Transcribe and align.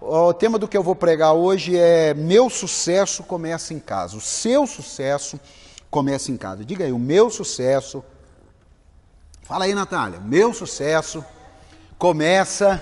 O 0.00 0.32
tema 0.32 0.60
do 0.60 0.68
que 0.68 0.76
eu 0.76 0.82
vou 0.82 0.94
pregar 0.94 1.32
hoje 1.32 1.76
é 1.76 2.14
Meu 2.14 2.48
sucesso 2.48 3.24
começa 3.24 3.74
em 3.74 3.80
casa. 3.80 4.16
O 4.16 4.20
seu 4.20 4.64
sucesso 4.64 5.40
começa 5.90 6.30
em 6.30 6.36
casa. 6.36 6.64
Diga 6.64 6.84
aí, 6.84 6.92
o 6.92 6.98
meu 7.00 7.28
sucesso. 7.28 8.04
Fala 9.42 9.64
aí, 9.64 9.74
Natália. 9.74 10.20
Meu 10.20 10.54
sucesso 10.54 11.24
começa 11.98 12.80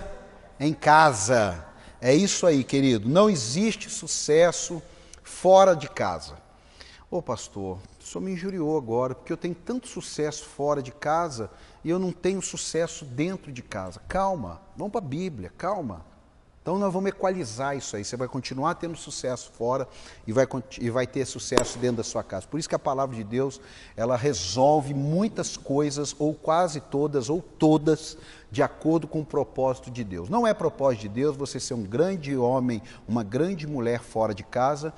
em 0.60 0.74
casa. 0.74 1.64
É 2.02 2.14
isso 2.14 2.46
aí, 2.46 2.62
querido. 2.62 3.08
Não 3.08 3.30
existe 3.30 3.88
sucesso 3.88 4.82
fora 5.22 5.74
de 5.74 5.88
casa. 5.88 6.36
Ô 7.10 7.22
pastor, 7.22 7.78
o 7.98 8.04
senhor 8.04 8.22
me 8.22 8.32
injuriou 8.32 8.76
agora, 8.76 9.14
porque 9.14 9.32
eu 9.32 9.38
tenho 9.38 9.54
tanto 9.54 9.88
sucesso 9.88 10.44
fora 10.44 10.82
de 10.82 10.92
casa 10.92 11.50
e 11.82 11.88
eu 11.88 11.98
não 11.98 12.12
tenho 12.12 12.42
sucesso 12.42 13.06
dentro 13.06 13.50
de 13.50 13.62
casa. 13.62 14.02
Calma, 14.06 14.60
vamos 14.76 14.92
para 14.92 15.00
a 15.00 15.08
Bíblia, 15.08 15.50
calma. 15.56 16.04
Então 16.66 16.80
nós 16.80 16.92
vamos 16.92 17.10
equalizar 17.10 17.76
isso 17.76 17.94
aí. 17.94 18.04
Você 18.04 18.16
vai 18.16 18.26
continuar 18.26 18.74
tendo 18.74 18.96
sucesso 18.96 19.52
fora 19.52 19.86
e 20.26 20.32
vai, 20.32 20.44
e 20.80 20.90
vai 20.90 21.06
ter 21.06 21.24
sucesso 21.24 21.78
dentro 21.78 21.98
da 21.98 22.02
sua 22.02 22.24
casa. 22.24 22.44
Por 22.48 22.58
isso 22.58 22.68
que 22.68 22.74
a 22.74 22.78
palavra 22.78 23.14
de 23.14 23.22
Deus, 23.22 23.60
ela 23.96 24.16
resolve 24.16 24.92
muitas 24.92 25.56
coisas, 25.56 26.16
ou 26.18 26.34
quase 26.34 26.80
todas, 26.80 27.30
ou 27.30 27.40
todas, 27.40 28.18
de 28.50 28.64
acordo 28.64 29.06
com 29.06 29.20
o 29.20 29.24
propósito 29.24 29.92
de 29.92 30.02
Deus. 30.02 30.28
Não 30.28 30.44
é 30.44 30.52
propósito 30.52 31.02
de 31.02 31.08
Deus 31.10 31.36
você 31.36 31.60
ser 31.60 31.74
um 31.74 31.84
grande 31.84 32.36
homem, 32.36 32.82
uma 33.06 33.22
grande 33.22 33.64
mulher 33.64 34.00
fora 34.00 34.34
de 34.34 34.42
casa 34.42 34.92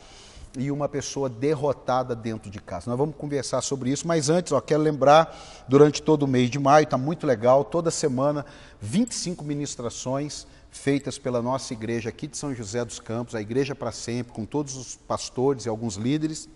e 0.57 0.71
uma 0.71 0.89
pessoa 0.89 1.29
derrotada 1.29 2.17
dentro 2.17 2.51
de 2.51 2.61
casa. 2.63 2.89
Nós 2.89 2.99
vamos 2.99 3.15
conversar 3.15 3.61
sobre 3.61 3.91
isso, 3.91 4.09
mas 4.09 4.31
antes, 4.31 4.53
ó, 4.53 4.61
quero 4.63 4.83
lembrar, 4.83 5.37
durante 5.69 6.03
todo 6.03 6.23
o 6.23 6.27
mês 6.27 6.49
de 6.49 6.59
maio, 6.59 6.85
está 6.85 6.97
muito 6.97 7.27
legal, 7.27 7.63
toda 7.63 7.91
semana, 7.91 8.47
25 8.81 9.45
ministrações 9.45 10.47
feitas 10.71 11.19
pela 11.19 11.43
nossa 11.43 11.73
igreja 11.73 12.09
aqui 12.09 12.27
de 12.27 12.37
São 12.37 12.55
José 12.55 12.85
dos 12.85 13.01
Campos, 13.01 13.35
a 13.35 13.41
Igreja 13.41 13.75
para 13.75 13.93
Sempre, 13.93 14.33
com 14.33 14.45
todos 14.45 14.77
os 14.77 14.97
pastores 14.97 15.67
e 15.67 15.69
alguns 15.69 15.97
líderes. 15.97 16.49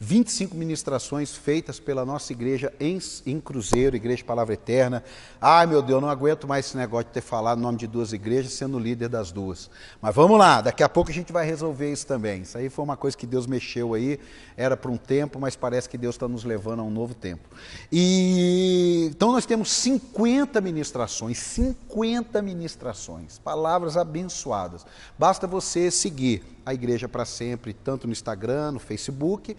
25 0.00 0.56
ministrações 0.56 1.34
feitas 1.34 1.80
pela 1.80 2.04
nossa 2.04 2.32
igreja 2.32 2.72
em, 2.78 2.98
em, 3.26 3.40
Cruzeiro, 3.40 3.96
Igreja 3.96 4.24
Palavra 4.24 4.54
Eterna. 4.54 5.02
Ai 5.40 5.66
meu 5.66 5.82
Deus, 5.82 6.00
não 6.00 6.08
aguento 6.08 6.46
mais 6.46 6.66
esse 6.66 6.76
negócio 6.76 7.06
de 7.06 7.12
ter 7.12 7.20
falado 7.20 7.58
o 7.58 7.62
nome 7.62 7.78
de 7.78 7.86
duas 7.86 8.12
igrejas 8.12 8.52
sendo 8.52 8.78
líder 8.78 9.08
das 9.08 9.32
duas. 9.32 9.68
Mas 10.00 10.14
vamos 10.14 10.38
lá, 10.38 10.60
daqui 10.60 10.82
a 10.82 10.88
pouco 10.88 11.10
a 11.10 11.14
gente 11.14 11.32
vai 11.32 11.44
resolver 11.44 11.90
isso 11.90 12.06
também. 12.06 12.42
Isso 12.42 12.56
aí 12.56 12.68
foi 12.68 12.84
uma 12.84 12.96
coisa 12.96 13.16
que 13.16 13.26
Deus 13.26 13.46
mexeu 13.46 13.94
aí, 13.94 14.20
era 14.56 14.76
para 14.76 14.90
um 14.90 14.96
tempo, 14.96 15.40
mas 15.40 15.56
parece 15.56 15.88
que 15.88 15.98
Deus 15.98 16.14
está 16.14 16.28
nos 16.28 16.44
levando 16.44 16.80
a 16.80 16.84
um 16.84 16.90
novo 16.90 17.14
tempo. 17.14 17.48
E 17.90 19.08
então 19.10 19.32
nós 19.32 19.46
temos 19.46 19.70
50 19.72 20.60
ministrações, 20.60 21.38
50 21.38 22.40
ministrações, 22.40 23.38
palavras 23.38 23.96
abençoadas. 23.96 24.86
Basta 25.18 25.46
você 25.46 25.90
seguir 25.90 26.57
a 26.68 26.74
Igreja 26.74 27.08
para 27.08 27.24
Sempre, 27.24 27.72
tanto 27.72 28.06
no 28.06 28.12
Instagram, 28.12 28.72
no 28.72 28.78
Facebook, 28.78 29.56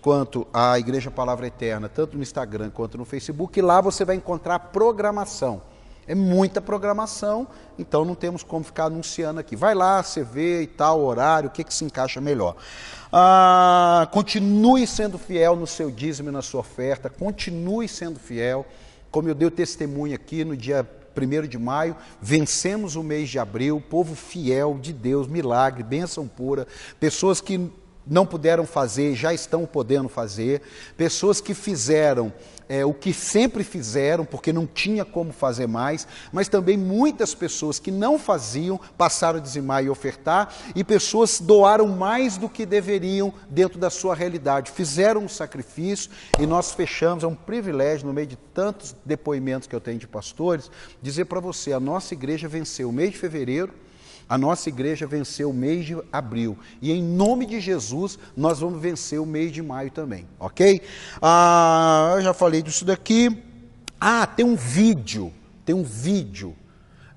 quanto 0.00 0.46
a 0.52 0.76
Igreja 0.76 1.08
Palavra 1.08 1.46
Eterna, 1.46 1.88
tanto 1.88 2.16
no 2.16 2.22
Instagram 2.22 2.70
quanto 2.70 2.98
no 2.98 3.04
Facebook, 3.04 3.56
e 3.56 3.62
lá 3.62 3.80
você 3.80 4.04
vai 4.04 4.16
encontrar 4.16 4.58
programação. 4.58 5.62
É 6.04 6.14
muita 6.14 6.60
programação, 6.60 7.46
então 7.78 8.04
não 8.04 8.14
temos 8.14 8.42
como 8.42 8.64
ficar 8.64 8.86
anunciando 8.86 9.38
aqui. 9.38 9.54
Vai 9.54 9.74
lá, 9.74 10.02
você 10.02 10.24
vê 10.24 10.62
e 10.62 10.66
tal, 10.66 11.00
horário, 11.00 11.48
o 11.48 11.52
que, 11.52 11.62
que 11.62 11.72
se 11.72 11.84
encaixa 11.84 12.20
melhor. 12.20 12.56
Ah, 13.12 14.08
continue 14.10 14.86
sendo 14.86 15.16
fiel 15.16 15.54
no 15.54 15.66
seu 15.66 15.90
dízimo 15.90 16.30
e 16.30 16.32
na 16.32 16.42
sua 16.42 16.60
oferta, 16.60 17.08
continue 17.08 17.86
sendo 17.86 18.18
fiel. 18.18 18.66
Como 19.10 19.28
eu 19.28 19.34
dei 19.34 19.46
o 19.46 19.50
testemunho 19.50 20.14
aqui 20.14 20.44
no 20.44 20.56
dia 20.56 20.88
1 21.22 21.46
de 21.46 21.58
maio, 21.58 21.96
vencemos 22.20 22.96
o 22.96 23.02
mês 23.02 23.28
de 23.28 23.38
abril, 23.38 23.82
povo 23.88 24.14
fiel 24.14 24.78
de 24.80 24.92
Deus, 24.92 25.26
milagre, 25.26 25.82
bênção 25.82 26.26
pura, 26.26 26.66
pessoas 26.98 27.40
que 27.40 27.70
não 28.06 28.24
puderam 28.24 28.66
fazer, 28.66 29.14
já 29.14 29.34
estão 29.34 29.66
podendo 29.66 30.08
fazer, 30.08 30.62
pessoas 30.96 31.40
que 31.40 31.54
fizeram 31.54 32.32
é, 32.68 32.84
o 32.84 32.92
que 32.92 33.12
sempre 33.12 33.64
fizeram, 33.64 34.24
porque 34.24 34.52
não 34.52 34.66
tinha 34.66 35.04
como 35.04 35.32
fazer 35.32 35.66
mais, 35.66 36.06
mas 36.32 36.48
também 36.48 36.76
muitas 36.76 37.34
pessoas 37.34 37.78
que 37.78 37.90
não 37.90 38.18
faziam 38.18 38.78
passaram 38.96 39.38
a 39.38 39.42
dizimar 39.42 39.84
e 39.84 39.88
ofertar, 39.88 40.54
e 40.74 40.84
pessoas 40.84 41.40
doaram 41.40 41.88
mais 41.88 42.36
do 42.36 42.48
que 42.48 42.66
deveriam 42.66 43.32
dentro 43.48 43.78
da 43.78 43.90
sua 43.90 44.14
realidade, 44.14 44.70
fizeram 44.70 45.22
um 45.22 45.28
sacrifício 45.28 46.10
e 46.38 46.46
nós 46.46 46.72
fechamos. 46.72 47.24
É 47.24 47.26
um 47.26 47.34
privilégio, 47.34 48.06
no 48.06 48.12
meio 48.12 48.26
de 48.26 48.36
tantos 48.36 48.94
depoimentos 49.04 49.66
que 49.66 49.74
eu 49.74 49.80
tenho 49.80 49.98
de 49.98 50.06
pastores, 50.06 50.70
dizer 51.00 51.24
para 51.24 51.40
você: 51.40 51.72
a 51.72 51.80
nossa 51.80 52.14
igreja 52.14 52.48
venceu 52.48 52.88
o 52.88 52.92
mês 52.92 53.12
de 53.12 53.18
fevereiro 53.18 53.72
a 54.28 54.36
nossa 54.36 54.68
igreja 54.68 55.06
venceu 55.06 55.50
o 55.50 55.54
mês 55.54 55.86
de 55.86 55.96
abril 56.12 56.58
e 56.82 56.92
em 56.92 57.02
nome 57.02 57.46
de 57.46 57.60
Jesus 57.60 58.18
nós 58.36 58.60
vamos 58.60 58.80
vencer 58.80 59.20
o 59.20 59.26
mês 59.26 59.50
de 59.50 59.62
maio 59.62 59.90
também, 59.90 60.26
ok? 60.38 60.82
Ah, 61.22 62.14
eu 62.16 62.22
já 62.22 62.34
falei 62.34 62.60
disso 62.60 62.84
daqui. 62.84 63.42
Ah, 64.00 64.26
tem 64.26 64.44
um 64.44 64.54
vídeo, 64.54 65.32
tem 65.64 65.74
um 65.74 65.82
vídeo 65.82 66.54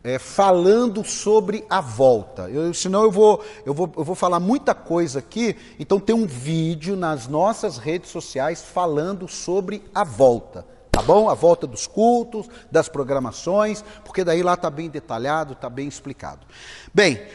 é, 0.03 0.17
falando 0.17 1.03
sobre 1.03 1.63
a 1.69 1.81
volta. 1.81 2.49
Eu, 2.49 2.73
senão 2.73 3.03
eu 3.03 3.11
vou, 3.11 3.43
eu, 3.65 3.73
vou, 3.73 3.91
eu 3.95 4.03
vou 4.03 4.15
falar 4.15 4.39
muita 4.39 4.73
coisa 4.73 5.19
aqui, 5.19 5.55
então 5.79 5.99
tem 5.99 6.15
um 6.15 6.25
vídeo 6.25 6.95
nas 6.95 7.27
nossas 7.27 7.77
redes 7.77 8.09
sociais 8.09 8.61
falando 8.61 9.27
sobre 9.27 9.83
a 9.93 10.03
volta. 10.03 10.65
Tá 10.91 11.01
bom? 11.01 11.29
A 11.29 11.33
volta 11.33 11.65
dos 11.65 11.87
cultos, 11.87 12.47
das 12.69 12.89
programações, 12.89 13.83
porque 14.03 14.23
daí 14.23 14.43
lá 14.43 14.55
está 14.55 14.69
bem 14.69 14.89
detalhado, 14.89 15.53
está 15.53 15.69
bem 15.69 15.87
explicado. 15.87 16.45
Bem, 16.93 17.25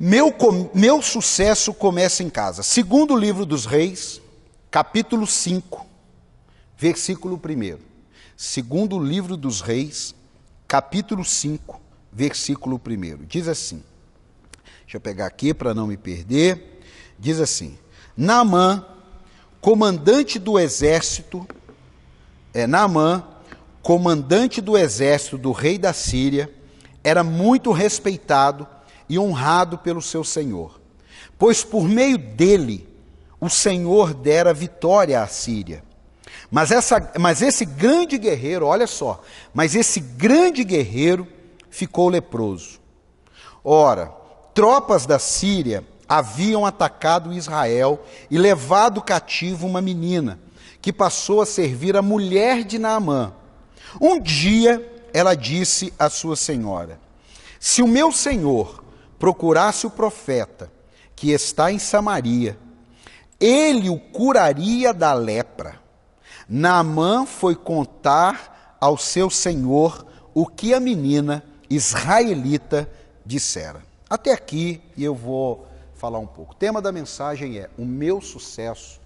meu, 0.00 0.34
meu 0.72 1.02
sucesso 1.02 1.74
começa 1.74 2.22
em 2.22 2.30
casa. 2.30 2.62
Segundo 2.62 3.14
livro 3.14 3.44
dos 3.44 3.66
Reis, 3.66 4.22
capítulo 4.70 5.26
5, 5.26 5.86
versículo 6.76 7.36
1. 7.36 7.78
Segundo 8.36 8.98
livro 8.98 9.36
dos 9.36 9.60
Reis, 9.60 10.14
capítulo 10.66 11.24
5, 11.24 11.80
versículo 12.10 12.80
1. 12.84 13.26
Diz 13.26 13.48
assim: 13.48 13.84
deixa 14.82 14.96
eu 14.96 15.00
pegar 15.00 15.26
aqui 15.26 15.52
para 15.52 15.74
não 15.74 15.86
me 15.86 15.96
perder. 15.96 16.80
Diz 17.18 17.38
assim: 17.38 17.78
Naamã, 18.16 18.84
comandante 19.60 20.38
do 20.38 20.58
exército, 20.58 21.46
é, 22.54 22.66
Naamã, 22.66 23.24
comandante 23.82 24.60
do 24.60 24.78
exército 24.78 25.36
do 25.36 25.52
rei 25.52 25.76
da 25.76 25.92
Síria, 25.92 26.50
era 27.02 27.22
muito 27.22 27.72
respeitado 27.72 28.66
e 29.08 29.18
honrado 29.18 29.76
pelo 29.76 30.00
seu 30.00 30.24
senhor, 30.24 30.80
pois 31.36 31.62
por 31.62 31.86
meio 31.86 32.16
dele 32.16 32.88
o 33.40 33.50
Senhor 33.50 34.14
dera 34.14 34.54
vitória 34.54 35.20
à 35.20 35.26
Síria. 35.26 35.84
Mas, 36.50 36.70
essa, 36.70 37.12
mas 37.18 37.42
esse 37.42 37.66
grande 37.66 38.16
guerreiro, 38.16 38.64
olha 38.66 38.86
só, 38.86 39.20
mas 39.52 39.74
esse 39.74 40.00
grande 40.00 40.64
guerreiro 40.64 41.26
ficou 41.68 42.08
leproso. 42.08 42.80
Ora, 43.62 44.12
tropas 44.54 45.04
da 45.04 45.18
Síria 45.18 45.84
haviam 46.08 46.64
atacado 46.64 47.32
Israel 47.32 48.02
e 48.30 48.38
levado 48.38 49.02
cativo 49.02 49.66
uma 49.66 49.82
menina, 49.82 50.38
que 50.84 50.92
passou 50.92 51.40
a 51.40 51.46
servir 51.46 51.96
a 51.96 52.02
mulher 52.02 52.62
de 52.62 52.78
Naamã. 52.78 53.32
Um 53.98 54.20
dia 54.20 55.08
ela 55.14 55.34
disse 55.34 55.94
à 55.98 56.10
sua 56.10 56.36
senhora: 56.36 57.00
Se 57.58 57.80
o 57.80 57.88
meu 57.88 58.12
senhor 58.12 58.84
procurasse 59.18 59.86
o 59.86 59.90
profeta 59.90 60.70
que 61.16 61.30
está 61.30 61.72
em 61.72 61.78
Samaria, 61.78 62.58
ele 63.40 63.88
o 63.88 63.98
curaria 63.98 64.92
da 64.92 65.14
lepra. 65.14 65.80
Naamã 66.46 67.24
foi 67.24 67.54
contar 67.54 68.76
ao 68.78 68.98
seu 68.98 69.30
senhor 69.30 70.04
o 70.34 70.46
que 70.46 70.74
a 70.74 70.80
menina 70.80 71.42
israelita 71.70 72.86
dissera. 73.24 73.82
Até 74.10 74.32
aqui 74.32 74.82
eu 74.98 75.14
vou 75.14 75.66
falar 75.94 76.18
um 76.18 76.26
pouco. 76.26 76.52
O 76.52 76.56
tema 76.56 76.82
da 76.82 76.92
mensagem 76.92 77.58
é: 77.58 77.70
O 77.78 77.86
meu 77.86 78.20
sucesso 78.20 79.00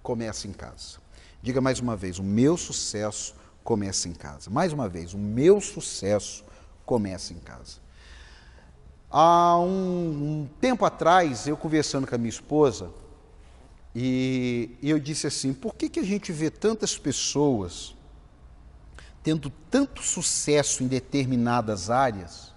começa 0.00 0.46
em 0.46 0.52
casa. 0.52 1.02
Diga 1.44 1.60
mais 1.60 1.78
uma 1.78 1.94
vez: 1.94 2.18
o 2.18 2.22
meu 2.22 2.56
sucesso 2.56 3.34
começa 3.62 4.08
em 4.08 4.14
casa. 4.14 4.48
Mais 4.48 4.72
uma 4.72 4.88
vez, 4.88 5.12
o 5.12 5.18
meu 5.18 5.60
sucesso 5.60 6.42
começa 6.86 7.34
em 7.34 7.38
casa. 7.38 7.80
Há 9.10 9.58
um, 9.58 9.66
um 9.66 10.48
tempo 10.58 10.86
atrás, 10.86 11.46
eu 11.46 11.54
conversando 11.54 12.06
com 12.06 12.14
a 12.14 12.18
minha 12.18 12.30
esposa, 12.30 12.90
e, 13.94 14.74
e 14.80 14.88
eu 14.88 14.98
disse 14.98 15.26
assim: 15.26 15.52
por 15.52 15.74
que, 15.74 15.90
que 15.90 16.00
a 16.00 16.02
gente 16.02 16.32
vê 16.32 16.48
tantas 16.48 16.96
pessoas 16.96 17.94
tendo 19.22 19.50
tanto 19.70 20.02
sucesso 20.02 20.82
em 20.82 20.86
determinadas 20.86 21.90
áreas 21.90 22.54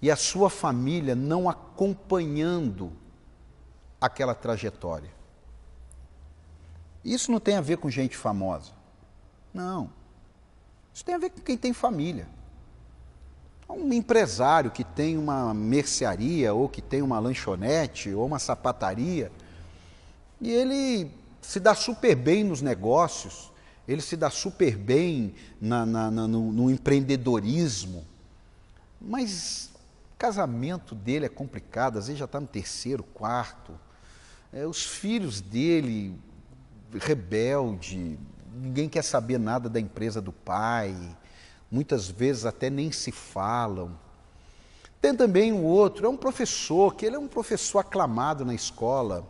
e 0.00 0.08
a 0.08 0.14
sua 0.14 0.48
família 0.48 1.16
não 1.16 1.50
acompanhando 1.50 2.92
aquela 4.00 4.36
trajetória? 4.36 5.18
Isso 7.04 7.32
não 7.32 7.40
tem 7.40 7.56
a 7.56 7.60
ver 7.60 7.78
com 7.78 7.90
gente 7.90 8.16
famosa. 8.16 8.72
Não. 9.52 9.90
Isso 10.92 11.04
tem 11.04 11.14
a 11.14 11.18
ver 11.18 11.30
com 11.30 11.40
quem 11.40 11.56
tem 11.56 11.72
família. 11.72 12.28
um 13.68 13.92
empresário 13.92 14.70
que 14.70 14.84
tem 14.84 15.16
uma 15.16 15.54
mercearia, 15.54 16.52
ou 16.52 16.68
que 16.68 16.82
tem 16.82 17.02
uma 17.02 17.18
lanchonete, 17.18 18.12
ou 18.12 18.26
uma 18.26 18.38
sapataria, 18.38 19.30
e 20.40 20.50
ele 20.50 21.10
se 21.40 21.60
dá 21.60 21.74
super 21.74 22.14
bem 22.14 22.44
nos 22.44 22.60
negócios, 22.60 23.50
ele 23.86 24.00
se 24.00 24.16
dá 24.16 24.30
super 24.30 24.76
bem 24.76 25.34
na, 25.60 25.84
na, 25.84 26.10
na, 26.10 26.28
no, 26.28 26.52
no 26.52 26.70
empreendedorismo, 26.70 28.04
mas 29.00 29.70
o 30.14 30.18
casamento 30.18 30.94
dele 30.94 31.26
é 31.26 31.28
complicado, 31.28 31.98
às 31.98 32.06
vezes 32.06 32.18
já 32.18 32.24
está 32.24 32.40
no 32.40 32.46
terceiro, 32.46 33.02
quarto, 33.02 33.72
é, 34.52 34.66
os 34.66 34.84
filhos 34.84 35.40
dele, 35.40 36.18
rebelde, 36.98 38.18
ninguém 38.54 38.88
quer 38.88 39.02
saber 39.02 39.38
nada 39.38 39.68
da 39.68 39.80
empresa 39.80 40.20
do 40.20 40.32
pai, 40.32 40.94
muitas 41.70 42.08
vezes 42.08 42.44
até 42.44 42.68
nem 42.68 42.90
se 42.90 43.12
falam. 43.12 43.98
Tem 45.00 45.14
também 45.14 45.52
um 45.52 45.64
outro, 45.64 46.06
é 46.06 46.08
um 46.08 46.16
professor, 46.16 46.94
que 46.94 47.06
ele 47.06 47.16
é 47.16 47.18
um 47.18 47.28
professor 47.28 47.78
aclamado 47.78 48.44
na 48.44 48.54
escola, 48.54 49.26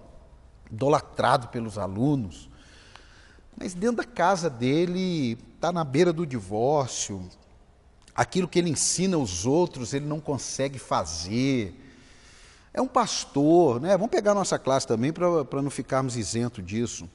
idolatrado 0.71 1.49
pelos 1.49 1.79
alunos, 1.79 2.49
mas 3.57 3.75
dentro 3.75 3.99
da 3.99 4.05
casa 4.05 4.49
dele 4.49 5.39
está 5.55 5.71
na 5.71 5.85
beira 5.85 6.13
do 6.13 6.27
divórcio, 6.27 7.29
aquilo 8.15 8.49
que 8.49 8.59
ele 8.59 8.71
ensina 8.71 9.17
aos 9.17 9.45
outros 9.47 9.93
ele 9.93 10.07
não 10.07 10.19
consegue 10.19 10.79
fazer. 10.79 11.75
É 12.73 12.81
um 12.81 12.87
pastor, 12.87 13.81
né? 13.81 13.97
Vamos 13.97 14.11
pegar 14.11 14.35
nossa 14.35 14.59
classe 14.59 14.87
também 14.87 15.13
para 15.13 15.63
não 15.63 15.71
ficarmos 15.71 16.17
isentos 16.17 16.65
disso 16.65 17.09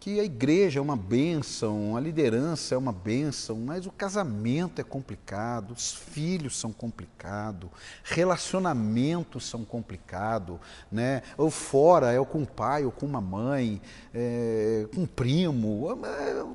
que 0.00 0.18
a 0.18 0.24
igreja 0.24 0.78
é 0.78 0.82
uma 0.82 0.96
bênção, 0.96 1.94
a 1.94 2.00
liderança 2.00 2.74
é 2.74 2.78
uma 2.78 2.90
bênção, 2.90 3.58
mas 3.58 3.84
o 3.84 3.92
casamento 3.92 4.80
é 4.80 4.82
complicado, 4.82 5.72
os 5.72 5.92
filhos 5.92 6.58
são 6.58 6.72
complicados, 6.72 7.68
relacionamentos 8.02 9.44
são 9.44 9.62
complicados, 9.62 10.58
né? 10.90 11.22
ou 11.36 11.50
fora, 11.50 12.14
é 12.14 12.24
com 12.24 12.42
o 12.42 12.46
pai 12.46 12.86
ou 12.86 12.90
com 12.90 13.04
uma 13.04 13.20
mãe, 13.20 13.78
é, 14.14 14.86
com 14.94 15.02
um 15.02 15.06
primo. 15.06 15.98
É, 16.02 16.46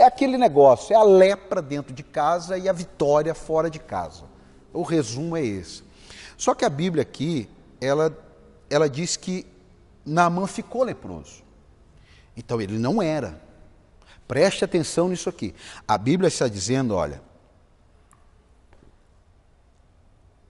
é 0.00 0.04
aquele 0.06 0.38
negócio, 0.38 0.94
é 0.94 0.96
a 0.96 1.02
lepra 1.02 1.60
dentro 1.60 1.92
de 1.94 2.02
casa 2.02 2.56
e 2.56 2.70
a 2.70 2.72
vitória 2.72 3.34
fora 3.34 3.68
de 3.68 3.78
casa. 3.78 4.24
O 4.72 4.82
resumo 4.82 5.36
é 5.36 5.44
esse. 5.44 5.84
Só 6.38 6.54
que 6.54 6.64
a 6.64 6.70
Bíblia 6.70 7.02
aqui, 7.02 7.50
ela, 7.78 8.16
ela 8.70 8.88
diz 8.88 9.14
que 9.14 9.46
Naamã 10.06 10.46
ficou 10.46 10.82
leproso. 10.82 11.45
Então 12.36 12.60
ele 12.60 12.78
não 12.78 13.00
era. 13.00 13.40
Preste 14.28 14.64
atenção 14.64 15.08
nisso 15.08 15.28
aqui. 15.28 15.54
A 15.86 15.96
Bíblia 15.96 16.28
está 16.28 16.48
dizendo, 16.48 16.94
olha, 16.94 17.22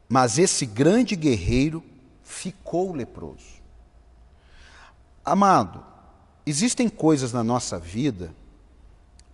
mas 0.09 0.39
esse 0.39 0.65
grande 0.65 1.15
guerreiro 1.15 1.83
ficou 2.23 2.93
leproso. 2.93 3.57
Amado, 5.25 5.85
existem 6.45 6.89
coisas 6.89 7.33
na 7.33 7.43
nossa 7.43 7.79
vida 7.79 8.33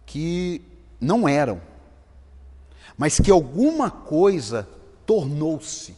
que 0.06 0.62
não 1.00 1.28
eram, 1.28 1.60
mas 2.96 3.20
que 3.20 3.30
alguma 3.30 3.90
coisa 3.90 4.68
tornou-se. 5.04 5.94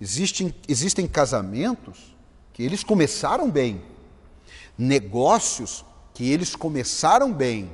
Existem, 0.00 0.52
existem 0.68 1.06
casamentos 1.06 2.14
que 2.52 2.62
eles 2.62 2.82
começaram 2.82 3.50
bem, 3.50 3.80
negócios 4.76 5.84
que 6.14 6.30
eles 6.30 6.54
começaram 6.54 7.32
bem, 7.32 7.70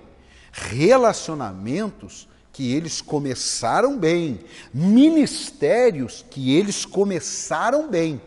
relacionamentos 0.53 2.29
que 2.53 2.73
eles 2.73 3.01
começaram 3.01 3.97
bem, 3.97 4.41
ministérios 4.75 6.25
que 6.29 6.57
eles 6.57 6.85
começaram 6.85 7.89
bem, 7.89 8.21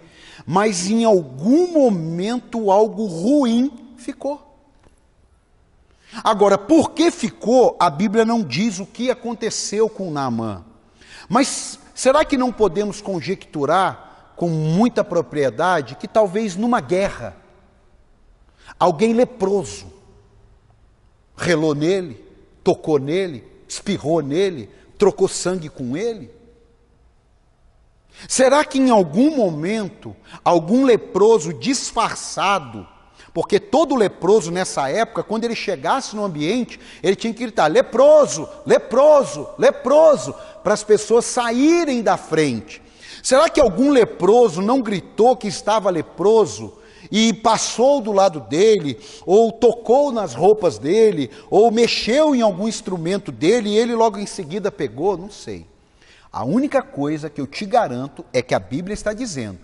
mas 0.45 0.89
em 0.89 1.03
algum 1.03 1.73
momento 1.73 2.71
algo 2.71 3.06
ruim 3.06 3.94
ficou. 3.97 4.51
Agora, 6.23 6.57
por 6.57 6.91
que 6.91 7.09
ficou, 7.09 7.75
a 7.79 7.89
Bíblia 7.89 8.25
não 8.25 8.44
diz 8.44 8.79
o 8.79 8.85
que 8.85 9.09
aconteceu 9.09 9.89
com 9.89 10.12
Naamã. 10.12 10.63
Mas 11.29 11.79
será 11.95 12.25
que 12.25 12.38
não 12.38 12.51
podemos 12.51 13.01
conjecturar 13.01 14.33
com 14.35 14.50
muita 14.50 15.03
propriedade 15.03 15.95
que 15.95 16.07
talvez 16.07 16.56
numa 16.56 16.81
guerra, 16.81 17.35
Alguém 18.81 19.13
leproso 19.13 19.86
relou 21.38 21.75
nele, 21.75 22.19
tocou 22.63 22.98
nele, 22.98 23.44
espirrou 23.68 24.22
nele, 24.22 24.72
trocou 24.98 25.28
sangue 25.28 25.69
com 25.69 25.95
ele? 25.95 26.31
Será 28.28 28.66
que 28.66 28.80
em 28.80 28.89
algum 28.89 29.36
momento 29.36 30.16
algum 30.44 30.83
leproso 30.83 31.54
disfarçado, 31.54 32.88
porque 33.31 33.60
todo 33.60 33.94
leproso 33.94 34.50
nessa 34.50 34.89
época, 34.89 35.22
quando 35.22 35.44
ele 35.44 35.56
chegasse 35.56 36.16
no 36.16 36.25
ambiente, 36.25 36.80
ele 37.04 37.16
tinha 37.16 37.31
que 37.31 37.44
gritar: 37.44 37.68
leproso, 37.68 38.50
leproso, 38.66 39.48
leproso, 39.60 40.33
para 40.63 40.74
as 40.74 40.83
pessoas 40.83 41.25
saírem 41.25 42.01
da 42.01 42.18
frente. 42.18 42.81
Será 43.22 43.48
que 43.48 43.62
algum 43.62 43.92
leproso 43.92 44.60
não 44.60 44.81
gritou 44.81 45.38
que 45.38 45.48
estava 45.48 45.92
leproso 45.92 46.81
e 47.11 47.33
passou 47.33 47.99
do 47.99 48.13
lado 48.13 48.39
dele, 48.39 48.97
ou 49.25 49.51
tocou 49.51 50.11
nas 50.11 50.33
roupas 50.33 50.77
dele, 50.77 51.29
ou 51.49 51.69
mexeu 51.69 52.33
em 52.33 52.41
algum 52.41 52.67
instrumento 52.67 53.31
dele 53.31 53.69
e 53.69 53.77
ele 53.77 53.93
logo 53.93 54.17
em 54.17 54.25
seguida 54.25 54.71
pegou, 54.71 55.17
não 55.17 55.29
sei. 55.29 55.67
A 56.31 56.45
única 56.45 56.81
coisa 56.81 57.29
que 57.29 57.41
eu 57.41 57.45
te 57.45 57.65
garanto 57.65 58.23
é 58.31 58.41
que 58.41 58.55
a 58.55 58.59
Bíblia 58.59 58.93
está 58.93 59.11
dizendo: 59.11 59.59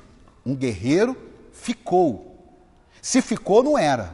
um 0.45 0.53
guerreiro 0.53 1.15
ficou. 1.53 2.35
Se 3.01 3.21
ficou, 3.21 3.63
não 3.63 3.77
era. 3.77 4.13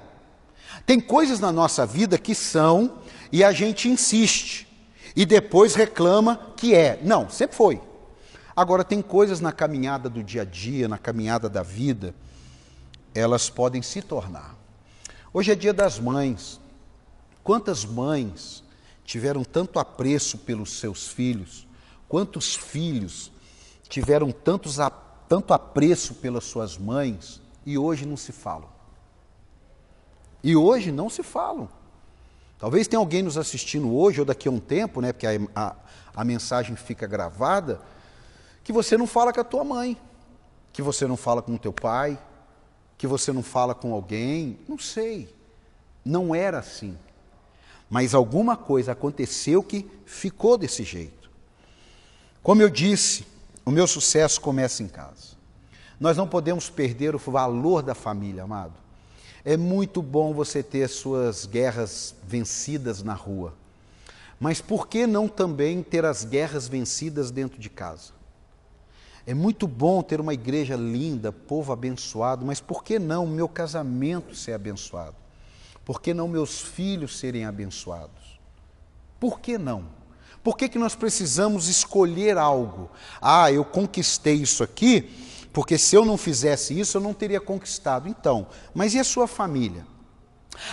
Tem 0.85 0.99
coisas 0.99 1.39
na 1.39 1.51
nossa 1.51 1.85
vida 1.85 2.17
que 2.17 2.35
são 2.35 2.99
e 3.31 3.43
a 3.43 3.51
gente 3.51 3.89
insiste 3.89 4.67
e 5.15 5.25
depois 5.25 5.73
reclama 5.73 6.53
que 6.55 6.75
é. 6.75 6.99
Não, 7.01 7.29
sempre 7.29 7.55
foi. 7.55 7.81
Agora, 8.55 8.83
tem 8.83 9.01
coisas 9.01 9.39
na 9.39 9.51
caminhada 9.51 10.09
do 10.09 10.23
dia 10.23 10.43
a 10.43 10.45
dia, 10.45 10.87
na 10.87 10.97
caminhada 10.97 11.49
da 11.49 11.63
vida, 11.63 12.13
elas 13.13 13.49
podem 13.49 13.81
se 13.81 14.01
tornar. 14.01 14.55
Hoje 15.33 15.51
é 15.51 15.55
dia 15.55 15.73
das 15.73 15.99
mães. 15.99 16.59
Quantas 17.43 17.85
mães 17.85 18.63
tiveram 19.03 19.43
tanto 19.43 19.79
apreço 19.79 20.37
pelos 20.39 20.79
seus 20.79 21.07
filhos? 21.07 21.67
Quantos 22.07 22.55
filhos 22.55 23.31
tiveram 23.89 24.31
tantos, 24.31 24.77
tanto 25.27 25.53
apreço 25.53 26.15
pelas 26.15 26.43
suas 26.43 26.77
mães 26.77 27.41
e 27.65 27.77
hoje 27.77 28.05
não 28.05 28.17
se 28.17 28.31
falam? 28.31 28.69
E 30.43 30.55
hoje 30.55 30.91
não 30.91 31.09
se 31.09 31.23
falam. 31.23 31.69
Talvez 32.59 32.87
tenha 32.87 32.99
alguém 32.99 33.21
nos 33.21 33.37
assistindo 33.37 33.93
hoje 33.93 34.19
ou 34.19 34.25
daqui 34.25 34.47
a 34.47 34.51
um 34.51 34.59
tempo, 34.59 35.01
né, 35.01 35.11
porque 35.11 35.27
a, 35.27 35.31
a, 35.55 35.75
a 36.15 36.23
mensagem 36.23 36.75
fica 36.75 37.05
gravada, 37.05 37.81
que 38.63 38.71
você 38.71 38.97
não 38.97 39.05
fala 39.05 39.33
com 39.33 39.41
a 39.41 39.43
tua 39.43 39.63
mãe, 39.63 39.97
que 40.71 40.81
você 40.81 41.05
não 41.05 41.17
fala 41.17 41.41
com 41.41 41.55
o 41.55 41.59
teu 41.59 41.73
pai, 41.73 42.17
que 42.97 43.07
você 43.07 43.31
não 43.31 43.43
fala 43.43 43.75
com 43.75 43.93
alguém, 43.93 44.57
não 44.67 44.77
sei. 44.77 45.33
Não 46.03 46.33
era 46.33 46.59
assim. 46.59 46.97
Mas 47.89 48.13
alguma 48.13 48.57
coisa 48.57 48.91
aconteceu 48.91 49.61
que 49.61 49.89
ficou 50.05 50.57
desse 50.57 50.83
jeito. 50.83 51.29
Como 52.41 52.61
eu 52.61 52.69
disse, 52.69 53.25
o 53.65 53.71
meu 53.71 53.87
sucesso 53.87 54.41
começa 54.41 54.83
em 54.83 54.87
casa. 54.87 55.33
Nós 55.99 56.17
não 56.17 56.27
podemos 56.27 56.69
perder 56.69 57.15
o 57.15 57.19
valor 57.19 57.81
da 57.81 57.95
família, 57.95 58.43
amado. 58.43 58.73
É 59.45 59.55
muito 59.55 60.01
bom 60.01 60.33
você 60.33 60.63
ter 60.63 60.87
suas 60.89 61.45
guerras 61.45 62.15
vencidas 62.25 63.03
na 63.03 63.13
rua. 63.13 63.53
Mas 64.39 64.59
por 64.59 64.87
que 64.87 65.05
não 65.05 65.27
também 65.27 65.83
ter 65.83 66.03
as 66.03 66.25
guerras 66.25 66.67
vencidas 66.67 67.31
dentro 67.31 67.59
de 67.59 67.69
casa? 67.69 68.11
É 69.25 69.33
muito 69.33 69.67
bom 69.67 70.01
ter 70.01 70.19
uma 70.19 70.33
igreja 70.33 70.75
linda, 70.75 71.31
povo 71.31 71.71
abençoado, 71.71 72.45
mas 72.45 72.59
por 72.59 72.83
que 72.83 72.99
não 72.99 73.25
meu 73.25 73.47
casamento 73.47 74.35
ser 74.35 74.53
abençoado? 74.53 75.15
Por 75.85 76.01
que 76.01 76.13
não 76.13 76.27
meus 76.27 76.61
filhos 76.61 77.17
serem 77.17 77.45
abençoados? 77.45 78.39
Por 79.19 79.39
que 79.39 79.57
não? 79.57 79.85
Por 80.43 80.57
que, 80.57 80.67
que 80.67 80.77
nós 80.77 80.93
precisamos 80.93 81.69
escolher 81.69 82.37
algo? 82.37 82.91
Ah, 83.21 83.49
eu 83.49 83.63
conquistei 83.63 84.35
isso 84.35 84.61
aqui, 84.61 85.09
porque 85.53 85.77
se 85.77 85.95
eu 85.95 86.03
não 86.03 86.17
fizesse 86.17 86.77
isso, 86.77 86.97
eu 86.97 87.01
não 87.01 87.13
teria 87.13 87.39
conquistado. 87.39 88.09
Então, 88.09 88.47
mas 88.73 88.93
e 88.93 88.99
a 88.99 89.03
sua 89.05 89.25
família? 89.25 89.87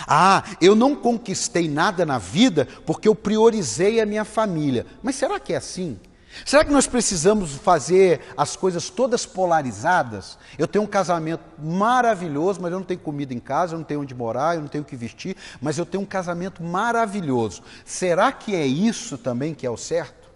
Ah, 0.05 0.43
eu 0.59 0.75
não 0.75 0.93
conquistei 0.93 1.69
nada 1.69 2.05
na 2.05 2.17
vida 2.17 2.67
porque 2.85 3.07
eu 3.07 3.15
priorizei 3.15 4.01
a 4.01 4.05
minha 4.05 4.25
família. 4.25 4.85
Mas 5.01 5.15
será 5.15 5.39
que 5.39 5.53
é 5.53 5.57
assim? 5.57 5.97
Será 6.45 6.63
que 6.63 6.71
nós 6.71 6.87
precisamos 6.87 7.55
fazer 7.55 8.21
as 8.35 8.55
coisas 8.55 8.89
todas 8.89 9.25
polarizadas? 9.25 10.37
Eu 10.57 10.67
tenho 10.67 10.83
um 10.83 10.87
casamento 10.87 11.43
maravilhoso, 11.59 12.61
mas 12.61 12.71
eu 12.71 12.79
não 12.79 12.85
tenho 12.85 12.99
comida 12.99 13.33
em 13.33 13.39
casa, 13.39 13.73
eu 13.73 13.77
não 13.77 13.85
tenho 13.85 14.01
onde 14.01 14.15
morar, 14.15 14.55
eu 14.55 14.61
não 14.61 14.67
tenho 14.67 14.83
o 14.83 14.87
que 14.87 14.95
vestir, 14.95 15.35
mas 15.61 15.77
eu 15.77 15.85
tenho 15.85 16.03
um 16.03 16.05
casamento 16.05 16.63
maravilhoso. 16.63 17.61
Será 17.85 18.31
que 18.31 18.55
é 18.55 18.65
isso 18.65 19.17
também 19.17 19.53
que 19.53 19.65
é 19.65 19.69
o 19.69 19.77
certo? 19.77 20.29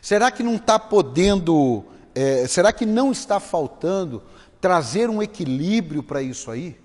Será 0.00 0.30
que 0.30 0.42
não 0.42 0.56
está 0.56 0.78
podendo, 0.78 1.84
é, 2.14 2.46
será 2.46 2.72
que 2.72 2.86
não 2.86 3.10
está 3.10 3.40
faltando 3.40 4.22
trazer 4.60 5.10
um 5.10 5.22
equilíbrio 5.22 6.02
para 6.02 6.22
isso 6.22 6.50
aí? 6.50 6.78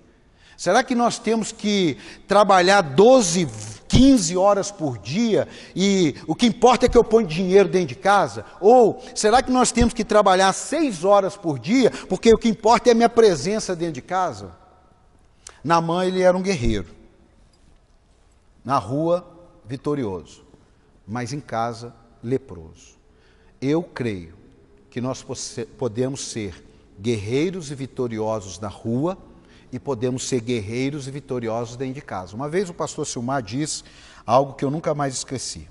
Será 0.60 0.84
que 0.84 0.94
nós 0.94 1.18
temos 1.18 1.52
que 1.52 1.96
trabalhar 2.28 2.82
12, 2.82 3.48
15 3.88 4.36
horas 4.36 4.70
por 4.70 4.98
dia 4.98 5.48
e 5.74 6.14
o 6.26 6.34
que 6.34 6.44
importa 6.44 6.84
é 6.84 6.88
que 6.90 6.98
eu 6.98 7.02
ponho 7.02 7.26
dinheiro 7.26 7.66
dentro 7.66 7.88
de 7.88 7.94
casa? 7.94 8.44
Ou 8.60 9.02
será 9.14 9.42
que 9.42 9.50
nós 9.50 9.72
temos 9.72 9.94
que 9.94 10.04
trabalhar 10.04 10.52
6 10.52 11.02
horas 11.02 11.34
por 11.34 11.58
dia 11.58 11.90
porque 12.10 12.30
o 12.34 12.36
que 12.36 12.46
importa 12.46 12.90
é 12.90 12.92
a 12.92 12.94
minha 12.94 13.08
presença 13.08 13.74
dentro 13.74 13.94
de 13.94 14.02
casa? 14.02 14.54
Na 15.64 15.80
mãe 15.80 16.08
ele 16.08 16.20
era 16.20 16.36
um 16.36 16.42
guerreiro, 16.42 16.88
na 18.62 18.76
rua 18.76 19.26
vitorioso, 19.64 20.44
mas 21.08 21.32
em 21.32 21.40
casa 21.40 21.94
leproso. 22.22 22.98
Eu 23.62 23.82
creio 23.82 24.34
que 24.90 25.00
nós 25.00 25.24
podemos 25.78 26.20
ser 26.20 26.62
guerreiros 27.00 27.70
e 27.70 27.74
vitoriosos 27.74 28.58
na 28.58 28.68
rua 28.68 29.16
e 29.72 29.78
podemos 29.78 30.28
ser 30.28 30.40
guerreiros 30.40 31.06
e 31.06 31.10
vitoriosos 31.10 31.76
dentro 31.76 31.94
de 31.94 32.02
casa. 32.02 32.34
Uma 32.34 32.48
vez 32.48 32.68
o 32.68 32.74
pastor 32.74 33.06
Silmar 33.06 33.42
disse 33.42 33.84
algo 34.26 34.54
que 34.54 34.64
eu 34.64 34.70
nunca 34.70 34.94
mais 34.94 35.14
esqueci. 35.14 35.68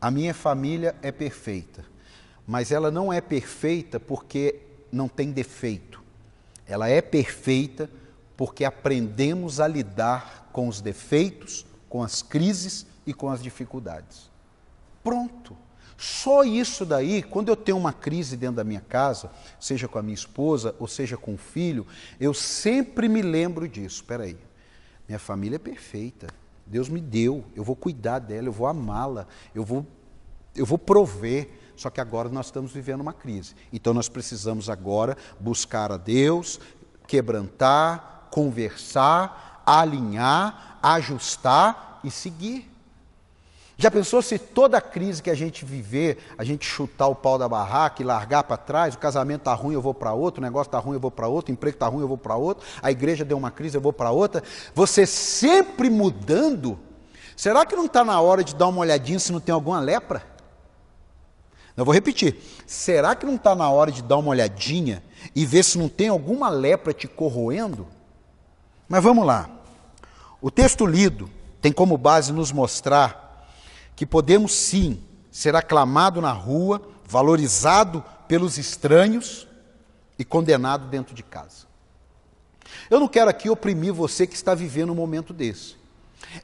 A 0.00 0.10
minha 0.10 0.34
família 0.34 0.94
é 1.02 1.10
perfeita, 1.10 1.84
mas 2.46 2.70
ela 2.70 2.90
não 2.90 3.12
é 3.12 3.20
perfeita 3.20 3.98
porque 3.98 4.60
não 4.92 5.08
tem 5.08 5.32
defeito. 5.32 6.02
Ela 6.66 6.88
é 6.88 7.00
perfeita 7.00 7.90
porque 8.36 8.64
aprendemos 8.64 9.60
a 9.60 9.66
lidar 9.66 10.48
com 10.52 10.68
os 10.68 10.80
defeitos, 10.80 11.66
com 11.88 12.02
as 12.02 12.22
crises 12.22 12.86
e 13.06 13.14
com 13.14 13.30
as 13.30 13.42
dificuldades. 13.42 14.30
Pronto. 15.02 15.56
Só 15.96 16.44
isso 16.44 16.84
daí, 16.84 17.22
quando 17.22 17.48
eu 17.48 17.56
tenho 17.56 17.78
uma 17.78 17.92
crise 17.92 18.36
dentro 18.36 18.56
da 18.56 18.64
minha 18.64 18.80
casa, 18.80 19.30
seja 19.58 19.88
com 19.88 19.98
a 19.98 20.02
minha 20.02 20.14
esposa 20.14 20.74
ou 20.78 20.86
seja 20.86 21.16
com 21.16 21.34
o 21.34 21.38
filho, 21.38 21.86
eu 22.20 22.34
sempre 22.34 23.08
me 23.08 23.22
lembro 23.22 23.66
disso. 23.66 23.96
Espera 23.96 24.24
aí, 24.24 24.36
minha 25.08 25.18
família 25.18 25.56
é 25.56 25.58
perfeita. 25.58 26.26
Deus 26.66 26.88
me 26.88 27.00
deu, 27.00 27.44
eu 27.54 27.62
vou 27.62 27.76
cuidar 27.76 28.18
dela, 28.18 28.48
eu 28.48 28.52
vou 28.52 28.66
amá-la, 28.66 29.26
eu 29.54 29.64
vou, 29.64 29.86
eu 30.54 30.66
vou 30.66 30.78
prover. 30.78 31.48
Só 31.76 31.90
que 31.90 32.00
agora 32.00 32.28
nós 32.28 32.46
estamos 32.46 32.72
vivendo 32.72 33.00
uma 33.00 33.12
crise. 33.12 33.54
Então 33.72 33.94
nós 33.94 34.08
precisamos 34.08 34.68
agora 34.68 35.16
buscar 35.38 35.92
a 35.92 35.96
Deus, 35.96 36.58
quebrantar, 37.06 38.28
conversar, 38.30 39.62
alinhar, 39.64 40.78
ajustar 40.82 42.00
e 42.02 42.10
seguir. 42.10 42.70
Já 43.78 43.90
pensou 43.90 44.22
se 44.22 44.38
toda 44.38 44.80
crise 44.80 45.22
que 45.22 45.28
a 45.28 45.34
gente 45.34 45.62
viver, 45.62 46.16
a 46.38 46.44
gente 46.44 46.64
chutar 46.64 47.08
o 47.08 47.14
pau 47.14 47.36
da 47.36 47.46
barraca 47.46 48.02
e 48.02 48.06
largar 48.06 48.42
para 48.44 48.56
trás, 48.56 48.94
o 48.94 48.98
casamento 48.98 49.42
está 49.42 49.52
ruim, 49.52 49.74
eu 49.74 49.82
vou 49.82 49.92
para 49.92 50.14
outro, 50.14 50.40
o 50.40 50.44
negócio 50.44 50.68
está 50.68 50.78
ruim, 50.78 50.94
eu 50.94 51.00
vou 51.00 51.10
para 51.10 51.28
outro, 51.28 51.50
o 51.50 51.52
emprego 51.52 51.76
está 51.76 51.86
ruim, 51.86 52.00
eu 52.00 52.08
vou 52.08 52.16
para 52.16 52.36
outro, 52.36 52.66
a 52.80 52.90
igreja 52.90 53.22
deu 53.22 53.36
uma 53.36 53.50
crise, 53.50 53.76
eu 53.76 53.80
vou 53.80 53.92
para 53.92 54.10
outra, 54.10 54.42
você 54.74 55.04
sempre 55.04 55.90
mudando, 55.90 56.78
será 57.36 57.66
que 57.66 57.76
não 57.76 57.84
está 57.84 58.02
na 58.02 58.18
hora 58.18 58.42
de 58.42 58.54
dar 58.54 58.68
uma 58.68 58.80
olhadinha 58.80 59.18
se 59.18 59.30
não 59.30 59.40
tem 59.40 59.52
alguma 59.52 59.78
lepra? 59.78 60.24
Eu 61.76 61.84
vou 61.84 61.92
repetir, 61.92 62.40
será 62.66 63.14
que 63.14 63.26
não 63.26 63.34
está 63.34 63.54
na 63.54 63.68
hora 63.68 63.92
de 63.92 64.02
dar 64.02 64.16
uma 64.16 64.30
olhadinha 64.30 65.02
e 65.34 65.44
ver 65.44 65.62
se 65.62 65.76
não 65.76 65.90
tem 65.90 66.08
alguma 66.08 66.48
lepra 66.48 66.94
te 66.94 67.06
corroendo? 67.06 67.86
Mas 68.88 69.02
vamos 69.02 69.26
lá, 69.26 69.50
o 70.40 70.50
texto 70.50 70.86
lido 70.86 71.28
tem 71.60 71.70
como 71.70 71.98
base 71.98 72.32
nos 72.32 72.50
mostrar 72.50 73.25
que 73.96 74.04
podemos 74.04 74.52
sim 74.52 75.02
ser 75.32 75.56
aclamado 75.56 76.20
na 76.20 76.32
rua, 76.32 76.86
valorizado 77.06 78.04
pelos 78.28 78.58
estranhos 78.58 79.48
e 80.18 80.24
condenado 80.24 80.86
dentro 80.88 81.14
de 81.14 81.22
casa. 81.22 81.66
Eu 82.90 83.00
não 83.00 83.08
quero 83.08 83.30
aqui 83.30 83.48
oprimir 83.48 83.92
você 83.92 84.26
que 84.26 84.34
está 84.34 84.54
vivendo 84.54 84.92
um 84.92 84.94
momento 84.94 85.32
desse. 85.32 85.76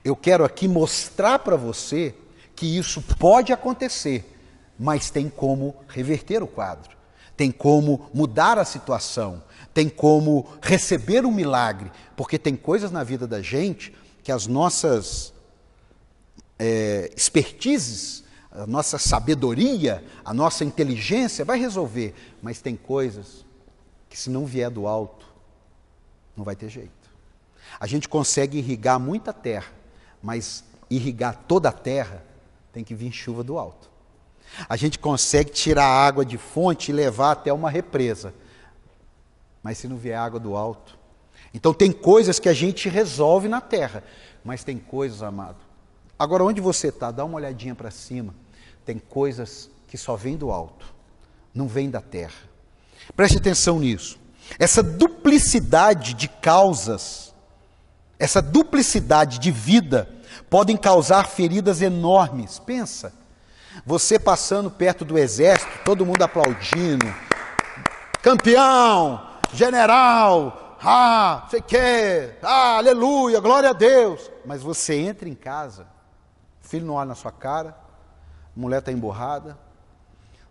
Eu 0.05 0.17
quero 0.17 0.45
aqui 0.45 0.67
mostrar 0.67 1.41
para 1.41 1.57
você 1.57 2.15
que 2.57 2.79
isso 2.79 3.03
pode 3.19 3.53
acontecer, 3.53 4.25
mas 4.79 5.11
tem 5.11 5.29
como 5.29 5.77
reverter 5.89 6.43
o 6.43 6.47
quadro, 6.47 6.97
tem 7.37 7.51
como 7.51 8.09
mudar 8.15 8.59
a 8.59 8.65
situação, 8.65 9.43
tem 9.75 9.89
como 9.89 10.47
receber 10.63 11.27
um 11.27 11.33
milagre, 11.33 11.91
porque 12.17 12.39
tem 12.39 12.57
coisas 12.57 12.91
na 12.91 13.03
vida 13.03 13.27
da 13.27 13.43
gente 13.43 13.95
que 14.23 14.31
as 14.31 14.47
nossas 14.47 15.33
é, 16.59 17.11
expertises, 17.17 18.25
a 18.51 18.67
nossa 18.67 18.99
sabedoria, 18.99 20.05
a 20.25 20.35
nossa 20.35 20.65
inteligência 20.65 21.45
vai 21.45 21.59
resolver, 21.59 22.15
mas 22.43 22.61
tem 22.61 22.77
coisas 22.77 23.45
que, 24.09 24.19
se 24.19 24.29
não 24.29 24.45
vier 24.45 24.71
do 24.71 24.87
alto, 24.87 25.27
não 26.37 26.45
vai 26.45 26.55
ter 26.55 26.69
jeito. 26.69 26.91
A 27.81 27.87
gente 27.87 28.09
consegue 28.09 28.59
irrigar 28.59 29.01
muita 29.01 29.33
terra, 29.33 29.73
mas 30.23 30.65
irrigar 30.91 31.45
toda 31.49 31.71
a 31.71 31.73
terra 31.73 32.23
tem 32.73 32.85
que 32.85 32.95
vir 32.95 33.13
chuva 33.13 33.43
do 33.43 33.59
alto. 33.59 33.91
A 34.69 34.77
gente 34.77 34.99
consegue 34.99 35.51
tirar 35.51 35.87
água 35.87 36.25
de 36.25 36.37
fonte 36.37 36.91
e 36.91 36.95
levar 36.95 37.33
até 37.33 37.53
uma 37.53 37.71
represa, 37.71 38.35
mas 39.63 39.79
se 39.79 39.89
não 39.89 39.97
vier 39.97 40.19
água 40.19 40.39
do 40.39 40.55
alto. 40.55 40.99
Então, 41.55 41.73
tem 41.73 41.93
coisas 41.93 42.39
que 42.39 42.49
a 42.49 42.53
gente 42.53 42.89
resolve 42.89 43.49
na 43.49 43.61
terra, 43.61 44.05
mas 44.45 44.65
tem 44.65 44.79
coisas, 44.79 45.23
amado, 45.23 45.59
Agora, 46.19 46.45
onde 46.45 46.61
você 46.61 46.89
está, 46.89 47.11
dá 47.11 47.25
uma 47.25 47.37
olhadinha 47.37 47.75
para 47.75 47.91
cima. 47.91 48.35
Tem 48.85 48.99
coisas 48.99 49.71
que 49.87 49.97
só 49.99 50.17
vêm 50.17 50.37
do 50.37 50.51
alto, 50.51 50.95
não 51.55 51.69
vêm 51.69 51.91
da 51.91 52.01
terra. 52.01 52.51
Preste 53.15 53.39
atenção 53.39 53.79
nisso. 53.79 54.19
Essa 54.59 54.83
duplicidade 54.83 56.15
de 56.15 56.29
causas, 56.29 57.35
essa 58.19 58.41
duplicidade 58.41 59.39
de 59.39 59.51
vida, 59.51 60.09
podem 60.49 60.77
causar 60.77 61.27
feridas 61.29 61.83
enormes. 61.83 62.59
Pensa, 62.59 63.13
você 63.85 64.19
passando 64.19 64.71
perto 64.71 65.05
do 65.05 65.19
exército, 65.19 65.71
todo 65.85 66.07
mundo 66.07 66.23
aplaudindo, 66.23 67.07
campeão, 68.23 69.29
general, 69.53 70.63
ah, 70.85 71.47
sei 71.49 71.61
que, 71.61 72.35
ah, 72.43 72.79
aleluia, 72.79 73.39
glória 73.41 73.71
a 73.71 73.73
Deus. 73.73 74.31
Mas 74.45 74.63
você 74.63 74.97
entra 74.97 75.29
em 75.29 75.35
casa, 75.35 75.87
filho 76.73 76.87
não 76.87 76.95
olha 76.95 77.09
na 77.09 77.15
sua 77.15 77.31
cara, 77.31 77.77
a 78.57 78.59
mulher 78.59 78.79
está 78.79 78.91
emborrada, 78.91 79.59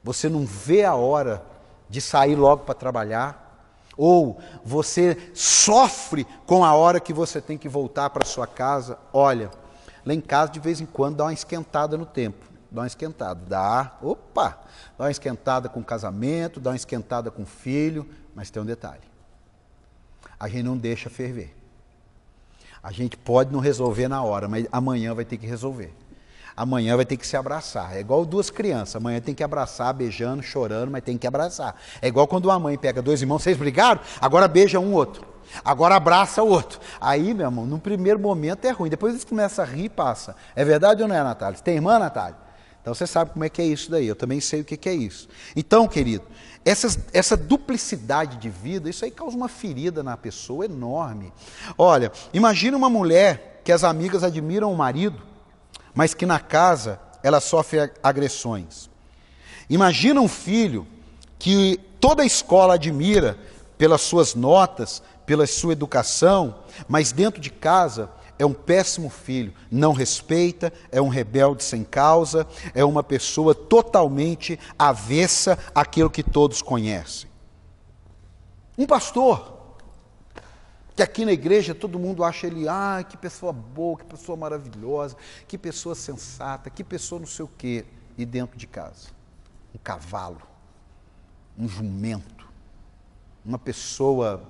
você 0.03 0.29
não 0.29 0.45
vê 0.45 0.85
a 0.85 0.93
hora 0.93 1.43
de 1.89 1.99
sair 1.99 2.35
logo 2.35 2.63
para 2.63 2.75
trabalhar, 2.75 3.67
ou 3.97 4.39
você 4.63 5.31
sofre 5.33 6.25
com 6.45 6.63
a 6.63 6.75
hora 6.75 6.99
que 6.99 7.11
você 7.11 7.41
tem 7.41 7.57
que 7.57 7.67
voltar 7.67 8.11
para 8.11 8.23
sua 8.23 8.45
casa. 8.45 8.99
Olha, 9.11 9.49
lá 10.05 10.13
em 10.13 10.21
casa 10.21 10.51
de 10.51 10.59
vez 10.59 10.79
em 10.79 10.85
quando 10.85 11.17
dá 11.17 11.23
uma 11.23 11.33
esquentada 11.33 11.97
no 11.97 12.05
tempo, 12.05 12.45
dá 12.69 12.81
uma 12.81 12.87
esquentada, 12.87 13.41
dá, 13.47 13.97
opa, 13.99 14.59
dá 14.99 15.05
uma 15.05 15.11
esquentada 15.11 15.69
com 15.69 15.79
o 15.79 15.83
casamento, 15.83 16.59
dá 16.59 16.69
uma 16.69 16.75
esquentada 16.75 17.31
com 17.31 17.41
o 17.41 17.47
filho, 17.47 18.07
mas 18.35 18.51
tem 18.51 18.61
um 18.61 18.65
detalhe: 18.65 19.01
a 20.39 20.47
gente 20.47 20.63
não 20.63 20.77
deixa 20.77 21.09
ferver. 21.09 21.57
A 22.83 22.91
gente 22.91 23.17
pode 23.17 23.51
não 23.51 23.59
resolver 23.59 24.07
na 24.07 24.23
hora, 24.23 24.47
mas 24.47 24.67
amanhã 24.71 25.13
vai 25.15 25.25
ter 25.25 25.37
que 25.37 25.47
resolver 25.47 25.93
amanhã 26.55 26.95
vai 26.95 27.05
ter 27.05 27.17
que 27.17 27.25
se 27.25 27.35
abraçar. 27.35 27.95
É 27.95 27.99
igual 27.99 28.25
duas 28.25 28.49
crianças, 28.49 28.95
amanhã 28.95 29.19
tem 29.19 29.33
que 29.33 29.43
abraçar, 29.43 29.93
beijando, 29.93 30.41
chorando, 30.43 30.91
mas 30.91 31.03
tem 31.03 31.17
que 31.17 31.27
abraçar. 31.27 31.75
É 32.01 32.07
igual 32.07 32.27
quando 32.27 32.45
uma 32.45 32.59
mãe 32.59 32.77
pega 32.77 33.01
dois 33.01 33.21
irmãos, 33.21 33.43
vocês 33.43 33.57
brigaram? 33.57 34.01
Agora 34.19 34.47
beija 34.47 34.79
um 34.79 34.93
outro. 34.93 35.25
Agora 35.65 35.95
abraça 35.95 36.41
o 36.41 36.47
outro. 36.47 36.79
Aí, 36.99 37.33
meu 37.33 37.45
irmão, 37.45 37.65
no 37.65 37.77
primeiro 37.77 38.19
momento 38.19 38.65
é 38.65 38.71
ruim, 38.71 38.89
depois 38.89 39.13
eles 39.13 39.25
começam 39.25 39.65
a 39.65 39.67
rir 39.67 39.85
e 39.85 39.89
passa. 39.89 40.35
É 40.55 40.63
verdade 40.63 41.01
ou 41.01 41.09
não 41.09 41.15
é, 41.15 41.23
Natália? 41.23 41.57
Você 41.57 41.63
tem 41.63 41.75
irmã, 41.75 41.99
Natália? 41.99 42.37
Então 42.81 42.95
você 42.95 43.05
sabe 43.05 43.31
como 43.31 43.45
é 43.45 43.49
que 43.49 43.61
é 43.61 43.65
isso 43.65 43.91
daí, 43.91 44.07
eu 44.07 44.15
também 44.15 44.39
sei 44.41 44.61
o 44.61 44.65
que, 44.65 44.89
é 44.89 44.93
isso. 44.93 45.29
Então, 45.55 45.87
querido, 45.87 46.23
essa 46.65 47.37
duplicidade 47.37 48.37
de 48.37 48.49
vida, 48.49 48.89
isso 48.89 49.05
aí 49.05 49.11
causa 49.11 49.37
uma 49.37 49.47
ferida 49.47 50.01
na 50.01 50.17
pessoa 50.17 50.65
enorme. 50.65 51.31
Olha, 51.77 52.11
imagina 52.33 52.75
uma 52.75 52.89
mulher 52.89 53.61
que 53.63 53.71
as 53.71 53.83
amigas 53.83 54.23
admiram 54.23 54.73
o 54.73 54.75
marido, 54.75 55.21
mas 55.93 56.13
que 56.13 56.25
na 56.25 56.39
casa 56.39 56.99
ela 57.23 57.39
sofre 57.39 57.91
agressões. 58.01 58.89
Imagina 59.69 60.19
um 60.19 60.27
filho 60.27 60.87
que 61.37 61.79
toda 61.99 62.23
a 62.23 62.25
escola 62.25 62.75
admira 62.75 63.37
pelas 63.77 64.01
suas 64.01 64.35
notas, 64.35 65.01
pela 65.25 65.47
sua 65.47 65.73
educação, 65.73 66.55
mas 66.87 67.11
dentro 67.11 67.41
de 67.41 67.49
casa 67.49 68.09
é 68.37 68.45
um 68.45 68.53
péssimo 68.53 69.09
filho, 69.09 69.53
não 69.69 69.93
respeita, 69.93 70.73
é 70.91 70.99
um 71.01 71.09
rebelde 71.09 71.63
sem 71.63 71.83
causa, 71.83 72.47
é 72.73 72.83
uma 72.83 73.03
pessoa 73.03 73.53
totalmente 73.53 74.59
avessa 74.77 75.57
àquilo 75.75 76.09
que 76.09 76.23
todos 76.23 76.61
conhecem. 76.61 77.29
Um 78.77 78.87
pastor 78.87 79.60
que 80.95 81.01
aqui 81.01 81.25
na 81.25 81.31
igreja 81.31 81.73
todo 81.73 81.97
mundo 81.97 82.23
acha 82.23 82.47
ele, 82.47 82.67
ah, 82.67 83.05
que 83.07 83.17
pessoa 83.17 83.53
boa, 83.53 83.97
que 83.97 84.05
pessoa 84.05 84.37
maravilhosa, 84.37 85.15
que 85.47 85.57
pessoa 85.57 85.95
sensata, 85.95 86.69
que 86.69 86.83
pessoa 86.83 87.19
não 87.19 87.27
sei 87.27 87.45
o 87.45 87.49
quê, 87.57 87.85
e 88.17 88.25
dentro 88.25 88.57
de 88.57 88.67
casa. 88.67 89.09
um 89.73 89.77
cavalo, 89.77 90.41
um 91.57 91.67
jumento, 91.67 92.47
uma 93.43 93.57
pessoa 93.57 94.43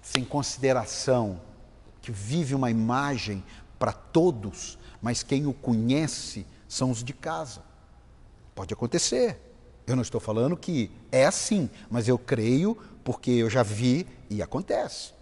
sem 0.00 0.24
consideração, 0.24 1.40
que 2.00 2.10
vive 2.10 2.54
uma 2.54 2.70
imagem 2.70 3.42
para 3.78 3.92
todos, 3.92 4.78
mas 5.00 5.22
quem 5.22 5.46
o 5.46 5.52
conhece 5.52 6.46
são 6.68 6.90
os 6.90 7.02
de 7.02 7.12
casa. 7.12 7.62
Pode 8.54 8.72
acontecer. 8.72 9.40
Eu 9.86 9.96
não 9.96 10.02
estou 10.02 10.20
falando 10.20 10.56
que 10.56 10.90
é 11.10 11.26
assim, 11.26 11.68
mas 11.90 12.06
eu 12.06 12.18
creio 12.18 12.78
porque 13.04 13.30
eu 13.30 13.50
já 13.50 13.62
vi 13.62 14.06
e 14.30 14.42
acontece. 14.42 15.12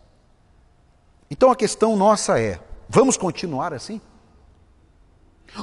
Então 1.31 1.51
a 1.51 1.57
questão 1.57 1.97
nossa 1.97 2.41
é: 2.41 2.61
vamos 2.89 3.17
continuar 3.17 3.73
assim? 3.73 4.01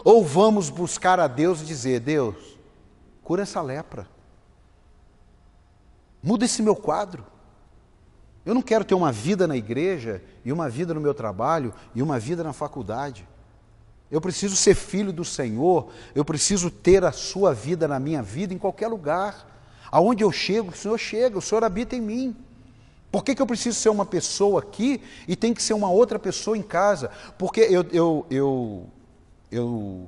Ou 0.03 0.25
vamos 0.25 0.69
buscar 0.69 1.19
a 1.19 1.27
Deus 1.27 1.61
e 1.61 1.65
dizer: 1.65 1.99
Deus, 1.99 2.57
cura 3.23 3.43
essa 3.43 3.61
lepra, 3.61 4.07
muda 6.21 6.45
esse 6.45 6.61
meu 6.61 6.75
quadro. 6.75 7.25
Eu 8.45 8.53
não 8.53 8.61
quero 8.61 8.85
ter 8.85 8.95
uma 8.95 9.11
vida 9.11 9.45
na 9.45 9.57
igreja 9.57 10.23
e 10.45 10.53
uma 10.53 10.69
vida 10.69 10.93
no 10.93 11.01
meu 11.01 11.13
trabalho 11.13 11.73
e 11.93 12.01
uma 12.01 12.17
vida 12.17 12.43
na 12.45 12.53
faculdade. 12.53 13.27
Eu 14.09 14.21
preciso 14.21 14.55
ser 14.55 14.73
filho 14.73 15.11
do 15.11 15.25
Senhor, 15.25 15.89
eu 16.15 16.23
preciso 16.23 16.71
ter 16.71 17.03
a 17.03 17.11
sua 17.11 17.53
vida 17.53 17.89
na 17.89 17.99
minha 17.99 18.23
vida 18.23 18.53
em 18.53 18.57
qualquer 18.57 18.87
lugar. 18.87 19.56
Aonde 19.91 20.23
eu 20.23 20.31
chego, 20.31 20.69
o 20.69 20.75
Senhor 20.75 20.97
chega, 20.97 21.37
o 21.37 21.41
Senhor 21.41 21.63
habita 21.63 21.95
em 21.95 22.01
mim. 22.01 22.35
Por 23.11 23.23
que, 23.23 23.33
que 23.33 23.41
eu 23.41 23.47
preciso 23.47 23.79
ser 23.79 23.89
uma 23.89 24.05
pessoa 24.05 24.59
aqui 24.59 25.01
e 25.27 25.35
tem 25.35 25.53
que 25.53 25.63
ser 25.63 25.73
uma 25.73 25.89
outra 25.89 26.19
pessoa 26.19 26.57
em 26.57 26.61
casa? 26.61 27.09
Porque 27.37 27.61
eu, 27.61 27.85
eu, 27.91 28.25
eu, 28.29 28.85
eu 29.51 30.07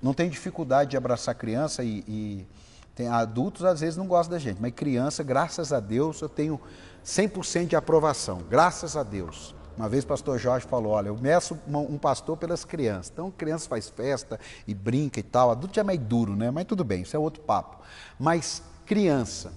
não 0.00 0.14
tenho 0.14 0.30
dificuldade 0.30 0.90
de 0.90 0.96
abraçar 0.96 1.34
criança 1.34 1.82
e, 1.82 2.04
e 2.06 2.46
tem, 2.94 3.08
adultos 3.08 3.64
às 3.64 3.80
vezes 3.80 3.96
não 3.96 4.06
gostam 4.06 4.36
da 4.36 4.38
gente, 4.38 4.60
mas 4.60 4.72
criança, 4.72 5.22
graças 5.22 5.72
a 5.72 5.80
Deus, 5.80 6.20
eu 6.20 6.28
tenho 6.28 6.60
100% 7.04 7.66
de 7.66 7.76
aprovação, 7.76 8.42
graças 8.48 8.96
a 8.96 9.02
Deus. 9.02 9.54
Uma 9.76 9.88
vez 9.88 10.04
o 10.04 10.06
pastor 10.06 10.38
Jorge 10.38 10.66
falou: 10.66 10.92
Olha, 10.92 11.08
eu 11.08 11.16
meço 11.18 11.58
um 11.68 11.98
pastor 11.98 12.36
pelas 12.38 12.64
crianças. 12.64 13.10
Então, 13.12 13.30
criança 13.30 13.68
faz 13.68 13.90
festa 13.90 14.40
e 14.66 14.72
brinca 14.72 15.20
e 15.20 15.22
tal. 15.22 15.50
Adulto 15.50 15.74
já 15.74 15.82
é 15.82 15.84
meio 15.84 15.98
duro, 15.98 16.34
né? 16.34 16.50
Mas 16.50 16.64
tudo 16.64 16.82
bem, 16.82 17.02
isso 17.02 17.14
é 17.14 17.18
outro 17.18 17.42
papo. 17.42 17.76
Mas 18.18 18.62
criança, 18.86 19.52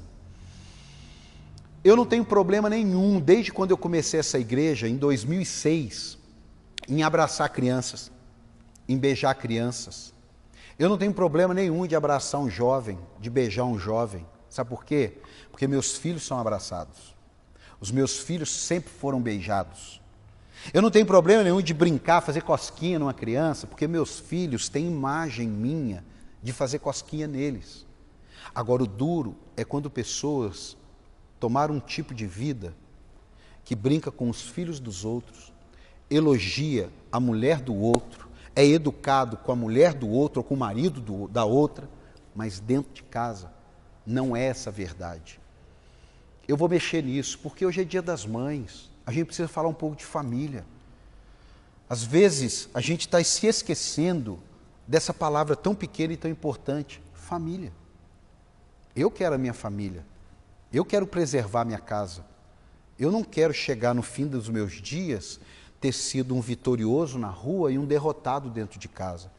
eu 1.83 1.95
não 1.95 2.05
tenho 2.05 2.25
problema 2.25 2.69
nenhum, 2.69 3.21
desde 3.21 3.53
quando 3.53 3.71
eu 3.71 3.77
comecei 3.77 4.19
essa 4.19 4.37
igreja, 4.37 4.87
em 4.87 4.97
2006, 4.97 6.17
em 6.87 7.03
abraçar 7.03 7.49
crianças, 7.49 8.11
em 8.87 8.97
beijar 8.97 9.33
crianças. 9.35 10.13
Eu 10.77 10.89
não 10.89 10.97
tenho 10.97 11.13
problema 11.13 11.53
nenhum 11.53 11.87
de 11.87 11.95
abraçar 11.95 12.41
um 12.41 12.49
jovem, 12.49 12.99
de 13.19 13.29
beijar 13.29 13.63
um 13.63 13.79
jovem. 13.79 14.25
Sabe 14.49 14.69
por 14.69 14.83
quê? 14.83 15.19
Porque 15.51 15.67
meus 15.67 15.95
filhos 15.95 16.25
são 16.25 16.39
abraçados. 16.39 17.15
Os 17.79 17.91
meus 17.91 18.19
filhos 18.19 18.49
sempre 18.49 18.89
foram 18.89 19.21
beijados. 19.21 20.01
Eu 20.73 20.81
não 20.81 20.91
tenho 20.91 21.05
problema 21.05 21.43
nenhum 21.43 21.61
de 21.61 21.73
brincar, 21.73 22.21
fazer 22.21 22.41
cosquinha 22.41 22.99
numa 22.99 23.13
criança, 23.13 23.65
porque 23.65 23.87
meus 23.87 24.19
filhos 24.19 24.67
têm 24.67 24.87
imagem 24.87 25.47
minha 25.47 26.03
de 26.43 26.51
fazer 26.51 26.79
cosquinha 26.79 27.27
neles. 27.27 27.85
Agora, 28.53 28.83
o 28.83 28.87
duro 28.87 29.35
é 29.55 29.63
quando 29.63 29.89
pessoas 29.89 30.77
tomaram 31.39 31.75
um 31.75 31.79
tipo 31.79 32.13
de 32.13 32.25
vida 32.25 32.73
que 33.63 33.75
brinca 33.75 34.11
com 34.11 34.29
os 34.29 34.41
filhos 34.41 34.79
dos 34.79 35.05
outros, 35.05 35.53
elogia 36.09 36.89
a 37.11 37.19
mulher 37.19 37.61
do 37.61 37.75
outro, 37.75 38.27
é 38.55 38.65
educado 38.65 39.37
com 39.37 39.51
a 39.51 39.55
mulher 39.55 39.93
do 39.93 40.09
outro 40.09 40.39
ou 40.39 40.43
com 40.43 40.55
o 40.55 40.57
marido 40.57 40.99
do, 40.99 41.27
da 41.27 41.45
outra, 41.45 41.89
mas 42.35 42.59
dentro 42.59 42.93
de 42.93 43.03
casa 43.03 43.51
não 44.05 44.35
é 44.35 44.43
essa 44.45 44.71
verdade. 44.71 45.39
Eu 46.47 46.57
vou 46.57 46.67
mexer 46.67 47.03
nisso, 47.03 47.37
porque 47.39 47.65
hoje 47.65 47.81
é 47.81 47.83
dia 47.83 48.01
das 48.01 48.25
mães, 48.25 48.89
a 49.05 49.11
gente 49.11 49.27
precisa 49.27 49.47
falar 49.47 49.69
um 49.69 49.73
pouco 49.73 49.95
de 49.95 50.05
família. 50.05 50.65
Às 51.87 52.03
vezes 52.03 52.69
a 52.73 52.81
gente 52.81 53.01
está 53.01 53.23
se 53.23 53.47
esquecendo 53.47 54.39
dessa 54.87 55.13
palavra 55.13 55.55
tão 55.55 55.75
pequena 55.75 56.13
e 56.13 56.17
tão 56.17 56.29
importante: 56.29 57.01
família. 57.13 57.71
Eu 58.95 59.09
quero 59.11 59.35
a 59.35 59.37
minha 59.37 59.53
família. 59.53 60.05
Eu 60.71 60.85
quero 60.85 61.07
preservar 61.07 61.65
minha 61.65 61.79
casa. 61.79 62.25
Eu 62.97 63.11
não 63.11 63.23
quero 63.23 63.53
chegar 63.53 63.95
no 63.95 64.01
fim 64.01 64.27
dos 64.27 64.49
meus 64.49 64.73
dias 64.73 65.39
ter 65.79 65.93
sido 65.93 66.35
um 66.35 66.41
vitorioso 66.41 67.17
na 67.17 67.29
rua 67.29 67.71
e 67.71 67.77
um 67.77 67.85
derrotado 67.85 68.49
dentro 68.49 68.77
de 68.77 68.87
casa. 68.87 69.31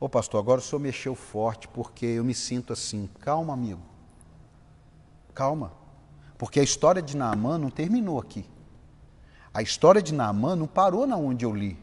Ô 0.00 0.08
pastor, 0.08 0.40
agora 0.40 0.60
o 0.60 0.62
senhor 0.62 0.80
mexeu 0.80 1.14
forte 1.14 1.68
porque 1.68 2.04
eu 2.04 2.24
me 2.24 2.34
sinto 2.34 2.72
assim. 2.72 3.08
Calma, 3.20 3.54
amigo. 3.54 3.80
Calma. 5.32 5.72
Porque 6.36 6.58
a 6.58 6.64
história 6.64 7.00
de 7.00 7.16
Naamã 7.16 7.56
não 7.56 7.70
terminou 7.70 8.18
aqui. 8.18 8.44
A 9.52 9.62
história 9.62 10.02
de 10.02 10.12
Naamã 10.12 10.56
não 10.56 10.66
parou 10.66 11.06
na 11.06 11.16
onde 11.16 11.44
eu 11.44 11.54
li. 11.54 11.78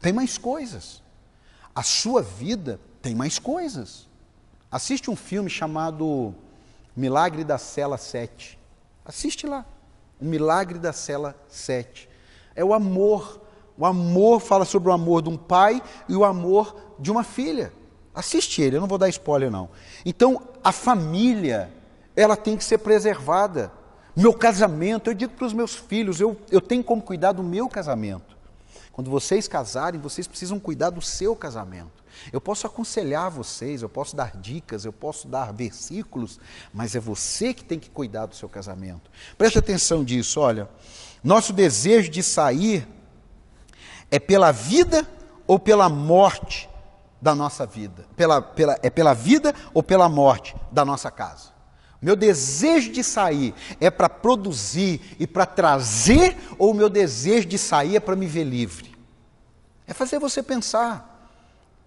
Tem 0.00 0.12
mais 0.12 0.38
coisas. 0.38 1.02
A 1.74 1.82
sua 1.82 2.22
vida 2.22 2.80
tem 3.02 3.14
mais 3.14 3.38
coisas. 3.38 4.08
Assiste 4.70 5.10
um 5.10 5.16
filme 5.16 5.50
chamado 5.50 6.34
Milagre 6.96 7.44
da 7.44 7.58
Cela 7.58 7.98
7. 7.98 8.58
Assiste 9.04 9.46
lá. 9.46 9.64
O 10.20 10.24
Milagre 10.24 10.78
da 10.78 10.92
Cela 10.92 11.34
7. 11.48 12.08
É 12.54 12.64
o 12.64 12.72
amor. 12.72 13.40
O 13.76 13.84
amor 13.84 14.40
fala 14.40 14.64
sobre 14.64 14.88
o 14.88 14.92
amor 14.92 15.22
de 15.22 15.28
um 15.28 15.36
pai 15.36 15.82
e 16.08 16.14
o 16.14 16.24
amor 16.24 16.94
de 16.98 17.10
uma 17.10 17.24
filha. 17.24 17.72
Assiste 18.14 18.62
ele, 18.62 18.76
eu 18.76 18.80
não 18.80 18.86
vou 18.86 18.96
dar 18.98 19.08
spoiler 19.08 19.50
não. 19.50 19.68
Então, 20.06 20.40
a 20.62 20.70
família, 20.70 21.68
ela 22.14 22.36
tem 22.36 22.56
que 22.56 22.62
ser 22.62 22.78
preservada. 22.78 23.72
Meu 24.14 24.32
casamento, 24.32 25.10
eu 25.10 25.14
digo 25.14 25.32
para 25.32 25.46
os 25.46 25.52
meus 25.52 25.74
filhos, 25.74 26.20
eu, 26.20 26.36
eu 26.48 26.60
tenho 26.60 26.84
como 26.84 27.02
cuidar 27.02 27.32
do 27.32 27.42
meu 27.42 27.68
casamento. 27.68 28.36
Quando 28.92 29.10
vocês 29.10 29.48
casarem, 29.48 30.00
vocês 30.00 30.28
precisam 30.28 30.60
cuidar 30.60 30.90
do 30.90 31.02
seu 31.02 31.34
casamento. 31.34 32.03
Eu 32.32 32.40
posso 32.40 32.66
aconselhar 32.66 33.30
vocês, 33.30 33.82
eu 33.82 33.88
posso 33.88 34.16
dar 34.16 34.36
dicas, 34.36 34.84
eu 34.84 34.92
posso 34.92 35.28
dar 35.28 35.52
versículos, 35.52 36.40
mas 36.72 36.94
é 36.94 37.00
você 37.00 37.54
que 37.54 37.64
tem 37.64 37.78
que 37.78 37.90
cuidar 37.90 38.26
do 38.26 38.34
seu 38.34 38.48
casamento. 38.48 39.10
Preste 39.36 39.58
atenção 39.58 40.04
disso, 40.04 40.40
olha. 40.40 40.68
Nosso 41.22 41.52
desejo 41.52 42.10
de 42.10 42.22
sair 42.22 42.86
é 44.10 44.18
pela 44.18 44.52
vida 44.52 45.06
ou 45.46 45.58
pela 45.58 45.88
morte 45.88 46.68
da 47.20 47.34
nossa 47.34 47.64
vida? 47.64 48.06
Pela, 48.14 48.42
pela, 48.42 48.78
é 48.82 48.90
pela 48.90 49.14
vida 49.14 49.54
ou 49.72 49.82
pela 49.82 50.08
morte 50.08 50.54
da 50.70 50.84
nossa 50.84 51.10
casa? 51.10 51.54
Meu 52.04 52.14
desejo 52.14 52.92
de 52.92 53.02
sair 53.02 53.54
é 53.80 53.90
para 53.90 54.10
produzir 54.10 55.16
e 55.18 55.26
para 55.26 55.46
trazer, 55.46 56.36
ou 56.58 56.70
o 56.70 56.74
meu 56.74 56.90
desejo 56.90 57.48
de 57.48 57.56
sair 57.56 57.96
é 57.96 58.00
para 58.00 58.14
me 58.14 58.26
ver 58.26 58.44
livre? 58.44 58.94
É 59.86 59.94
fazer 59.94 60.18
você 60.18 60.42
pensar. 60.42 61.13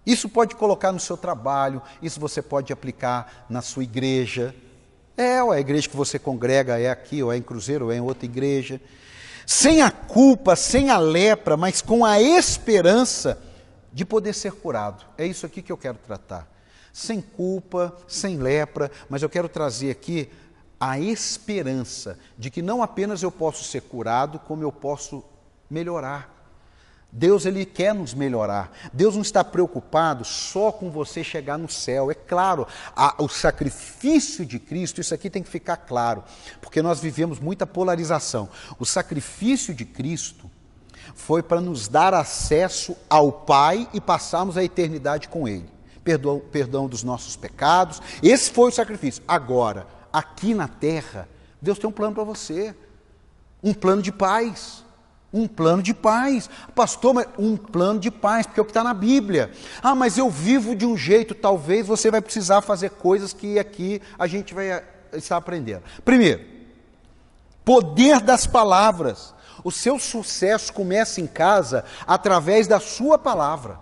Isso 0.08 0.26
pode 0.26 0.56
colocar 0.56 0.90
no 0.90 0.98
seu 0.98 1.18
trabalho, 1.18 1.82
isso 2.00 2.18
você 2.18 2.40
pode 2.40 2.72
aplicar 2.72 3.44
na 3.46 3.60
sua 3.60 3.82
igreja. 3.82 4.54
É, 5.14 5.42
ou 5.42 5.52
a 5.52 5.60
igreja 5.60 5.86
que 5.86 5.94
você 5.94 6.18
congrega 6.18 6.80
é 6.80 6.88
aqui, 6.88 7.22
ou 7.22 7.30
é 7.30 7.36
em 7.36 7.42
Cruzeiro, 7.42 7.84
ou 7.84 7.92
é 7.92 7.96
em 7.96 8.00
outra 8.00 8.24
igreja. 8.24 8.80
Sem 9.46 9.82
a 9.82 9.90
culpa, 9.90 10.56
sem 10.56 10.88
a 10.88 10.96
lepra, 10.96 11.58
mas 11.58 11.82
com 11.82 12.06
a 12.06 12.18
esperança 12.22 13.38
de 13.92 14.02
poder 14.02 14.32
ser 14.32 14.52
curado. 14.52 15.04
É 15.18 15.26
isso 15.26 15.44
aqui 15.44 15.60
que 15.60 15.70
eu 15.70 15.76
quero 15.76 15.98
tratar. 15.98 16.50
Sem 16.90 17.20
culpa, 17.20 17.94
sem 18.08 18.38
lepra, 18.38 18.90
mas 19.10 19.22
eu 19.22 19.28
quero 19.28 19.46
trazer 19.46 19.90
aqui 19.90 20.30
a 20.80 20.98
esperança 20.98 22.18
de 22.38 22.50
que 22.50 22.62
não 22.62 22.82
apenas 22.82 23.22
eu 23.22 23.30
posso 23.30 23.62
ser 23.62 23.82
curado, 23.82 24.38
como 24.38 24.62
eu 24.62 24.72
posso 24.72 25.22
melhorar. 25.68 26.37
Deus 27.10 27.46
ele 27.46 27.64
quer 27.64 27.94
nos 27.94 28.12
melhorar. 28.12 28.70
Deus 28.92 29.14
não 29.14 29.22
está 29.22 29.42
preocupado 29.42 30.24
só 30.24 30.70
com 30.70 30.90
você 30.90 31.24
chegar 31.24 31.56
no 31.56 31.68
céu. 31.68 32.10
É 32.10 32.14
claro, 32.14 32.66
a, 32.94 33.14
o 33.22 33.28
sacrifício 33.28 34.44
de 34.44 34.58
Cristo, 34.58 35.00
isso 35.00 35.14
aqui 35.14 35.30
tem 35.30 35.42
que 35.42 35.48
ficar 35.48 35.78
claro, 35.78 36.22
porque 36.60 36.82
nós 36.82 37.00
vivemos 37.00 37.40
muita 37.40 37.66
polarização. 37.66 38.48
O 38.78 38.84
sacrifício 38.84 39.72
de 39.72 39.86
Cristo 39.86 40.50
foi 41.14 41.42
para 41.42 41.60
nos 41.60 41.88
dar 41.88 42.12
acesso 42.12 42.94
ao 43.08 43.32
Pai 43.32 43.88
e 43.94 44.00
passarmos 44.00 44.58
a 44.58 44.64
eternidade 44.64 45.28
com 45.28 45.48
Ele. 45.48 45.68
Perdão, 46.04 46.40
perdão 46.52 46.86
dos 46.86 47.02
nossos 47.02 47.36
pecados. 47.36 48.02
Esse 48.22 48.50
foi 48.50 48.68
o 48.68 48.74
sacrifício. 48.74 49.22
Agora, 49.26 49.86
aqui 50.12 50.52
na 50.54 50.68
terra, 50.68 51.26
Deus 51.60 51.78
tem 51.78 51.88
um 51.88 51.92
plano 51.92 52.14
para 52.14 52.24
você, 52.24 52.74
um 53.62 53.72
plano 53.72 54.02
de 54.02 54.12
paz. 54.12 54.84
Um 55.32 55.46
plano 55.46 55.82
de 55.82 55.92
paz. 55.92 56.48
Pastor, 56.74 57.14
mas 57.14 57.26
um 57.38 57.56
plano 57.56 58.00
de 58.00 58.10
paz, 58.10 58.46
porque 58.46 58.60
é 58.60 58.62
o 58.62 58.64
que 58.64 58.70
está 58.70 58.82
na 58.82 58.94
Bíblia. 58.94 59.50
Ah, 59.82 59.94
mas 59.94 60.16
eu 60.16 60.30
vivo 60.30 60.74
de 60.74 60.86
um 60.86 60.96
jeito, 60.96 61.34
talvez 61.34 61.86
você 61.86 62.10
vai 62.10 62.20
precisar 62.20 62.62
fazer 62.62 62.90
coisas 62.90 63.32
que 63.32 63.58
aqui 63.58 64.00
a 64.18 64.26
gente 64.26 64.54
vai 64.54 64.70
eh, 64.70 64.84
estar 65.12 65.36
aprendendo. 65.36 65.82
Primeiro, 66.04 66.44
poder 67.64 68.20
das 68.20 68.46
palavras. 68.46 69.34
O 69.64 69.72
seu 69.72 69.98
sucesso 69.98 70.72
começa 70.72 71.20
em 71.20 71.26
casa 71.26 71.84
através 72.06 72.66
da 72.66 72.80
sua 72.80 73.18
palavra. 73.18 73.78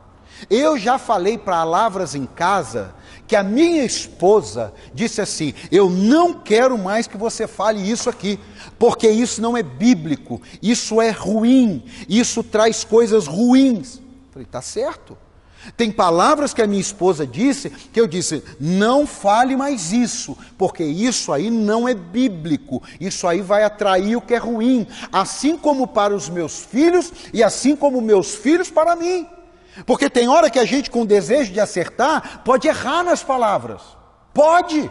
Eu 0.50 0.76
já 0.76 0.98
falei 0.98 1.38
palavras 1.38 2.14
em 2.14 2.26
casa 2.26 2.94
que 3.26 3.36
a 3.36 3.42
minha 3.42 3.84
esposa 3.84 4.72
disse 4.94 5.20
assim: 5.20 5.54
Eu 5.70 5.90
não 5.90 6.34
quero 6.34 6.78
mais 6.78 7.06
que 7.06 7.16
você 7.16 7.46
fale 7.46 7.80
isso 7.88 8.08
aqui, 8.08 8.38
porque 8.78 9.08
isso 9.08 9.40
não 9.40 9.56
é 9.56 9.62
bíblico, 9.62 10.40
isso 10.62 11.00
é 11.00 11.10
ruim, 11.10 11.84
isso 12.08 12.42
traz 12.42 12.84
coisas 12.84 13.26
ruins. 13.26 13.96
Eu 13.96 14.32
falei: 14.32 14.46
Tá 14.46 14.62
certo. 14.62 15.16
Tem 15.76 15.90
palavras 15.90 16.52
que 16.52 16.62
a 16.62 16.66
minha 16.66 16.80
esposa 16.80 17.26
disse 17.26 17.70
que 17.70 18.00
eu 18.00 18.06
disse: 18.06 18.42
não 18.60 19.06
fale 19.06 19.56
mais 19.56 19.92
isso, 19.92 20.36
porque 20.56 20.84
isso 20.84 21.32
aí 21.32 21.50
não 21.50 21.88
é 21.88 21.94
bíblico, 21.94 22.82
isso 23.00 23.26
aí 23.26 23.40
vai 23.40 23.64
atrair 23.64 24.16
o 24.16 24.20
que 24.20 24.34
é 24.34 24.38
ruim, 24.38 24.86
assim 25.10 25.56
como 25.56 25.86
para 25.86 26.14
os 26.14 26.28
meus 26.28 26.60
filhos 26.60 27.12
e 27.32 27.42
assim 27.42 27.74
como 27.74 28.00
meus 28.00 28.34
filhos 28.34 28.70
para 28.70 28.94
mim. 28.94 29.26
Porque 29.84 30.08
tem 30.08 30.28
hora 30.28 30.48
que 30.48 30.58
a 30.58 30.64
gente, 30.64 30.90
com 30.90 31.04
desejo 31.04 31.52
de 31.52 31.60
acertar, 31.60 32.42
pode 32.44 32.66
errar 32.66 33.02
nas 33.02 33.22
palavras. 33.22 33.82
Pode. 34.32 34.90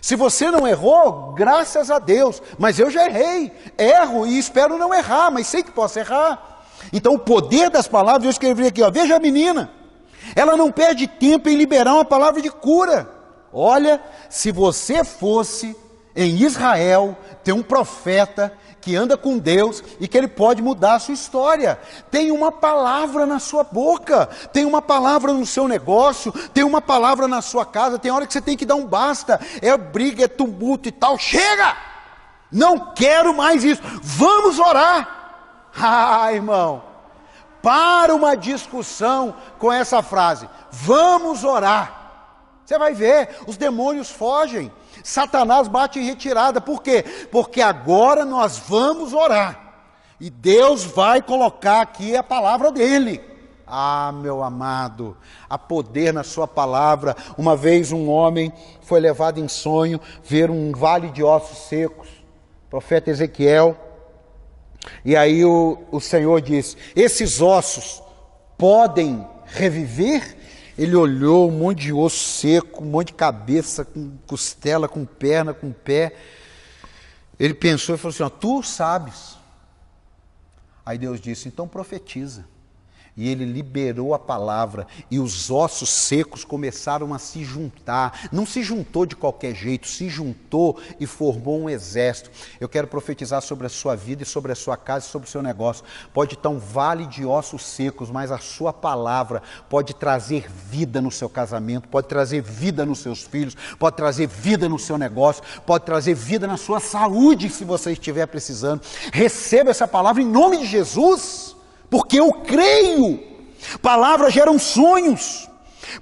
Se 0.00 0.16
você 0.16 0.50
não 0.50 0.66
errou, 0.66 1.32
graças 1.32 1.90
a 1.90 1.98
Deus, 1.98 2.42
mas 2.58 2.78
eu 2.78 2.90
já 2.90 3.06
errei, 3.06 3.52
erro 3.78 4.26
e 4.26 4.38
espero 4.38 4.78
não 4.78 4.92
errar, 4.92 5.30
mas 5.30 5.46
sei 5.46 5.62
que 5.62 5.70
posso 5.70 5.98
errar. 5.98 6.64
Então, 6.92 7.14
o 7.14 7.18
poder 7.18 7.70
das 7.70 7.86
palavras, 7.86 8.24
eu 8.24 8.30
escrevi 8.30 8.66
aqui, 8.66 8.82
ó, 8.82 8.90
veja 8.90 9.16
a 9.16 9.20
menina. 9.20 9.70
Ela 10.34 10.56
não 10.56 10.72
perde 10.72 11.06
tempo 11.06 11.48
em 11.48 11.56
liberar 11.56 11.94
uma 11.94 12.04
palavra 12.04 12.40
de 12.40 12.50
cura. 12.50 13.08
Olha, 13.52 14.00
se 14.30 14.50
você 14.50 15.04
fosse 15.04 15.76
em 16.16 16.42
Israel 16.42 17.16
ter 17.44 17.52
um 17.52 17.62
profeta 17.62 18.52
que 18.82 18.96
anda 18.96 19.16
com 19.16 19.38
Deus 19.38 19.82
e 20.00 20.08
que 20.08 20.18
ele 20.18 20.26
pode 20.26 20.60
mudar 20.60 20.94
a 20.94 20.98
sua 20.98 21.14
história. 21.14 21.78
Tem 22.10 22.32
uma 22.32 22.50
palavra 22.50 23.24
na 23.24 23.38
sua 23.38 23.62
boca, 23.62 24.26
tem 24.52 24.64
uma 24.64 24.82
palavra 24.82 25.32
no 25.32 25.46
seu 25.46 25.68
negócio, 25.68 26.32
tem 26.52 26.64
uma 26.64 26.82
palavra 26.82 27.28
na 27.28 27.40
sua 27.40 27.64
casa. 27.64 27.98
Tem 27.98 28.10
hora 28.10 28.26
que 28.26 28.32
você 28.32 28.40
tem 28.40 28.56
que 28.56 28.66
dar 28.66 28.74
um 28.74 28.84
basta. 28.84 29.40
É 29.62 29.74
briga, 29.76 30.24
é 30.24 30.28
tumulto 30.28 30.88
e 30.88 30.92
tal. 30.92 31.16
Chega! 31.16 31.76
Não 32.50 32.92
quero 32.92 33.32
mais 33.32 33.62
isso. 33.64 33.80
Vamos 34.02 34.58
orar. 34.58 35.20
Ah, 35.74 36.30
irmão, 36.30 36.82
para 37.62 38.14
uma 38.14 38.36
discussão 38.36 39.34
com 39.58 39.72
essa 39.72 40.02
frase: 40.02 40.46
vamos 40.70 41.44
orar. 41.44 42.02
Você 42.62 42.78
vai 42.78 42.92
ver, 42.92 43.36
os 43.46 43.56
demônios 43.56 44.10
fogem, 44.10 44.70
Satanás 45.02 45.68
bate 45.68 45.98
em 45.98 46.04
retirada, 46.04 46.60
por 46.60 46.82
quê? 46.82 47.04
Porque 47.30 47.60
agora 47.60 48.24
nós 48.24 48.58
vamos 48.58 49.12
orar, 49.12 49.60
e 50.20 50.30
Deus 50.30 50.84
vai 50.84 51.20
colocar 51.20 51.80
aqui 51.80 52.16
a 52.16 52.22
palavra 52.22 52.70
dele. 52.70 53.20
Ah, 53.66 54.12
meu 54.14 54.42
amado, 54.42 55.16
há 55.48 55.56
poder 55.56 56.12
na 56.12 56.22
sua 56.22 56.46
palavra. 56.46 57.16
Uma 57.38 57.56
vez 57.56 57.90
um 57.90 58.10
homem 58.10 58.52
foi 58.82 59.00
levado 59.00 59.40
em 59.40 59.48
sonho 59.48 59.98
ver 60.22 60.50
um 60.50 60.72
vale 60.72 61.08
de 61.08 61.22
ossos 61.22 61.58
secos. 61.68 62.08
Profeta 62.68 63.10
Ezequiel 63.10 63.76
e 65.04 65.16
aí 65.16 65.44
o, 65.44 65.78
o 65.90 66.00
Senhor 66.00 66.40
diz: 66.40 66.76
Esses 66.94 67.40
ossos 67.40 68.02
podem 68.56 69.26
reviver? 69.46 70.38
Ele 70.76 70.96
olhou 70.96 71.48
um 71.48 71.52
monte 71.52 71.82
de 71.82 71.92
osso 71.92 72.16
seco, 72.18 72.82
um 72.82 72.86
monte 72.86 73.08
de 73.08 73.14
cabeça, 73.14 73.84
com 73.84 74.16
costela, 74.26 74.88
com 74.88 75.04
perna, 75.04 75.52
com 75.52 75.70
pé. 75.70 76.16
Ele 77.38 77.54
pensou 77.54 77.94
e 77.94 77.98
falou 77.98 78.12
assim: 78.12 78.22
ó, 78.22 78.30
Tu 78.30 78.62
sabes. 78.62 79.36
Aí 80.84 80.96
Deus 80.96 81.20
disse: 81.20 81.48
Então 81.48 81.68
profetiza. 81.68 82.46
E 83.14 83.28
ele 83.28 83.44
liberou 83.44 84.14
a 84.14 84.18
palavra, 84.18 84.86
e 85.10 85.18
os 85.18 85.50
ossos 85.50 85.90
secos 85.90 86.46
começaram 86.46 87.12
a 87.12 87.18
se 87.18 87.44
juntar. 87.44 88.28
Não 88.32 88.46
se 88.46 88.62
juntou 88.62 89.04
de 89.04 89.14
qualquer 89.14 89.54
jeito, 89.54 89.86
se 89.86 90.08
juntou 90.08 90.80
e 90.98 91.06
formou 91.06 91.60
um 91.60 91.68
exército. 91.68 92.30
Eu 92.58 92.70
quero 92.70 92.86
profetizar 92.86 93.42
sobre 93.42 93.66
a 93.66 93.70
sua 93.70 93.94
vida 93.94 94.22
e 94.22 94.26
sobre 94.26 94.52
a 94.52 94.54
sua 94.54 94.78
casa 94.78 95.06
e 95.06 95.10
sobre 95.10 95.28
o 95.28 95.30
seu 95.30 95.42
negócio. 95.42 95.84
Pode 96.14 96.34
estar 96.34 96.48
um 96.48 96.58
vale 96.58 97.04
de 97.06 97.22
ossos 97.26 97.62
secos, 97.66 98.10
mas 98.10 98.32
a 98.32 98.38
sua 98.38 98.72
palavra 98.72 99.42
pode 99.68 99.92
trazer 99.92 100.50
vida 100.50 101.02
no 101.02 101.10
seu 101.10 101.28
casamento, 101.28 101.88
pode 101.88 102.08
trazer 102.08 102.40
vida 102.40 102.86
nos 102.86 103.00
seus 103.00 103.22
filhos, 103.22 103.54
pode 103.78 103.94
trazer 103.94 104.26
vida 104.26 104.70
no 104.70 104.78
seu 104.78 104.96
negócio, 104.96 105.42
pode 105.66 105.84
trazer 105.84 106.14
vida 106.14 106.46
na 106.46 106.56
sua 106.56 106.80
saúde, 106.80 107.50
se 107.50 107.62
você 107.62 107.92
estiver 107.92 108.26
precisando. 108.26 108.80
Receba 109.12 109.70
essa 109.70 109.86
palavra 109.86 110.22
em 110.22 110.26
nome 110.26 110.56
de 110.56 110.66
Jesus 110.66 111.51
porque 111.92 112.18
eu 112.18 112.32
creio. 112.32 113.22
Palavras 113.82 114.32
geram 114.32 114.58
sonhos, 114.58 115.46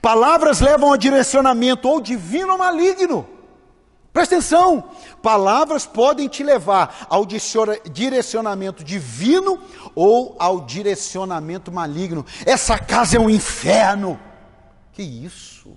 palavras 0.00 0.61
levam 0.61 0.92
a 0.92 0.96
direcionamento 0.96 1.88
ou 1.88 2.00
divino 2.00 2.53
ou 2.53 2.59
maligno. 2.59 3.29
Presta 4.12 4.37
atenção, 4.37 4.85
palavras 5.20 5.87
podem 5.87 6.29
te 6.29 6.44
levar 6.44 7.07
ao 7.11 7.26
direcionamento 7.26 8.85
divino 8.85 9.59
ou 9.94 10.37
ao 10.38 10.61
direcionamento 10.61 11.72
maligno. 11.72 12.24
Essa 12.46 12.79
casa 12.79 13.16
é 13.16 13.20
um 13.20 13.29
inferno. 13.29 14.18
Que 14.92 15.03
isso? 15.03 15.76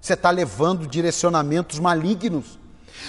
Você 0.00 0.12
está 0.12 0.30
levando 0.30 0.86
direcionamentos 0.86 1.78
malignos. 1.78 2.58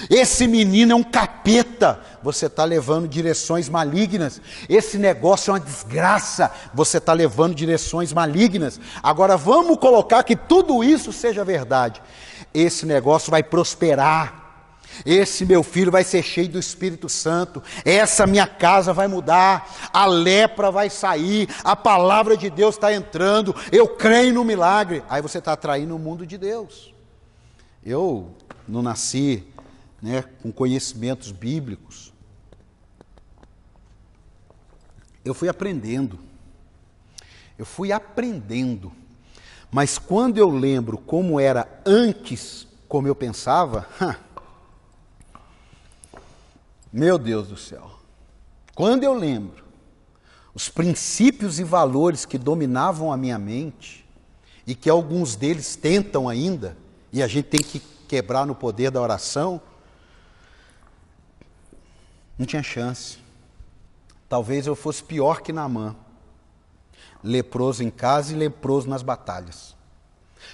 Esse 0.10 0.48
menino 0.48 0.94
é 0.94 0.96
um 0.96 1.04
capeta, 1.04 2.00
você 2.24 2.48
está 2.48 2.64
levando 2.64 3.08
direções 3.08 3.70
malignas. 3.70 4.42
Esse 4.68 4.98
negócio 4.98 5.52
é 5.52 5.54
uma 5.54 5.60
desgraça, 5.60 6.52
você 6.74 6.98
está 6.98 7.14
levando 7.14 7.56
direções 7.56 8.12
malignas. 8.12 8.80
Agora 9.04 9.38
vamos 9.38 9.78
colocar 9.80 10.24
que 10.24 10.36
tudo 10.36 10.84
isso 10.84 11.12
seja 11.14 11.44
verdade. 11.44 12.02
Esse 12.54 12.86
negócio 12.86 13.32
vai 13.32 13.44
prosperar. 13.44 14.40
Esse 15.06 15.46
meu 15.46 15.64
filho 15.64 15.92
vai 15.92 16.04
ser 16.04 16.22
cheio 16.22 16.50
do 16.50 16.60
Espírito 16.60 17.08
Santo. 17.08 17.64
Essa 17.86 18.28
minha 18.28 18.46
casa 18.46 18.92
vai 18.92 19.08
mudar. 19.08 19.90
A 19.94 20.06
lepra 20.06 20.70
vai 20.70 20.90
sair. 20.90 21.48
A 21.64 21.76
palavra 21.76 22.36
de 22.36 22.50
Deus 22.50 22.76
está 22.76 22.94
entrando. 22.94 23.56
Eu 23.72 23.88
creio 23.88 24.34
no 24.34 24.44
milagre. 24.44 25.02
Aí 25.10 25.22
você 25.22 25.38
está 25.38 25.54
atraindo 25.54 25.96
o 25.96 26.00
mundo 26.00 26.26
de 26.26 26.38
Deus. 26.38 26.94
Eu 27.84 28.32
não 28.68 28.82
nasci 28.82 29.44
né, 30.02 30.24
com 30.42 30.52
conhecimentos 30.52 31.32
bíblicos. 31.32 32.12
Eu 35.24 35.34
fui 35.34 35.48
aprendendo. 35.48 36.20
Eu 37.58 37.66
fui 37.66 37.92
aprendendo. 37.92 38.92
Mas 39.70 39.98
quando 39.98 40.38
eu 40.38 40.50
lembro 40.50 40.98
como 40.98 41.40
era 41.40 41.82
antes, 41.86 42.68
como 42.88 43.08
eu 43.08 43.16
pensava, 43.16 43.88
meu 46.92 47.18
Deus 47.18 47.48
do 47.48 47.58
céu. 47.58 47.92
Quando 48.74 49.04
eu 49.04 49.14
lembro 49.14 49.64
os 50.54 50.68
princípios 50.68 51.60
e 51.60 51.64
valores 51.64 52.26
que 52.26 52.38
dominavam 52.38 53.12
a 53.12 53.18
minha 53.18 53.40
mente, 53.40 54.06
e 54.66 54.76
que 54.76 54.90
alguns 54.90 55.36
deles 55.36 55.76
tentam 55.76 56.28
ainda, 56.28 56.78
e 57.12 57.24
a 57.24 57.28
gente 57.28 57.46
tem 57.46 57.62
que 57.62 57.80
quebrar 58.08 58.46
no 58.46 58.54
poder 58.54 58.92
da 58.92 59.02
oração, 59.02 59.62
não 62.42 62.46
tinha 62.48 62.64
chance. 62.64 63.20
Talvez 64.28 64.66
eu 64.66 64.76
fosse 64.76 65.04
pior 65.04 65.42
que 65.42 65.54
Naamã. 65.54 65.96
Leproso 67.24 67.84
em 67.84 67.92
casa 67.92 68.34
e 68.34 68.36
leproso 68.36 68.90
nas 68.90 69.04
batalhas. 69.04 69.76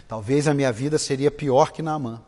Talvez 0.05 0.49
a 0.49 0.53
minha 0.53 0.69
vida 0.69 0.97
seria 0.97 1.31
pior 1.31 1.71
que 1.71 1.81
Naamã. 1.81 2.21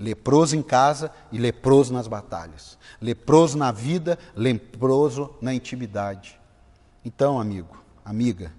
Leproso 0.00 0.56
em 0.56 0.62
casa 0.62 1.12
e 1.30 1.36
leproso 1.36 1.92
nas 1.92 2.08
batalhas. 2.08 2.78
Leproso 2.98 3.58
na 3.58 3.70
vida, 3.70 4.18
leproso 4.34 5.34
na 5.42 5.52
intimidade. 5.52 6.40
Então, 7.04 7.38
amigo, 7.38 7.76
amiga, 8.02 8.50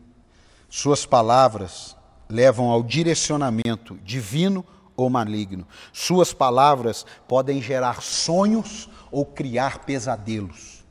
suas 0.69 1.03
palavras 1.03 1.97
levam 2.29 2.69
ao 2.69 2.83
direcionamento 2.83 3.97
divino 4.03 4.63
ou 4.95 5.09
maligno. 5.09 5.67
Suas 5.91 6.31
palavras 6.31 7.07
podem 7.27 7.59
gerar 7.59 8.03
sonhos 8.03 8.87
ou 9.11 9.25
criar 9.25 9.79
pesadelos. 9.79 10.83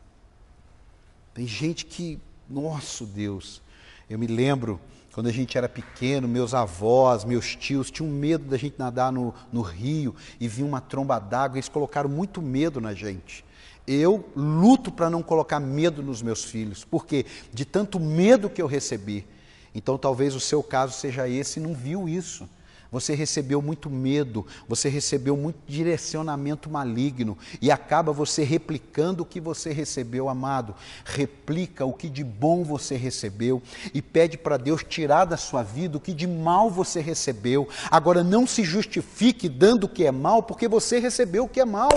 Tem 1.35 1.46
gente 1.46 1.85
que, 1.85 2.18
nosso 2.48 3.05
Deus, 3.05 3.61
eu 4.09 4.18
me 4.18 4.26
lembro 4.26 4.81
quando 5.16 5.29
a 5.29 5.33
gente 5.33 5.57
era 5.57 5.66
pequeno, 5.66 6.29
meus 6.29 6.52
avós, 6.52 7.24
meus 7.24 7.57
tios 7.57 7.90
tinham 7.90 8.11
medo 8.11 8.44
da 8.44 8.59
gente 8.59 8.79
nadar 8.79 9.11
no, 9.11 9.33
no 9.50 9.62
rio 9.62 10.14
e 10.38 10.46
vinha 10.46 10.68
uma 10.68 10.79
tromba 10.79 11.18
d'água, 11.18 11.57
eles 11.57 11.70
colocaram 11.70 12.07
muito 12.07 12.42
medo 12.42 12.83
na 12.83 12.92
gente. 12.92 13.42
Eu 13.87 14.29
luto 14.37 14.92
para 14.92 15.09
não 15.09 15.22
colocar 15.22 15.59
medo 15.59 16.02
nos 16.02 16.20
meus 16.20 16.44
filhos, 16.44 16.85
porque 16.85 17.24
de 17.50 17.64
tanto 17.64 17.98
medo 17.98 18.50
que 18.50 18.61
eu 18.61 18.66
recebi. 18.66 19.26
Então 19.74 19.96
talvez 19.96 20.35
o 20.35 20.40
seu 20.40 20.62
caso 20.62 20.92
seja 20.92 21.26
esse 21.26 21.61
não 21.61 21.72
viu 21.72 22.07
isso. 22.07 22.46
Você 22.90 23.14
recebeu 23.14 23.61
muito 23.61 23.90
medo, 23.90 24.46
você 24.68 24.88
recebeu 24.88 25.37
muito 25.37 25.59
direcionamento 25.66 26.70
maligno 26.70 27.37
e 27.61 27.70
acaba 27.70 28.12
você 28.12 28.44
replicando 28.44 29.22
o 29.22 29.27
que 29.27 29.40
você 29.40 29.72
recebeu, 29.72 30.29
amado. 30.29 30.75
Replica 31.05 31.85
o 31.85 31.92
que 31.92 32.09
de 32.09 32.22
bom 32.22 32.62
você 32.62 32.96
recebeu 32.96 33.62
e 33.92 34.01
pede 34.01 34.38
para 34.38 34.57
Deus 34.57 34.85
tirar 34.85 35.25
da 35.25 35.37
sua 35.37 35.62
vida 35.62 35.96
o 35.96 36.01
que 36.01 36.14
de 36.14 36.27
mal 36.27 36.70
você 36.70 37.01
recebeu. 37.01 37.68
Agora 37.90 38.22
não 38.22 38.46
se 38.46 38.62
justifique 38.62 39.49
dando 39.49 39.85
o 39.85 39.88
que 39.88 40.05
é 40.05 40.12
mal, 40.12 40.42
porque 40.42 40.68
você 40.68 40.99
recebeu 40.99 41.44
o 41.44 41.49
que 41.49 41.61
é 41.61 41.64
mal. 41.64 41.90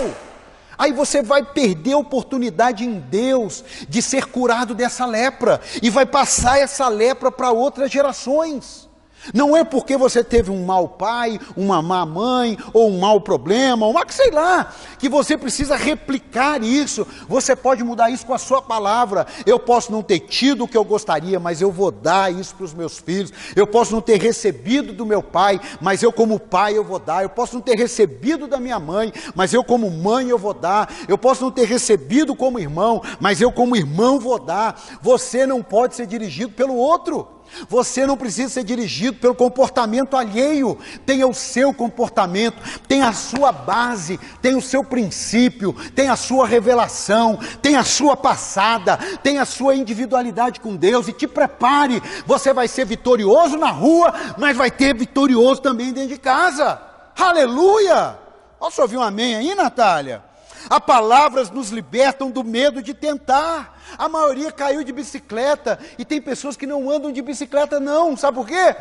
Aí 0.76 0.92
você 0.92 1.22
vai 1.22 1.44
perder 1.44 1.92
a 1.92 1.98
oportunidade 1.98 2.84
em 2.84 2.98
Deus 2.98 3.62
de 3.86 4.00
ser 4.00 4.24
curado 4.26 4.74
dessa 4.74 5.04
lepra 5.04 5.60
e 5.82 5.90
vai 5.90 6.06
passar 6.06 6.58
essa 6.58 6.88
lepra 6.88 7.30
para 7.30 7.52
outras 7.52 7.90
gerações. 7.90 8.89
Não 9.34 9.56
é 9.56 9.62
porque 9.62 9.96
você 9.96 10.24
teve 10.24 10.50
um 10.50 10.64
mau 10.64 10.88
pai, 10.88 11.38
uma 11.56 11.82
má 11.82 12.04
mãe, 12.06 12.58
ou 12.72 12.90
um 12.90 12.98
mau 12.98 13.20
problema, 13.20 13.86
uma 13.86 14.04
que 14.04 14.14
sei 14.14 14.30
lá, 14.30 14.72
que 14.98 15.08
você 15.08 15.36
precisa 15.36 15.76
replicar 15.76 16.62
isso. 16.62 17.06
Você 17.28 17.54
pode 17.54 17.84
mudar 17.84 18.10
isso 18.10 18.26
com 18.26 18.34
a 18.34 18.38
sua 18.38 18.62
palavra. 18.62 19.26
Eu 19.46 19.58
posso 19.58 19.92
não 19.92 20.02
ter 20.02 20.20
tido 20.20 20.64
o 20.64 20.68
que 20.68 20.76
eu 20.76 20.84
gostaria, 20.84 21.38
mas 21.38 21.60
eu 21.60 21.70
vou 21.70 21.90
dar 21.90 22.32
isso 22.32 22.54
para 22.54 22.64
os 22.64 22.74
meus 22.74 22.98
filhos. 22.98 23.32
Eu 23.54 23.66
posso 23.66 23.92
não 23.92 24.00
ter 24.00 24.20
recebido 24.20 24.92
do 24.92 25.06
meu 25.06 25.22
pai, 25.22 25.60
mas 25.80 26.02
eu 26.02 26.12
como 26.12 26.38
pai 26.38 26.76
eu 26.76 26.84
vou 26.84 26.98
dar. 26.98 27.22
Eu 27.22 27.30
posso 27.30 27.54
não 27.54 27.62
ter 27.62 27.76
recebido 27.76 28.46
da 28.46 28.58
minha 28.58 28.78
mãe, 28.78 29.12
mas 29.34 29.52
eu 29.52 29.62
como 29.62 29.90
mãe 29.90 30.28
eu 30.28 30.38
vou 30.38 30.54
dar. 30.54 30.92
Eu 31.06 31.18
posso 31.18 31.44
não 31.44 31.50
ter 31.50 31.66
recebido 31.66 32.34
como 32.34 32.58
irmão, 32.58 33.02
mas 33.20 33.40
eu 33.40 33.52
como 33.52 33.76
irmão 33.76 34.18
vou 34.18 34.38
dar. 34.38 34.80
Você 35.02 35.46
não 35.46 35.62
pode 35.62 35.94
ser 35.94 36.06
dirigido 36.06 36.52
pelo 36.52 36.74
outro. 36.74 37.39
Você 37.68 38.06
não 38.06 38.16
precisa 38.16 38.48
ser 38.48 38.64
dirigido 38.64 39.18
pelo 39.18 39.34
comportamento 39.34 40.16
alheio, 40.16 40.78
tenha 41.04 41.26
o 41.26 41.34
seu 41.34 41.72
comportamento, 41.74 42.56
tem 42.86 43.02
a 43.02 43.12
sua 43.12 43.52
base, 43.52 44.18
tem 44.40 44.54
o 44.56 44.62
seu 44.62 44.84
princípio, 44.84 45.72
tem 45.94 46.08
a 46.08 46.16
sua 46.16 46.46
revelação, 46.46 47.38
tem 47.60 47.76
a 47.76 47.84
sua 47.84 48.16
passada, 48.16 48.96
tem 49.22 49.38
a 49.38 49.44
sua 49.44 49.74
individualidade 49.74 50.60
com 50.60 50.76
Deus 50.76 51.08
e 51.08 51.12
te 51.12 51.26
prepare. 51.26 52.02
Você 52.26 52.52
vai 52.52 52.68
ser 52.68 52.84
vitorioso 52.84 53.56
na 53.56 53.70
rua, 53.70 54.14
mas 54.38 54.56
vai 54.56 54.70
ter 54.70 54.94
vitorioso 54.94 55.60
também 55.60 55.92
dentro 55.92 56.10
de 56.10 56.18
casa. 56.18 56.80
Aleluia! 57.18 58.18
Posso 58.58 58.80
ouvir 58.82 58.96
um 58.96 59.02
amém 59.02 59.36
aí, 59.36 59.54
Natália? 59.54 60.29
As 60.68 60.80
palavras 60.80 61.50
nos 61.50 61.70
libertam 61.70 62.30
do 62.30 62.44
medo 62.44 62.82
de 62.82 62.92
tentar. 62.92 63.80
A 63.96 64.08
maioria 64.08 64.52
caiu 64.52 64.84
de 64.84 64.92
bicicleta 64.92 65.78
e 65.98 66.04
tem 66.04 66.20
pessoas 66.20 66.56
que 66.56 66.66
não 66.66 66.90
andam 66.90 67.12
de 67.12 67.22
bicicleta, 67.22 67.80
não. 67.80 68.16
Sabe 68.16 68.36
por 68.36 68.46
quê? 68.46 68.76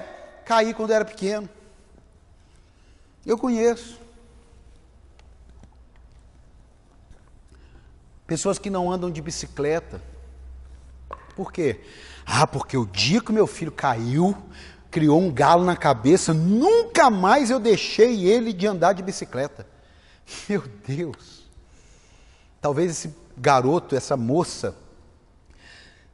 Caí 0.45 0.73
quando 0.73 0.91
era 0.91 1.05
pequeno. 1.05 1.47
Eu 3.25 3.37
conheço. 3.37 3.99
Pessoas 8.25 8.59
que 8.59 8.69
não 8.69 8.91
andam 8.91 9.09
de 9.09 9.21
bicicleta. 9.21 10.01
Por 11.35 11.51
quê? 11.51 11.81
Ah, 12.25 12.45
porque 12.45 12.77
o 12.77 12.85
dia 12.85 13.21
que 13.21 13.31
meu 13.31 13.47
filho 13.47 13.71
caiu, 13.71 14.37
criou 14.91 15.19
um 15.19 15.31
galo 15.31 15.63
na 15.63 15.75
cabeça, 15.75 16.33
nunca 16.33 17.09
mais 17.09 17.49
eu 17.49 17.59
deixei 17.59 18.25
ele 18.27 18.53
de 18.53 18.67
andar 18.67 18.93
de 18.93 19.01
bicicleta. 19.01 19.65
Meu 20.47 20.63
Deus. 20.85 21.38
Talvez 22.61 22.91
esse 22.91 23.15
garoto, 23.37 23.95
essa 23.95 24.17
moça, 24.17 24.75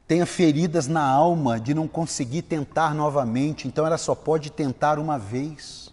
tenha 0.06 0.24
feridas 0.24 0.86
na 0.86 1.02
alma 1.02 1.58
de 1.58 1.74
não 1.74 1.88
conseguir 1.88 2.42
tentar 2.42 2.94
novamente, 2.94 3.66
então 3.66 3.84
ela 3.84 3.98
só 3.98 4.14
pode 4.14 4.50
tentar 4.50 4.98
uma 4.98 5.18
vez. 5.18 5.85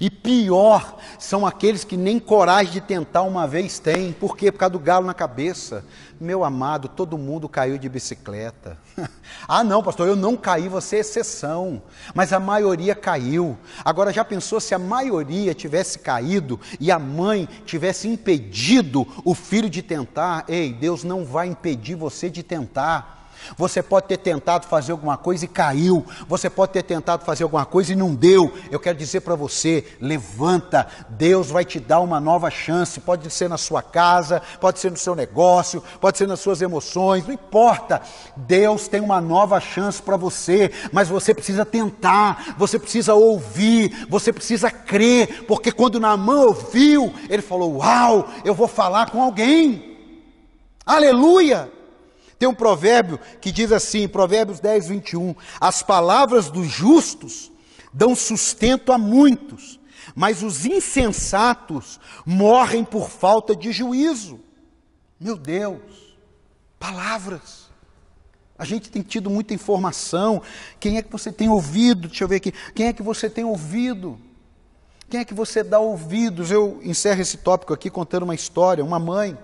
E 0.00 0.10
pior 0.10 0.98
são 1.18 1.46
aqueles 1.46 1.84
que 1.84 1.96
nem 1.96 2.18
coragem 2.18 2.72
de 2.72 2.80
tentar 2.80 3.22
uma 3.22 3.46
vez 3.46 3.78
têm. 3.78 4.12
Por 4.12 4.36
quê? 4.36 4.50
Por 4.50 4.58
causa 4.58 4.72
do 4.72 4.78
galo 4.78 5.06
na 5.06 5.14
cabeça. 5.14 5.84
Meu 6.20 6.44
amado, 6.44 6.88
todo 6.88 7.18
mundo 7.18 7.48
caiu 7.48 7.78
de 7.78 7.88
bicicleta. 7.88 8.78
ah, 9.46 9.64
não, 9.64 9.82
pastor, 9.82 10.08
eu 10.08 10.16
não 10.16 10.36
caí, 10.36 10.68
você 10.68 10.96
é 10.96 11.00
exceção. 11.00 11.82
Mas 12.14 12.32
a 12.32 12.40
maioria 12.40 12.94
caiu. 12.94 13.56
Agora, 13.84 14.12
já 14.12 14.24
pensou 14.24 14.60
se 14.60 14.74
a 14.74 14.78
maioria 14.78 15.54
tivesse 15.54 15.98
caído 15.98 16.60
e 16.78 16.90
a 16.90 16.98
mãe 16.98 17.48
tivesse 17.64 18.08
impedido 18.08 19.06
o 19.24 19.34
filho 19.34 19.70
de 19.70 19.82
tentar? 19.82 20.44
Ei, 20.48 20.72
Deus 20.72 21.04
não 21.04 21.24
vai 21.24 21.48
impedir 21.48 21.94
você 21.94 22.30
de 22.30 22.42
tentar. 22.42 23.21
Você 23.56 23.82
pode 23.82 24.06
ter 24.06 24.16
tentado 24.16 24.66
fazer 24.66 24.92
alguma 24.92 25.16
coisa 25.16 25.44
e 25.44 25.48
caiu. 25.48 26.04
Você 26.28 26.48
pode 26.48 26.72
ter 26.72 26.82
tentado 26.82 27.24
fazer 27.24 27.44
alguma 27.44 27.64
coisa 27.64 27.92
e 27.92 27.96
não 27.96 28.14
deu. 28.14 28.52
Eu 28.70 28.80
quero 28.80 28.96
dizer 28.96 29.20
para 29.20 29.34
você: 29.34 29.84
levanta. 30.00 30.86
Deus 31.08 31.50
vai 31.50 31.64
te 31.64 31.78
dar 31.78 32.00
uma 32.00 32.20
nova 32.20 32.50
chance. 32.50 33.00
Pode 33.00 33.28
ser 33.30 33.48
na 33.48 33.58
sua 33.58 33.82
casa, 33.82 34.42
pode 34.60 34.78
ser 34.78 34.90
no 34.90 34.96
seu 34.96 35.14
negócio, 35.14 35.82
pode 36.00 36.18
ser 36.18 36.26
nas 36.26 36.40
suas 36.40 36.62
emoções, 36.62 37.26
não 37.26 37.34
importa. 37.34 38.00
Deus 38.36 38.88
tem 38.88 39.00
uma 39.00 39.20
nova 39.20 39.60
chance 39.60 40.00
para 40.00 40.16
você, 40.16 40.70
mas 40.92 41.08
você 41.08 41.34
precisa 41.34 41.64
tentar, 41.64 42.54
você 42.58 42.78
precisa 42.78 43.14
ouvir, 43.14 44.06
você 44.08 44.32
precisa 44.32 44.70
crer, 44.70 45.44
porque 45.46 45.72
quando 45.72 46.00
Naamã 46.00 46.42
ouviu, 46.42 47.12
ele 47.28 47.42
falou: 47.42 47.78
Uau, 47.78 48.28
eu 48.44 48.54
vou 48.54 48.68
falar 48.68 49.10
com 49.10 49.22
alguém. 49.22 49.92
Aleluia! 50.84 51.81
Tem 52.42 52.48
um 52.48 52.54
provérbio 52.54 53.20
que 53.40 53.52
diz 53.52 53.70
assim, 53.70 54.08
Provérbios 54.08 54.58
10, 54.58 54.88
21, 54.88 55.32
as 55.60 55.80
palavras 55.80 56.50
dos 56.50 56.66
justos 56.66 57.52
dão 57.92 58.16
sustento 58.16 58.90
a 58.90 58.98
muitos, 58.98 59.78
mas 60.12 60.42
os 60.42 60.66
insensatos 60.66 62.00
morrem 62.26 62.82
por 62.82 63.08
falta 63.08 63.54
de 63.54 63.70
juízo. 63.70 64.40
Meu 65.20 65.36
Deus, 65.36 66.16
palavras. 66.80 67.70
A 68.58 68.64
gente 68.64 68.90
tem 68.90 69.02
tido 69.02 69.30
muita 69.30 69.54
informação. 69.54 70.42
Quem 70.80 70.98
é 70.98 71.02
que 71.02 71.12
você 71.12 71.30
tem 71.30 71.48
ouvido? 71.48 72.08
Deixa 72.08 72.24
eu 72.24 72.28
ver 72.28 72.36
aqui. 72.38 72.50
Quem 72.74 72.88
é 72.88 72.92
que 72.92 73.04
você 73.04 73.30
tem 73.30 73.44
ouvido? 73.44 74.18
Quem 75.08 75.20
é 75.20 75.24
que 75.24 75.32
você 75.32 75.62
dá 75.62 75.78
ouvidos? 75.78 76.50
Eu 76.50 76.80
encerro 76.82 77.20
esse 77.20 77.36
tópico 77.36 77.72
aqui 77.72 77.88
contando 77.88 78.24
uma 78.24 78.34
história. 78.34 78.84
Uma 78.84 78.98
mãe 78.98 79.38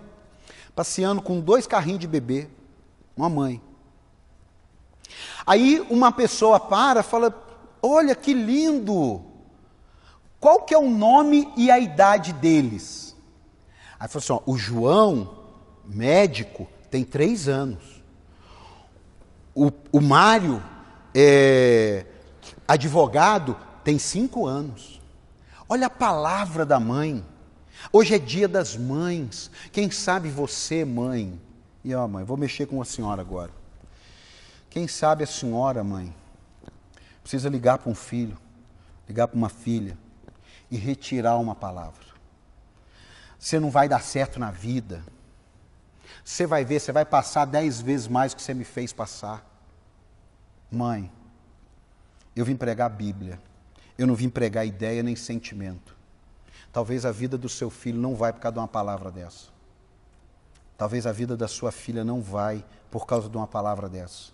passeando 0.75 1.23
com 1.23 1.39
dois 1.39 1.65
carrinhos 1.65 2.01
de 2.01 2.09
bebê 2.09 2.58
uma 3.19 3.29
mãe. 3.29 3.61
Aí 5.45 5.85
uma 5.91 6.13
pessoa 6.13 6.61
para, 6.61 7.03
fala: 7.03 7.35
"Olha 7.83 8.15
que 8.15 8.33
lindo! 8.33 9.23
Qual 10.39 10.63
que 10.63 10.73
é 10.73 10.79
o 10.79 10.89
nome 10.89 11.53
e 11.57 11.71
a 11.71 11.79
idade 11.79 12.33
deles?" 12.33 13.17
Aí 13.99 14.09
falou 14.09 14.23
assim: 14.23 14.33
ó, 14.33 14.53
"O 14.53 14.57
João, 14.57 15.37
médico, 15.85 16.69
tem 16.91 17.03
três 17.03 17.49
anos. 17.49 18.03
O, 19.55 19.73
o 19.91 20.01
Mário, 20.01 20.63
é, 21.13 22.07
advogado, 22.67 23.57
tem 23.83 23.99
cinco 23.99 24.47
anos. 24.47 25.01
Olha 25.69 25.89
a 25.89 25.91
palavra 25.91 26.65
da 26.65 26.79
mãe. 26.79 27.25
Hoje 27.93 28.15
é 28.15 28.19
dia 28.19 28.47
das 28.47 28.77
mães. 28.77 29.51
Quem 29.73 29.91
sabe 29.91 30.29
você, 30.29 30.85
mãe, 30.85 31.41
e 31.89 31.95
ó, 31.95 32.07
mãe, 32.07 32.23
vou 32.23 32.37
mexer 32.37 32.67
com 32.67 32.83
a 32.83 32.85
senhora 32.85 33.23
agora. 33.23 33.51
Quem 34.69 34.87
sabe 34.87 35.25
a 35.25 35.27
senhora, 35.27 35.83
mãe, 35.83 36.15
precisa 37.23 37.49
ligar 37.49 37.79
para 37.79 37.91
um 37.91 37.95
filho, 37.95 38.37
ligar 39.09 39.27
para 39.27 39.37
uma 39.39 39.49
filha 39.49 39.97
e 40.71 40.77
retirar 40.77 41.39
uma 41.39 41.55
palavra. 41.55 42.05
Você 43.39 43.59
não 43.59 43.71
vai 43.71 43.89
dar 43.89 44.03
certo 44.03 44.39
na 44.39 44.51
vida. 44.51 45.03
Você 46.23 46.47
vai 46.47 46.63
ver, 46.63 46.79
você 46.79 46.93
vai 46.93 47.07
passar 47.07 47.47
dez 47.47 47.81
vezes 47.81 48.07
mais 48.07 48.35
que 48.35 48.43
você 48.43 48.53
me 48.53 48.65
fez 48.65 48.93
passar. 48.93 49.43
Mãe, 50.71 51.11
eu 52.37 52.45
vim 52.45 52.55
pregar 52.55 52.89
a 52.89 52.95
Bíblia. 52.95 53.41
Eu 53.97 54.07
não 54.07 54.15
vim 54.15 54.29
pregar 54.29 54.67
ideia 54.67 55.03
nem 55.03 55.17
sentimento. 55.17 55.97
Talvez 56.71 57.07
a 57.07 57.13
vida 57.13 57.39
do 57.39 57.49
seu 57.49 57.71
filho 57.71 57.99
não 57.99 58.15
vai 58.15 58.31
por 58.31 58.41
causa 58.41 58.53
de 58.53 58.59
uma 58.59 58.69
palavra 58.69 59.11
dessa. 59.11 59.58
Talvez 60.79 61.09
a 61.09 61.13
vida 61.13 61.37
da 61.37 61.49
sua 61.49 61.73
filha 61.73 62.05
não 62.05 62.23
vai 62.23 62.65
por 62.89 63.05
causa 63.05 63.29
de 63.29 63.37
uma 63.37 63.49
palavra 63.49 63.89
dessa. 63.89 64.31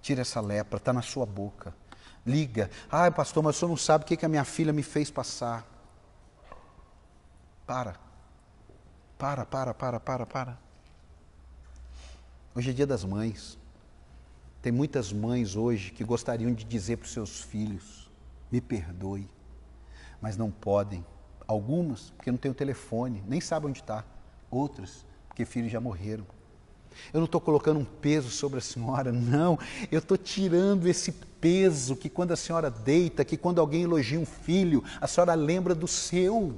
Tira 0.00 0.20
essa 0.20 0.40
lepra, 0.40 0.76
está 0.76 0.92
na 0.92 1.02
sua 1.02 1.26
boca. 1.26 1.74
Liga. 2.24 2.70
Ai, 2.88 3.10
pastor, 3.10 3.42
mas 3.42 3.56
o 3.56 3.58
senhor 3.58 3.68
não 3.70 3.76
sabe 3.76 4.04
o 4.04 4.06
que, 4.06 4.16
que 4.16 4.24
a 4.24 4.28
minha 4.28 4.44
filha 4.44 4.72
me 4.72 4.84
fez 4.84 5.10
passar. 5.10 5.66
Para. 7.66 7.96
Para, 9.18 9.44
para, 9.44 9.74
para, 9.74 9.98
para, 9.98 10.24
para. 10.24 10.58
Hoje 12.54 12.70
é 12.70 12.72
dia 12.72 12.86
das 12.86 13.04
mães. 13.04 13.58
Tem 14.62 14.70
muitas 14.70 15.12
mães 15.12 15.56
hoje 15.56 15.90
que 15.90 16.04
gostariam 16.04 16.54
de 16.54 16.64
dizer 16.64 16.98
para 16.98 17.06
os 17.06 17.12
seus 17.12 17.40
filhos: 17.40 18.08
me 18.50 18.60
perdoe, 18.60 19.28
mas 20.20 20.36
não 20.36 20.52
podem. 20.52 21.04
Algumas, 21.48 22.10
porque 22.10 22.30
não 22.30 22.38
tem 22.38 22.50
o 22.50 22.54
telefone, 22.54 23.24
nem 23.26 23.40
sabem 23.40 23.70
onde 23.70 23.80
está. 23.80 24.04
Outras, 24.50 25.04
porque 25.34 25.44
filhos 25.44 25.72
já 25.72 25.80
morreram. 25.80 26.24
Eu 27.12 27.18
não 27.18 27.24
estou 27.24 27.40
colocando 27.40 27.80
um 27.80 27.84
peso 27.84 28.30
sobre 28.30 28.60
a 28.60 28.62
senhora, 28.62 29.10
não. 29.12 29.58
Eu 29.90 29.98
estou 29.98 30.16
tirando 30.16 30.86
esse 30.86 31.10
peso 31.10 31.96
que 31.96 32.08
quando 32.08 32.30
a 32.30 32.36
senhora 32.36 32.70
deita, 32.70 33.24
que 33.24 33.36
quando 33.36 33.60
alguém 33.60 33.82
elogia 33.82 34.18
um 34.18 34.24
filho, 34.24 34.84
a 35.00 35.08
senhora 35.08 35.34
lembra 35.34 35.74
do 35.74 35.88
seu. 35.88 36.54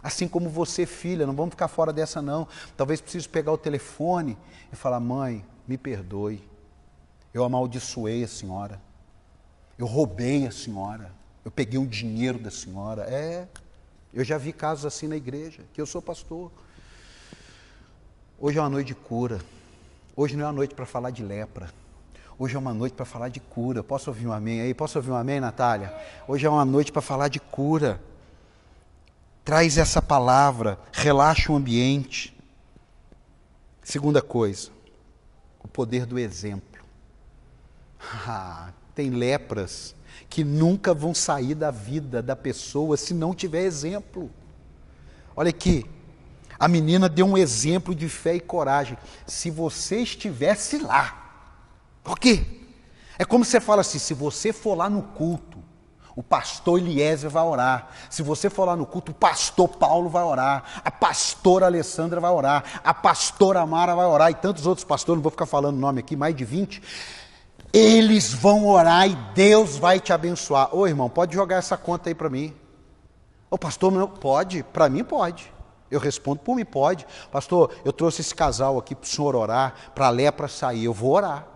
Assim 0.00 0.28
como 0.28 0.48
você, 0.48 0.86
filha, 0.86 1.26
não 1.26 1.34
vamos 1.34 1.50
ficar 1.50 1.66
fora 1.66 1.92
dessa 1.92 2.22
não. 2.22 2.46
Talvez 2.76 3.00
precise 3.00 3.28
pegar 3.28 3.50
o 3.50 3.58
telefone 3.58 4.38
e 4.72 4.76
falar: 4.76 5.00
mãe, 5.00 5.44
me 5.66 5.76
perdoe. 5.76 6.40
Eu 7.34 7.42
amaldiçoei 7.42 8.22
a 8.22 8.28
senhora. 8.28 8.80
Eu 9.76 9.86
roubei 9.86 10.46
a 10.46 10.52
senhora. 10.52 11.12
Eu 11.44 11.50
peguei 11.50 11.80
um 11.80 11.86
dinheiro 11.86 12.38
da 12.38 12.50
senhora. 12.50 13.02
É, 13.10 13.48
eu 14.14 14.22
já 14.22 14.38
vi 14.38 14.52
casos 14.52 14.86
assim 14.86 15.08
na 15.08 15.16
igreja, 15.16 15.64
que 15.72 15.80
eu 15.80 15.84
sou 15.84 16.00
pastor. 16.00 16.52
Hoje 18.38 18.58
é 18.58 18.60
uma 18.60 18.68
noite 18.68 18.88
de 18.88 18.94
cura. 18.94 19.40
Hoje 20.14 20.36
não 20.36 20.44
é 20.44 20.46
uma 20.48 20.52
noite 20.52 20.74
para 20.74 20.84
falar 20.84 21.10
de 21.10 21.22
lepra. 21.22 21.70
Hoje 22.38 22.54
é 22.54 22.58
uma 22.58 22.74
noite 22.74 22.92
para 22.92 23.06
falar 23.06 23.30
de 23.30 23.40
cura. 23.40 23.82
Posso 23.82 24.10
ouvir 24.10 24.26
um 24.26 24.32
amém 24.32 24.60
aí? 24.60 24.74
Posso 24.74 24.98
ouvir 24.98 25.10
um 25.10 25.16
amém, 25.16 25.40
Natália? 25.40 25.94
Hoje 26.28 26.44
é 26.44 26.50
uma 26.50 26.64
noite 26.64 26.92
para 26.92 27.00
falar 27.00 27.28
de 27.28 27.40
cura. 27.40 27.98
Traz 29.42 29.78
essa 29.78 30.02
palavra, 30.02 30.78
relaxa 30.92 31.50
o 31.50 31.56
ambiente. 31.56 32.36
Segunda 33.82 34.20
coisa, 34.20 34.68
o 35.64 35.68
poder 35.68 36.04
do 36.04 36.18
exemplo. 36.18 36.76
Ah, 38.28 38.70
tem 38.94 39.10
lepras 39.10 39.94
que 40.28 40.44
nunca 40.44 40.94
vão 40.94 41.12
sair 41.12 41.54
da 41.54 41.70
vida 41.70 42.22
da 42.22 42.36
pessoa 42.36 42.96
se 42.96 43.12
não 43.14 43.34
tiver 43.34 43.62
exemplo. 43.62 44.30
Olha 45.34 45.50
aqui, 45.50 45.84
a 46.58 46.68
menina 46.68 47.08
deu 47.08 47.26
um 47.26 47.36
exemplo 47.36 47.94
de 47.94 48.08
fé 48.08 48.36
e 48.36 48.40
coragem. 48.40 48.96
Se 49.26 49.50
você 49.50 49.98
estivesse 49.98 50.78
lá, 50.78 51.26
por 52.02 52.18
quê? 52.18 52.44
É 53.18 53.24
como 53.24 53.44
você 53.44 53.60
fala 53.60 53.80
assim: 53.80 53.98
se 53.98 54.14
você 54.14 54.52
for 54.52 54.74
lá 54.74 54.88
no 54.88 55.02
culto, 55.02 55.58
o 56.14 56.22
pastor 56.22 56.78
Eliezer 56.78 57.28
vai 57.28 57.44
orar. 57.44 57.88
Se 58.08 58.22
você 58.22 58.48
for 58.48 58.64
lá 58.64 58.74
no 58.74 58.86
culto, 58.86 59.12
o 59.12 59.14
pastor 59.14 59.68
Paulo 59.68 60.08
vai 60.08 60.22
orar. 60.22 60.82
A 60.82 60.90
pastora 60.90 61.66
Alessandra 61.66 62.20
vai 62.20 62.30
orar. 62.30 62.64
A 62.82 62.94
pastora 62.94 63.60
Amara 63.60 63.94
vai 63.94 64.06
orar. 64.06 64.30
E 64.30 64.34
tantos 64.34 64.66
outros 64.66 64.84
pastores, 64.84 65.18
não 65.18 65.22
vou 65.22 65.30
ficar 65.30 65.44
falando 65.44 65.76
nome 65.76 66.00
aqui, 66.00 66.16
mais 66.16 66.34
de 66.34 66.44
20. 66.44 66.82
Eles 67.70 68.32
vão 68.32 68.66
orar 68.66 69.06
e 69.06 69.14
Deus 69.34 69.76
vai 69.76 70.00
te 70.00 70.10
abençoar. 70.10 70.74
Ô 70.74 70.86
irmão, 70.86 71.10
pode 71.10 71.34
jogar 71.34 71.56
essa 71.56 71.76
conta 71.76 72.08
aí 72.08 72.14
para 72.14 72.30
mim. 72.30 72.54
Ô 73.50 73.58
pastor, 73.58 73.92
não, 73.92 74.08
pode? 74.08 74.62
Para 74.62 74.88
mim 74.88 75.04
pode. 75.04 75.52
Eu 75.90 76.00
respondo 76.00 76.40
por 76.40 76.56
mim, 76.56 76.64
pode. 76.64 77.06
Pastor, 77.30 77.70
eu 77.84 77.92
trouxe 77.92 78.20
esse 78.20 78.34
casal 78.34 78.78
aqui 78.78 78.94
para 78.94 79.04
o 79.04 79.08
senhor 79.08 79.36
orar, 79.36 79.74
para 79.94 80.06
a 80.06 80.10
lepra 80.10 80.48
sair. 80.48 80.84
Eu 80.84 80.92
vou 80.92 81.12
orar 81.12 81.46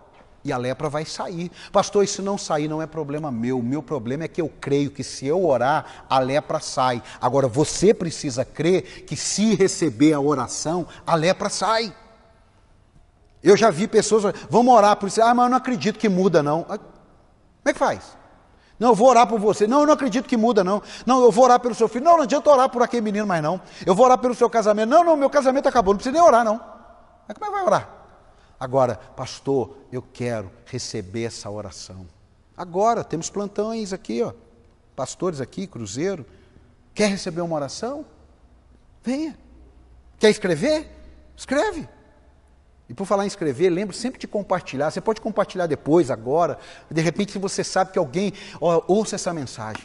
e 0.43 0.51
a 0.51 0.57
lepra 0.57 0.89
vai 0.89 1.05
sair. 1.05 1.51
Pastor, 1.71 2.03
e 2.03 2.07
se 2.07 2.21
não 2.21 2.37
sair 2.37 2.67
não 2.67 2.81
é 2.81 2.87
problema 2.87 3.31
meu. 3.31 3.59
O 3.59 3.63
meu 3.63 3.83
problema 3.83 4.23
é 4.23 4.27
que 4.27 4.41
eu 4.41 4.49
creio 4.59 4.91
que 4.91 5.03
se 5.03 5.25
eu 5.27 5.45
orar, 5.45 6.05
a 6.09 6.19
lepra 6.19 6.59
sai. 6.59 7.01
Agora 7.19 7.47
você 7.47 7.93
precisa 7.93 8.43
crer 8.43 9.03
que 9.05 9.15
se 9.15 9.55
receber 9.55 10.13
a 10.13 10.19
oração, 10.19 10.87
a 11.05 11.15
lepra 11.15 11.49
sai. 11.49 11.93
Eu 13.43 13.57
já 13.57 13.69
vi 13.69 13.87
pessoas, 13.87 14.33
vamos 14.49 14.73
orar 14.73 14.95
por 14.97 15.07
isso. 15.07 15.21
Ah, 15.21 15.33
mas 15.33 15.45
eu 15.45 15.49
não 15.49 15.57
acredito 15.57 15.99
que 15.99 16.09
muda, 16.09 16.43
não. 16.43 16.65
Ah, 16.69 16.77
como 16.77 16.89
é 17.65 17.73
que 17.73 17.79
faz? 17.79 18.20
Não, 18.81 18.89
eu 18.89 18.95
vou 18.95 19.09
orar 19.09 19.27
por 19.27 19.39
você. 19.39 19.67
Não, 19.67 19.81
eu 19.81 19.85
não 19.85 19.93
acredito 19.93 20.27
que 20.27 20.35
muda, 20.35 20.63
não. 20.63 20.81
Não, 21.05 21.21
eu 21.21 21.31
vou 21.31 21.43
orar 21.43 21.59
pelo 21.59 21.75
seu 21.75 21.87
filho. 21.87 22.03
Não, 22.03 22.17
não 22.17 22.23
adianta 22.23 22.49
orar 22.49 22.67
por 22.67 22.81
aquele 22.81 23.03
menino 23.03 23.27
mais, 23.27 23.43
não. 23.43 23.61
Eu 23.85 23.93
vou 23.93 24.07
orar 24.07 24.17
pelo 24.17 24.33
seu 24.33 24.49
casamento. 24.49 24.89
Não, 24.89 25.03
não, 25.03 25.15
meu 25.15 25.29
casamento 25.29 25.69
acabou. 25.69 25.93
Não 25.93 25.99
precisa 25.99 26.13
nem 26.13 26.27
orar, 26.27 26.43
não. 26.43 26.59
Mas 27.27 27.37
como 27.37 27.45
é 27.45 27.49
que 27.49 27.53
vai 27.53 27.63
orar? 27.63 27.89
Agora, 28.59 28.95
pastor, 29.15 29.77
eu 29.91 30.01
quero 30.01 30.51
receber 30.65 31.25
essa 31.25 31.47
oração. 31.47 32.07
Agora, 32.57 33.03
temos 33.03 33.29
plantões 33.29 33.93
aqui, 33.93 34.23
ó. 34.23 34.33
Pastores 34.95 35.39
aqui, 35.39 35.67
cruzeiro. 35.67 36.25
Quer 36.95 37.07
receber 37.07 37.41
uma 37.41 37.55
oração? 37.55 38.03
Venha. 39.03 39.37
Quer 40.17 40.31
escrever? 40.31 40.89
Escreve. 41.37 41.87
E 42.91 42.93
por 42.93 43.05
falar 43.05 43.23
em 43.23 43.27
escrever, 43.27 43.69
lembre 43.69 43.95
sempre 43.95 44.19
de 44.19 44.27
compartilhar. 44.27 44.91
Você 44.91 44.99
pode 44.99 45.21
compartilhar 45.21 45.65
depois, 45.65 46.11
agora. 46.11 46.59
De 46.89 46.99
repente, 46.99 47.31
se 47.31 47.39
você 47.39 47.63
sabe 47.63 47.93
que 47.93 47.97
alguém 47.97 48.33
ouça 48.59 49.15
essa 49.15 49.31
mensagem. 49.31 49.81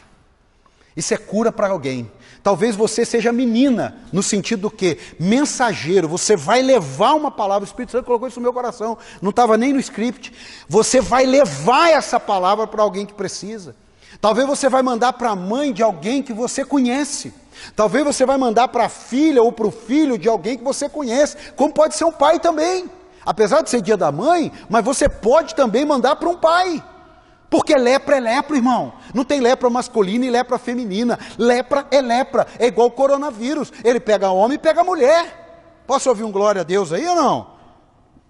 Isso 0.93 1.13
é 1.13 1.17
cura 1.17 1.49
para 1.49 1.69
alguém. 1.69 2.11
Talvez 2.43 2.75
você 2.75 3.05
seja 3.05 3.31
menina, 3.31 3.95
no 4.11 4.21
sentido 4.21 4.63
do 4.63 4.69
que? 4.69 4.97
Mensageiro. 5.17 6.05
Você 6.09 6.35
vai 6.35 6.61
levar 6.61 7.13
uma 7.13 7.31
palavra. 7.31 7.63
O 7.63 7.69
Espírito 7.69 7.93
Santo 7.93 8.03
colocou 8.03 8.27
isso 8.27 8.41
no 8.41 8.43
meu 8.43 8.51
coração. 8.51 8.97
Não 9.21 9.29
estava 9.29 9.55
nem 9.55 9.71
no 9.71 9.79
script. 9.79 10.33
Você 10.67 10.99
vai 10.99 11.25
levar 11.25 11.89
essa 11.89 12.19
palavra 12.19 12.67
para 12.67 12.83
alguém 12.83 13.05
que 13.05 13.13
precisa. 13.13 13.73
Talvez 14.19 14.45
você 14.45 14.67
vai 14.67 14.83
mandar 14.83 15.13
para 15.13 15.29
a 15.29 15.35
mãe 15.35 15.71
de 15.71 15.81
alguém 15.81 16.21
que 16.21 16.33
você 16.33 16.65
conhece. 16.65 17.33
Talvez 17.73 18.03
você 18.03 18.25
vai 18.25 18.37
mandar 18.37 18.67
para 18.67 18.87
a 18.87 18.89
filha 18.89 19.41
ou 19.41 19.53
para 19.53 19.67
o 19.67 19.71
filho 19.71 20.17
de 20.17 20.27
alguém 20.27 20.57
que 20.57 20.63
você 20.63 20.89
conhece. 20.89 21.37
Como 21.55 21.73
pode 21.73 21.95
ser 21.95 22.03
um 22.03 22.11
pai 22.11 22.37
também. 22.37 22.96
Apesar 23.27 23.61
de 23.61 23.69
ser 23.69 23.81
dia 23.81 23.97
da 23.97 24.09
mãe, 24.09 24.53
mas 24.69 24.85
você 24.85 25.09
pode 25.09 25.53
também 25.53 25.83
mandar 25.83 26.15
para 26.15 26.29
um 26.29 26.37
pai. 26.37 26.81
Porque 27.49 27.75
lepra 27.75 28.15
é 28.15 28.19
lepra, 28.21 28.55
irmão. 28.55 28.93
Não 29.13 29.25
tem 29.25 29.41
lepra 29.41 29.69
masculina 29.69 30.25
e 30.25 30.29
lepra 30.29 30.57
feminina. 30.57 31.19
Lepra 31.37 31.85
é 31.91 31.99
lepra. 32.01 32.47
É 32.57 32.67
igual 32.67 32.87
o 32.87 32.91
coronavírus. 32.91 33.69
Ele 33.83 33.99
pega 33.99 34.29
homem 34.29 34.55
e 34.55 34.57
pega 34.57 34.81
mulher. 34.81 35.83
Posso 35.85 36.07
ouvir 36.07 36.23
um 36.23 36.31
glória 36.31 36.61
a 36.61 36.63
Deus 36.63 36.93
aí 36.93 37.05
ou 37.05 37.15
não? 37.17 37.47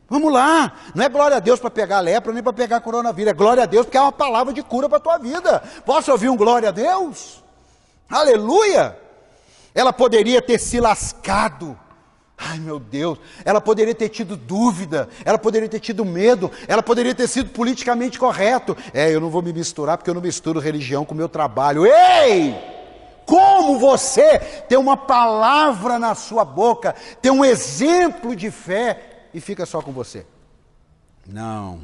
Vamos 0.09 0.33
lá. 0.33 0.73
Não 0.95 1.05
é 1.05 1.09
glória 1.09 1.37
a 1.37 1.39
Deus 1.39 1.59
para 1.59 1.69
pegar 1.69 1.99
lepra 1.99 2.33
nem 2.33 2.41
para 2.41 2.53
pegar 2.53 2.79
coronavírus. 2.79 3.29
É 3.29 3.35
glória 3.35 3.61
a 3.61 3.67
Deus 3.67 3.85
porque 3.85 3.99
é 3.99 4.01
uma 4.01 4.11
palavra 4.11 4.51
de 4.51 4.63
cura 4.63 4.89
para 4.89 4.97
a 4.97 5.01
tua 5.01 5.19
vida. 5.19 5.61
Posso 5.85 6.11
ouvir 6.11 6.29
um 6.29 6.35
glória 6.35 6.69
a 6.69 6.71
Deus? 6.71 7.43
Aleluia! 8.09 8.97
Ela 9.75 9.93
poderia 9.93 10.41
ter 10.41 10.57
se 10.57 10.79
lascado 10.79 11.77
Ai 12.37 12.59
meu 12.59 12.79
Deus, 12.79 13.17
ela 13.43 13.59
poderia 13.59 13.95
ter 13.95 14.09
tido 14.09 14.37
dúvida, 14.37 15.09
ela 15.25 15.39
poderia 15.39 15.67
ter 15.67 15.79
tido 15.79 16.05
medo, 16.05 16.51
ela 16.67 16.83
poderia 16.83 17.15
ter 17.15 17.27
sido 17.27 17.49
politicamente 17.49 18.19
correto. 18.19 18.77
É, 18.93 19.13
eu 19.13 19.19
não 19.19 19.29
vou 19.29 19.41
me 19.41 19.51
misturar 19.51 19.97
porque 19.97 20.09
eu 20.09 20.13
não 20.13 20.21
misturo 20.21 20.59
religião 20.59 21.03
com 21.03 21.15
o 21.15 21.17
meu 21.17 21.27
trabalho. 21.27 21.85
Ei! 21.85 22.55
Como 23.25 23.77
você 23.79 24.39
tem 24.69 24.77
uma 24.77 24.95
palavra 24.95 25.97
na 25.99 26.15
sua 26.15 26.45
boca, 26.45 26.95
tem 27.21 27.31
um 27.31 27.43
exemplo 27.43 28.35
de 28.35 28.51
fé 28.51 29.27
e 29.33 29.41
fica 29.41 29.65
só 29.65 29.81
com 29.81 29.91
você? 29.91 30.25
Não. 31.25 31.81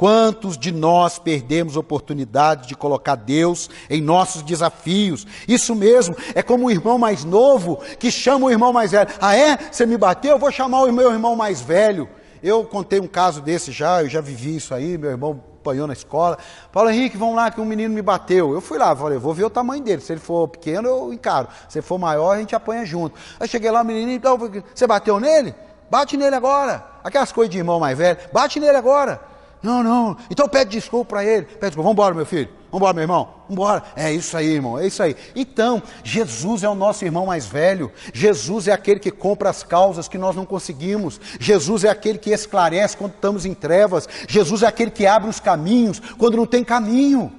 Quantos 0.00 0.56
de 0.56 0.72
nós 0.72 1.18
perdemos 1.18 1.76
oportunidade 1.76 2.66
de 2.66 2.74
colocar 2.74 3.16
Deus 3.16 3.68
em 3.90 4.00
nossos 4.00 4.40
desafios? 4.40 5.26
Isso 5.46 5.74
mesmo, 5.74 6.16
é 6.34 6.42
como 6.42 6.68
o 6.68 6.70
irmão 6.70 6.98
mais 6.98 7.22
novo 7.22 7.76
que 7.98 8.10
chama 8.10 8.46
o 8.46 8.50
irmão 8.50 8.72
mais 8.72 8.92
velho. 8.92 9.10
Ah, 9.20 9.36
é? 9.36 9.58
Você 9.70 9.84
me 9.84 9.98
bateu? 9.98 10.30
Eu 10.30 10.38
vou 10.38 10.50
chamar 10.50 10.84
o 10.84 10.90
meu 10.90 11.12
irmão 11.12 11.36
mais 11.36 11.60
velho. 11.60 12.08
Eu 12.42 12.64
contei 12.64 12.98
um 12.98 13.06
caso 13.06 13.42
desse 13.42 13.72
já, 13.72 14.02
eu 14.02 14.08
já 14.08 14.22
vivi 14.22 14.56
isso 14.56 14.72
aí, 14.72 14.96
meu 14.96 15.10
irmão 15.10 15.38
apanhou 15.60 15.86
na 15.86 15.92
escola. 15.92 16.38
Paulo 16.72 16.88
Henrique, 16.88 17.18
vamos 17.18 17.36
lá 17.36 17.50
que 17.50 17.60
um 17.60 17.66
menino 17.66 17.94
me 17.94 18.00
bateu. 18.00 18.54
Eu 18.54 18.62
fui 18.62 18.78
lá, 18.78 18.96
falei, 18.96 19.18
vou 19.18 19.34
ver 19.34 19.44
o 19.44 19.50
tamanho 19.50 19.84
dele. 19.84 20.00
Se 20.00 20.14
ele 20.14 20.20
for 20.20 20.48
pequeno, 20.48 20.88
eu 20.88 21.12
encaro. 21.12 21.46
Se 21.68 21.76
ele 21.76 21.86
for 21.86 21.98
maior, 21.98 22.36
a 22.36 22.38
gente 22.38 22.56
apanha 22.56 22.86
junto. 22.86 23.14
Aí 23.38 23.46
cheguei 23.46 23.70
lá, 23.70 23.82
o 23.82 23.84
menino, 23.84 24.10
então, 24.10 24.38
você 24.74 24.86
bateu 24.86 25.20
nele? 25.20 25.54
Bate 25.90 26.16
nele 26.16 26.36
agora. 26.36 26.86
Aquelas 27.04 27.32
coisas 27.32 27.52
de 27.52 27.58
irmão 27.58 27.78
mais 27.78 27.98
velho, 27.98 28.18
bate 28.32 28.58
nele 28.58 28.78
agora. 28.78 29.28
Não, 29.62 29.82
não. 29.82 30.16
Então 30.30 30.48
pede 30.48 30.70
desculpa 30.70 31.10
para 31.10 31.24
ele. 31.24 31.44
Pede 31.44 31.66
desculpa. 31.66 31.82
Vamos 31.82 31.92
embora, 31.92 32.14
meu 32.14 32.26
filho. 32.26 32.48
Vamos 32.70 32.78
embora, 32.78 32.94
meu 32.94 33.02
irmão. 33.02 33.24
Vamos 33.48 33.50
embora. 33.50 33.82
É 33.96 34.12
isso 34.12 34.36
aí, 34.36 34.46
irmão. 34.46 34.78
É 34.78 34.86
isso 34.86 35.02
aí. 35.02 35.14
Então, 35.34 35.82
Jesus 36.02 36.62
é 36.62 36.68
o 36.68 36.74
nosso 36.74 37.04
irmão 37.04 37.26
mais 37.26 37.46
velho. 37.46 37.92
Jesus 38.14 38.68
é 38.68 38.72
aquele 38.72 39.00
que 39.00 39.10
compra 39.10 39.50
as 39.50 39.62
causas 39.62 40.08
que 40.08 40.16
nós 40.16 40.34
não 40.34 40.46
conseguimos. 40.46 41.20
Jesus 41.38 41.84
é 41.84 41.88
aquele 41.88 42.18
que 42.18 42.30
esclarece 42.30 42.96
quando 42.96 43.12
estamos 43.12 43.44
em 43.44 43.52
trevas. 43.52 44.08
Jesus 44.28 44.62
é 44.62 44.66
aquele 44.66 44.90
que 44.90 45.06
abre 45.06 45.28
os 45.28 45.40
caminhos 45.40 46.00
quando 46.16 46.36
não 46.36 46.46
tem 46.46 46.64
caminho. 46.64 47.32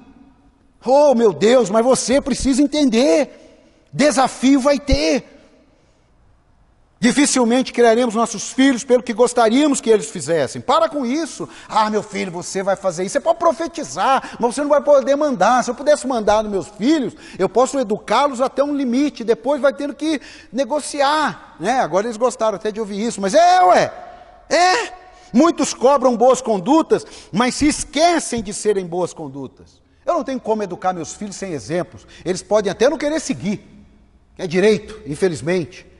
Oh, 0.84 1.14
meu 1.14 1.32
Deus, 1.32 1.70
mas 1.70 1.84
você 1.84 2.20
precisa 2.20 2.62
entender. 2.62 3.88
Desafio 3.92 4.60
vai 4.60 4.78
ter. 4.78 5.31
Dificilmente 7.02 7.72
criaremos 7.72 8.14
nossos 8.14 8.52
filhos 8.52 8.84
pelo 8.84 9.02
que 9.02 9.12
gostaríamos 9.12 9.80
que 9.80 9.90
eles 9.90 10.08
fizessem. 10.08 10.62
Para 10.62 10.88
com 10.88 11.04
isso. 11.04 11.48
Ah, 11.68 11.90
meu 11.90 12.00
filho, 12.00 12.30
você 12.30 12.62
vai 12.62 12.76
fazer 12.76 13.02
isso. 13.02 13.14
Você 13.14 13.20
pode 13.20 13.40
profetizar, 13.40 14.36
mas 14.38 14.54
você 14.54 14.60
não 14.60 14.68
vai 14.68 14.80
poder 14.80 15.16
mandar. 15.16 15.64
Se 15.64 15.70
eu 15.72 15.74
pudesse 15.74 16.06
mandar 16.06 16.44
nos 16.44 16.52
meus 16.52 16.68
filhos, 16.68 17.16
eu 17.36 17.48
posso 17.48 17.76
educá-los 17.76 18.40
até 18.40 18.62
um 18.62 18.72
limite. 18.72 19.24
Depois 19.24 19.60
vai 19.60 19.72
tendo 19.72 19.94
que 19.94 20.20
negociar. 20.52 21.56
Né? 21.58 21.80
Agora 21.80 22.06
eles 22.06 22.16
gostaram 22.16 22.54
até 22.54 22.70
de 22.70 22.78
ouvir 22.78 23.04
isso. 23.04 23.20
Mas 23.20 23.34
é, 23.34 23.64
ué. 23.64 23.92
É. 24.48 24.92
Muitos 25.32 25.74
cobram 25.74 26.16
boas 26.16 26.40
condutas, 26.40 27.04
mas 27.32 27.56
se 27.56 27.66
esquecem 27.66 28.40
de 28.40 28.54
serem 28.54 28.86
boas 28.86 29.12
condutas. 29.12 29.82
Eu 30.06 30.14
não 30.14 30.22
tenho 30.22 30.38
como 30.38 30.62
educar 30.62 30.92
meus 30.92 31.14
filhos 31.14 31.34
sem 31.34 31.52
exemplos. 31.52 32.06
Eles 32.24 32.44
podem 32.44 32.70
até 32.70 32.88
não 32.88 32.96
querer 32.96 33.18
seguir. 33.18 33.60
É 34.38 34.46
direito, 34.46 35.00
infelizmente. 35.04 35.90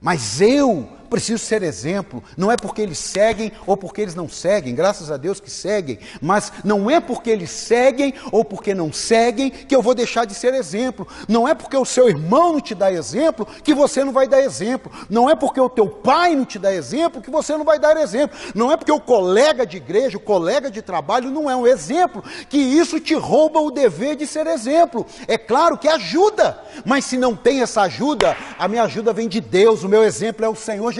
Mas 0.00 0.40
eu 0.40 0.88
preciso 1.10 1.44
ser 1.44 1.62
exemplo. 1.62 2.22
Não 2.36 2.50
é 2.50 2.56
porque 2.56 2.80
eles 2.80 2.98
seguem 2.98 3.52
ou 3.66 3.76
porque 3.76 4.00
eles 4.00 4.14
não 4.14 4.28
seguem, 4.28 4.74
graças 4.74 5.10
a 5.10 5.16
Deus 5.16 5.40
que 5.40 5.50
seguem, 5.50 5.98
mas 6.22 6.52
não 6.64 6.88
é 6.88 7.00
porque 7.00 7.28
eles 7.28 7.50
seguem 7.50 8.14
ou 8.30 8.44
porque 8.44 8.72
não 8.72 8.92
seguem 8.92 9.50
que 9.50 9.74
eu 9.74 9.82
vou 9.82 9.94
deixar 9.94 10.24
de 10.24 10.34
ser 10.34 10.54
exemplo. 10.54 11.06
Não 11.28 11.46
é 11.46 11.54
porque 11.54 11.76
o 11.76 11.84
seu 11.84 12.08
irmão 12.08 12.52
não 12.52 12.60
te 12.60 12.74
dá 12.74 12.90
exemplo 12.92 13.46
que 13.64 13.74
você 13.74 14.04
não 14.04 14.12
vai 14.12 14.28
dar 14.28 14.40
exemplo. 14.40 14.90
Não 15.10 15.28
é 15.28 15.34
porque 15.34 15.60
o 15.60 15.68
teu 15.68 15.88
pai 15.88 16.36
não 16.36 16.44
te 16.44 16.58
dá 16.58 16.72
exemplo 16.72 17.20
que 17.20 17.30
você 17.30 17.56
não 17.56 17.64
vai 17.64 17.78
dar 17.78 17.96
exemplo. 17.96 18.38
Não 18.54 18.70
é 18.70 18.76
porque 18.76 18.92
o 18.92 19.00
colega 19.00 19.66
de 19.66 19.76
igreja, 19.78 20.16
o 20.16 20.20
colega 20.20 20.70
de 20.70 20.80
trabalho 20.80 21.30
não 21.30 21.50
é 21.50 21.56
um 21.56 21.66
exemplo 21.66 22.22
que 22.48 22.58
isso 22.58 23.00
te 23.00 23.14
rouba 23.14 23.58
o 23.60 23.70
dever 23.70 24.14
de 24.14 24.26
ser 24.26 24.46
exemplo. 24.46 25.04
É 25.26 25.36
claro 25.36 25.76
que 25.76 25.88
ajuda, 25.88 26.62
mas 26.84 27.04
se 27.04 27.18
não 27.18 27.34
tem 27.34 27.62
essa 27.62 27.82
ajuda, 27.82 28.36
a 28.56 28.68
minha 28.68 28.84
ajuda 28.84 29.12
vem 29.12 29.28
de 29.28 29.40
Deus, 29.40 29.82
o 29.82 29.88
meu 29.88 30.04
exemplo 30.04 30.44
é 30.44 30.48
o 30.48 30.54
Senhor 30.54 30.92
Jesus. 30.92 30.99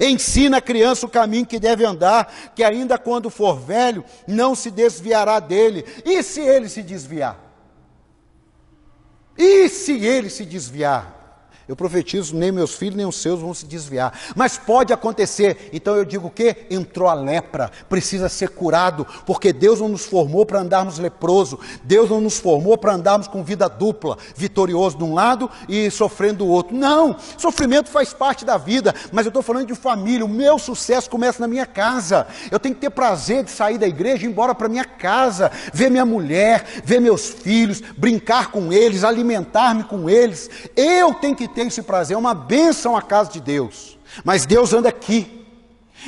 Ensina 0.00 0.56
a 0.56 0.60
criança 0.60 1.06
o 1.06 1.10
caminho 1.10 1.46
que 1.46 1.60
deve 1.60 1.84
andar, 1.84 2.52
que 2.54 2.64
ainda 2.64 2.98
quando 2.98 3.30
for 3.30 3.58
velho, 3.58 4.04
não 4.26 4.54
se 4.54 4.70
desviará 4.70 5.38
dele. 5.38 5.84
E 6.04 6.22
se 6.22 6.40
ele 6.40 6.68
se 6.68 6.82
desviar? 6.82 7.38
E 9.36 9.68
se 9.68 9.92
ele 10.04 10.28
se 10.28 10.44
desviar? 10.44 11.21
Eu 11.68 11.76
profetizo, 11.76 12.36
nem 12.36 12.50
meus 12.50 12.74
filhos, 12.74 12.96
nem 12.96 13.06
os 13.06 13.16
seus 13.16 13.40
vão 13.40 13.54
se 13.54 13.66
desviar. 13.66 14.18
Mas 14.34 14.58
pode 14.58 14.92
acontecer. 14.92 15.70
Então 15.72 15.96
eu 15.96 16.04
digo 16.04 16.28
o 16.28 16.30
quê? 16.30 16.66
Entrou 16.70 17.08
a 17.08 17.14
lepra, 17.14 17.70
precisa 17.88 18.28
ser 18.28 18.50
curado, 18.50 19.06
porque 19.24 19.52
Deus 19.52 19.80
não 19.80 19.88
nos 19.88 20.04
formou 20.04 20.44
para 20.44 20.60
andarmos 20.60 20.98
leproso. 20.98 21.58
Deus 21.84 22.10
não 22.10 22.20
nos 22.20 22.38
formou 22.38 22.76
para 22.76 22.94
andarmos 22.94 23.28
com 23.28 23.44
vida 23.44 23.68
dupla, 23.68 24.18
vitorioso 24.36 24.98
de 24.98 25.04
um 25.04 25.14
lado 25.14 25.50
e 25.68 25.90
sofrendo 25.90 26.38
do 26.38 26.46
outro. 26.46 26.76
Não, 26.76 27.16
sofrimento 27.36 27.88
faz 27.88 28.12
parte 28.12 28.44
da 28.44 28.56
vida, 28.56 28.94
mas 29.12 29.26
eu 29.26 29.30
estou 29.30 29.42
falando 29.42 29.66
de 29.66 29.74
família. 29.74 30.24
O 30.24 30.28
meu 30.28 30.58
sucesso 30.58 31.08
começa 31.08 31.40
na 31.40 31.48
minha 31.48 31.66
casa. 31.66 32.26
Eu 32.50 32.58
tenho 32.58 32.74
que 32.74 32.80
ter 32.80 32.90
prazer 32.90 33.44
de 33.44 33.50
sair 33.50 33.78
da 33.78 33.86
igreja 33.86 34.24
e 34.24 34.26
ir 34.26 34.30
embora 34.30 34.54
para 34.54 34.68
minha 34.68 34.84
casa, 34.84 35.50
ver 35.72 35.90
minha 35.90 36.04
mulher, 36.04 36.64
ver 36.84 37.00
meus 37.00 37.28
filhos, 37.28 37.80
brincar 37.96 38.50
com 38.50 38.72
eles, 38.72 39.04
alimentar-me 39.04 39.84
com 39.84 40.08
eles. 40.08 40.50
Eu 40.76 41.14
tenho 41.14 41.36
que 41.36 41.48
ter 41.52 41.66
esse 41.66 41.82
prazer, 41.82 42.14
é 42.14 42.18
uma 42.18 42.34
bênção 42.34 42.96
a 42.96 43.02
casa 43.02 43.30
de 43.30 43.40
Deus. 43.40 43.98
Mas 44.24 44.46
Deus 44.46 44.72
anda 44.72 44.88
aqui. 44.88 45.41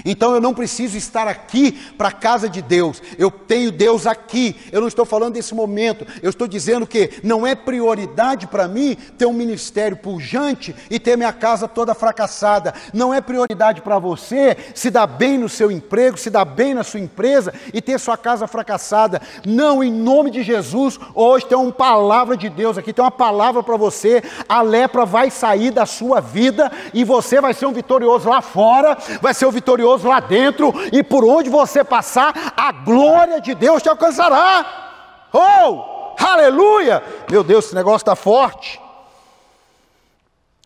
Então 0.04 0.34
eu 0.34 0.40
não 0.40 0.54
preciso 0.54 0.96
estar 0.96 1.28
aqui 1.28 1.72
para 1.96 2.08
a 2.08 2.12
casa 2.12 2.48
de 2.48 2.62
Deus, 2.62 3.02
eu 3.18 3.30
tenho 3.30 3.70
Deus 3.70 4.06
aqui. 4.06 4.56
Eu 4.72 4.80
não 4.80 4.88
estou 4.88 5.04
falando 5.04 5.34
desse 5.34 5.54
momento, 5.54 6.06
eu 6.22 6.30
estou 6.30 6.48
dizendo 6.48 6.86
que 6.86 7.20
não 7.22 7.46
é 7.46 7.54
prioridade 7.54 8.46
para 8.46 8.66
mim 8.66 8.96
ter 9.18 9.26
um 9.26 9.32
ministério 9.32 9.96
pujante 9.96 10.74
e 10.90 10.98
ter 10.98 11.16
minha 11.16 11.32
casa 11.32 11.68
toda 11.68 11.94
fracassada. 11.94 12.74
Não 12.92 13.12
é 13.12 13.20
prioridade 13.20 13.82
para 13.82 13.98
você 13.98 14.56
se 14.74 14.90
dar 14.90 15.06
bem 15.06 15.38
no 15.38 15.48
seu 15.48 15.70
emprego, 15.70 16.18
se 16.18 16.30
dar 16.30 16.44
bem 16.44 16.74
na 16.74 16.82
sua 16.82 17.00
empresa 17.00 17.52
e 17.72 17.80
ter 17.80 17.98
sua 17.98 18.16
casa 18.16 18.46
fracassada. 18.46 19.20
Não, 19.46 19.82
em 19.82 19.92
nome 19.92 20.30
de 20.30 20.42
Jesus, 20.42 20.98
hoje 21.14 21.46
tem 21.46 21.56
uma 21.56 21.72
palavra 21.72 22.36
de 22.36 22.48
Deus 22.48 22.78
aqui, 22.78 22.92
tem 22.92 23.04
uma 23.04 23.10
palavra 23.10 23.62
para 23.62 23.76
você. 23.76 24.22
A 24.48 24.62
lepra 24.62 25.04
vai 25.04 25.30
sair 25.30 25.70
da 25.70 25.86
sua 25.86 26.20
vida 26.20 26.70
e 26.92 27.04
você 27.04 27.40
vai 27.40 27.54
ser 27.54 27.66
um 27.66 27.72
vitorioso 27.72 28.28
lá 28.28 28.40
fora, 28.40 28.96
vai 29.20 29.34
ser 29.34 29.46
um 29.46 29.50
vitorioso 29.50 29.83
glorioso 29.84 30.08
lá 30.08 30.20
dentro, 30.20 30.72
e 30.92 31.02
por 31.02 31.24
onde 31.24 31.50
você 31.50 31.84
passar, 31.84 32.54
a 32.56 32.72
glória 32.72 33.40
de 33.40 33.54
Deus 33.54 33.82
te 33.82 33.88
alcançará. 33.88 35.28
Oh, 35.32 36.14
aleluia! 36.18 37.02
Meu 37.30 37.44
Deus, 37.44 37.66
esse 37.66 37.74
negócio 37.74 38.02
está 38.02 38.16
forte. 38.16 38.80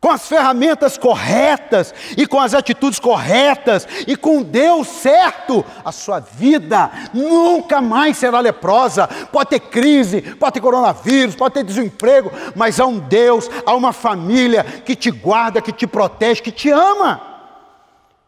Com 0.00 0.12
as 0.12 0.28
ferramentas 0.28 0.96
corretas 0.96 1.92
e 2.16 2.24
com 2.24 2.38
as 2.38 2.54
atitudes 2.54 3.00
corretas 3.00 3.88
e 4.06 4.14
com 4.14 4.44
Deus 4.44 4.86
certo, 4.86 5.64
a 5.84 5.90
sua 5.90 6.20
vida 6.20 6.88
nunca 7.12 7.80
mais 7.80 8.16
será 8.16 8.38
leprosa. 8.38 9.08
Pode 9.32 9.50
ter 9.50 9.58
crise, 9.58 10.22
pode 10.22 10.52
ter 10.52 10.60
coronavírus, 10.60 11.34
pode 11.34 11.54
ter 11.54 11.64
desemprego, 11.64 12.30
mas 12.54 12.78
há 12.78 12.86
um 12.86 13.00
Deus, 13.00 13.50
há 13.66 13.74
uma 13.74 13.92
família 13.92 14.62
que 14.62 14.94
te 14.94 15.10
guarda, 15.10 15.60
que 15.60 15.72
te 15.72 15.84
protege, 15.84 16.42
que 16.42 16.52
te 16.52 16.70
ama. 16.70 17.20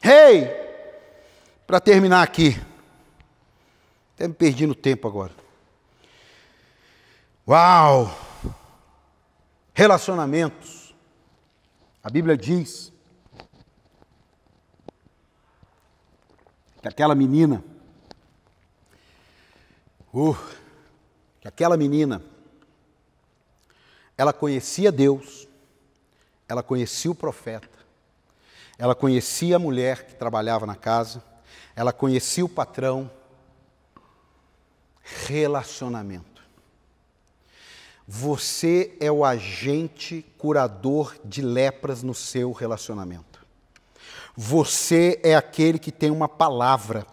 Ei, 0.03 0.43
hey, 0.43 0.70
para 1.71 1.79
terminar 1.79 2.25
aqui, 2.25 2.61
até 4.14 4.27
me 4.27 4.35
perdi 4.35 4.66
no 4.66 4.75
tempo 4.75 5.07
agora. 5.07 5.33
Uau! 7.47 8.12
Relacionamentos. 9.73 10.93
A 12.03 12.11
Bíblia 12.11 12.37
diz 12.37 12.93
que 16.83 16.89
aquela 16.89 17.14
menina, 17.14 17.62
uh, 20.12 20.37
que 21.41 21.47
aquela 21.47 21.77
menina, 21.77 22.21
ela 24.18 24.33
conhecia 24.33 24.91
Deus, 24.91 25.47
ela 26.49 26.64
conhecia 26.64 27.12
o 27.12 27.14
profeta, 27.14 27.79
ela 28.77 28.97
conhecia 28.97 29.55
a 29.55 29.61
mulher 29.61 30.05
que 30.05 30.16
trabalhava 30.16 30.66
na 30.66 30.75
casa, 30.75 31.30
ela 31.81 31.95
conhecia 31.95 32.45
o 32.45 32.49
patrão. 32.49 33.11
Relacionamento. 35.26 36.43
Você 38.07 38.95
é 39.01 39.11
o 39.11 39.24
agente 39.24 40.22
curador 40.37 41.16
de 41.24 41.41
lepras 41.41 42.03
no 42.03 42.14
seu 42.14 42.53
relacionamento. 42.53 43.47
Você 44.37 45.18
é 45.22 45.35
aquele 45.35 45.78
que 45.78 45.91
tem 45.91 46.11
uma 46.11 46.28
palavra. 46.28 47.07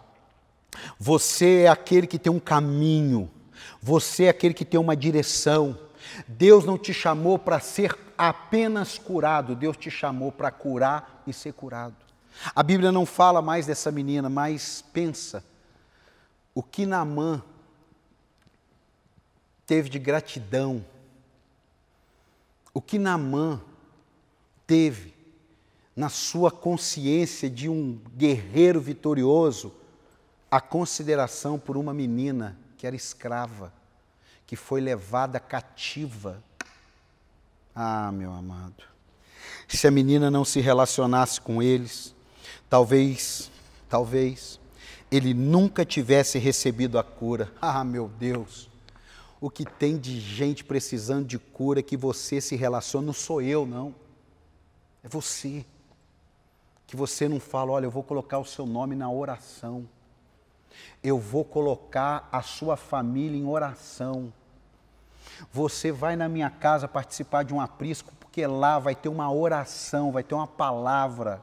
Você 0.98 1.62
é 1.62 1.68
aquele 1.68 2.06
que 2.06 2.18
tem 2.18 2.30
um 2.30 2.38
caminho. 2.38 3.30
Você 3.80 4.24
é 4.24 4.28
aquele 4.28 4.52
que 4.52 4.66
tem 4.66 4.78
uma 4.78 4.94
direção. 4.94 5.78
Deus 6.26 6.66
não 6.66 6.76
te 6.76 6.92
chamou 6.92 7.38
para 7.38 7.58
ser 7.58 7.98
apenas 8.18 8.98
curado, 8.98 9.56
Deus 9.56 9.78
te 9.78 9.90
chamou 9.90 10.30
para 10.30 10.50
curar 10.50 11.22
e 11.26 11.32
ser 11.32 11.54
curado. 11.54 12.07
A 12.54 12.62
Bíblia 12.62 12.92
não 12.92 13.04
fala 13.04 13.42
mais 13.42 13.66
dessa 13.66 13.90
menina, 13.90 14.28
mas 14.28 14.84
pensa 14.92 15.44
o 16.54 16.62
que 16.62 16.86
Naamã 16.86 17.42
teve 19.66 19.88
de 19.88 19.98
gratidão, 19.98 20.84
o 22.72 22.80
que 22.80 22.98
Naamã 22.98 23.60
teve 24.66 25.14
na 25.94 26.08
sua 26.08 26.50
consciência 26.50 27.50
de 27.50 27.68
um 27.68 28.00
guerreiro 28.16 28.80
vitorioso, 28.80 29.74
a 30.50 30.60
consideração 30.60 31.58
por 31.58 31.76
uma 31.76 31.92
menina 31.92 32.56
que 32.76 32.86
era 32.86 32.94
escrava, 32.94 33.72
que 34.46 34.54
foi 34.54 34.80
levada 34.80 35.40
cativa. 35.40 36.42
Ah, 37.74 38.10
meu 38.12 38.32
amado, 38.32 38.84
se 39.66 39.86
a 39.86 39.90
menina 39.90 40.30
não 40.30 40.44
se 40.44 40.60
relacionasse 40.60 41.40
com 41.40 41.62
eles, 41.62 42.14
Talvez, 42.68 43.50
talvez, 43.88 44.60
ele 45.10 45.32
nunca 45.32 45.84
tivesse 45.84 46.38
recebido 46.38 46.98
a 46.98 47.02
cura. 47.02 47.52
Ah, 47.60 47.82
meu 47.84 48.08
Deus, 48.08 48.68
o 49.40 49.48
que 49.48 49.64
tem 49.64 49.96
de 49.96 50.20
gente 50.20 50.64
precisando 50.64 51.26
de 51.26 51.38
cura 51.38 51.82
que 51.82 51.96
você 51.96 52.40
se 52.40 52.56
relaciona, 52.56 53.06
não 53.06 53.12
sou 53.12 53.40
eu, 53.40 53.64
não. 53.64 53.94
É 55.02 55.08
você. 55.08 55.64
Que 56.86 56.96
você 56.96 57.28
não 57.28 57.38
fala, 57.38 57.72
olha, 57.72 57.86
eu 57.86 57.90
vou 57.90 58.02
colocar 58.02 58.38
o 58.38 58.44
seu 58.44 58.66
nome 58.66 58.94
na 58.94 59.10
oração. 59.10 59.88
Eu 61.02 61.18
vou 61.18 61.44
colocar 61.44 62.28
a 62.32 62.42
sua 62.42 62.76
família 62.76 63.38
em 63.38 63.46
oração. 63.46 64.32
Você 65.52 65.92
vai 65.92 66.16
na 66.16 66.28
minha 66.28 66.50
casa 66.50 66.88
participar 66.88 67.44
de 67.44 67.54
um 67.54 67.60
aprisco, 67.60 68.12
porque 68.18 68.46
lá 68.46 68.78
vai 68.78 68.94
ter 68.94 69.08
uma 69.08 69.32
oração, 69.32 70.10
vai 70.10 70.22
ter 70.22 70.34
uma 70.34 70.46
palavra. 70.46 71.42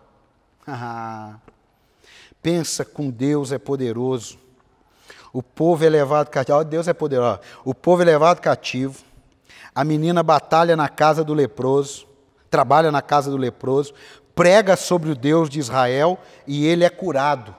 Pensa 2.42 2.86
com 2.86 3.10
Deus 3.10 3.52
é 3.52 3.58
poderoso. 3.58 4.38
O 5.34 5.44
povo 5.44 5.84
é 5.84 5.90
levado 5.90 6.30
cativo. 6.30 6.64
Deus 6.64 6.88
é 6.88 6.94
poderoso. 6.94 7.40
O 7.64 7.74
povo 7.74 8.02
é 8.02 8.06
levado 8.06 8.40
cativo. 8.40 9.04
A 9.74 9.84
menina 9.84 10.24
batalha 10.24 10.76
na 10.76 10.88
casa 10.88 11.24
do 11.24 11.34
leproso, 11.34 12.08
trabalha 12.50 12.92
na 12.92 13.02
casa 13.02 13.30
do 13.30 13.36
leproso, 13.36 13.94
prega 14.34 14.78
sobre 14.78 15.10
o 15.10 15.16
Deus 15.16 15.50
de 15.50 15.60
Israel 15.60 16.18
e 16.48 16.66
ele 16.66 16.84
é 16.86 16.90
curado. 16.90 17.54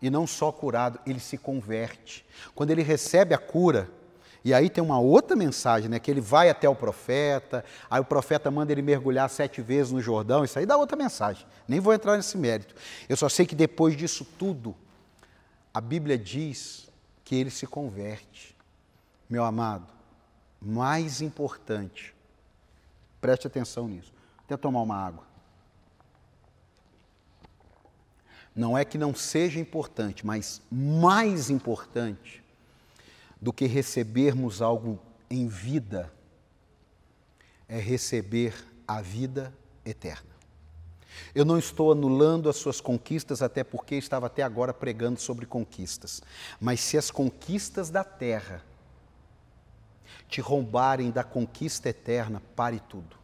E 0.00 0.08
não 0.08 0.26
só 0.26 0.50
curado, 0.50 0.98
ele 1.06 1.20
se 1.20 1.36
converte. 1.36 2.24
Quando 2.54 2.70
ele 2.70 2.82
recebe 2.82 3.34
a 3.34 3.38
cura, 3.38 3.90
e 4.44 4.54
aí 4.54 4.70
tem 4.70 4.82
uma 4.82 4.98
outra 4.98 5.36
mensagem, 5.36 5.88
né? 5.88 5.98
Que 5.98 6.10
ele 6.10 6.20
vai 6.20 6.48
até 6.48 6.68
o 6.68 6.74
profeta, 6.74 7.64
aí 7.90 8.00
o 8.00 8.04
profeta 8.04 8.50
manda 8.50 8.72
ele 8.72 8.82
mergulhar 8.82 9.28
sete 9.28 9.60
vezes 9.60 9.92
no 9.92 10.00
Jordão, 10.00 10.44
isso 10.44 10.58
aí 10.58 10.66
dá 10.66 10.76
outra 10.76 10.96
mensagem. 10.96 11.46
Nem 11.68 11.80
vou 11.80 11.92
entrar 11.92 12.16
nesse 12.16 12.38
mérito. 12.38 12.74
Eu 13.08 13.16
só 13.16 13.28
sei 13.28 13.44
que 13.44 13.54
depois 13.54 13.96
disso 13.96 14.24
tudo, 14.38 14.74
a 15.72 15.80
Bíblia 15.80 16.16
diz 16.16 16.88
que 17.24 17.34
ele 17.34 17.50
se 17.50 17.66
converte. 17.66 18.56
Meu 19.28 19.44
amado, 19.44 19.86
mais 20.60 21.20
importante, 21.20 22.14
preste 23.20 23.46
atenção 23.46 23.86
nisso. 23.86 24.12
Até 24.44 24.56
tomar 24.56 24.82
uma 24.82 24.96
água. 24.96 25.30
não 28.54 28.76
é 28.76 28.84
que 28.84 28.98
não 28.98 29.14
seja 29.14 29.58
importante, 29.58 30.26
mas 30.26 30.60
mais 30.70 31.50
importante 31.50 32.39
do 33.40 33.52
que 33.52 33.66
recebermos 33.66 34.60
algo 34.60 35.00
em 35.30 35.46
vida 35.46 36.12
é 37.68 37.78
receber 37.78 38.54
a 38.86 39.00
vida 39.00 39.54
eterna. 39.84 40.30
Eu 41.34 41.44
não 41.44 41.58
estou 41.58 41.92
anulando 41.92 42.48
as 42.48 42.56
suas 42.56 42.80
conquistas, 42.80 43.42
até 43.42 43.62
porque 43.62 43.94
estava 43.94 44.26
até 44.26 44.42
agora 44.42 44.74
pregando 44.74 45.20
sobre 45.20 45.46
conquistas. 45.46 46.22
Mas 46.60 46.80
se 46.80 46.98
as 46.98 47.10
conquistas 47.10 47.90
da 47.90 48.04
terra 48.04 48.64
te 50.28 50.40
roubarem 50.40 51.10
da 51.10 51.24
conquista 51.24 51.88
eterna, 51.88 52.42
pare 52.54 52.80
tudo. 52.80 53.16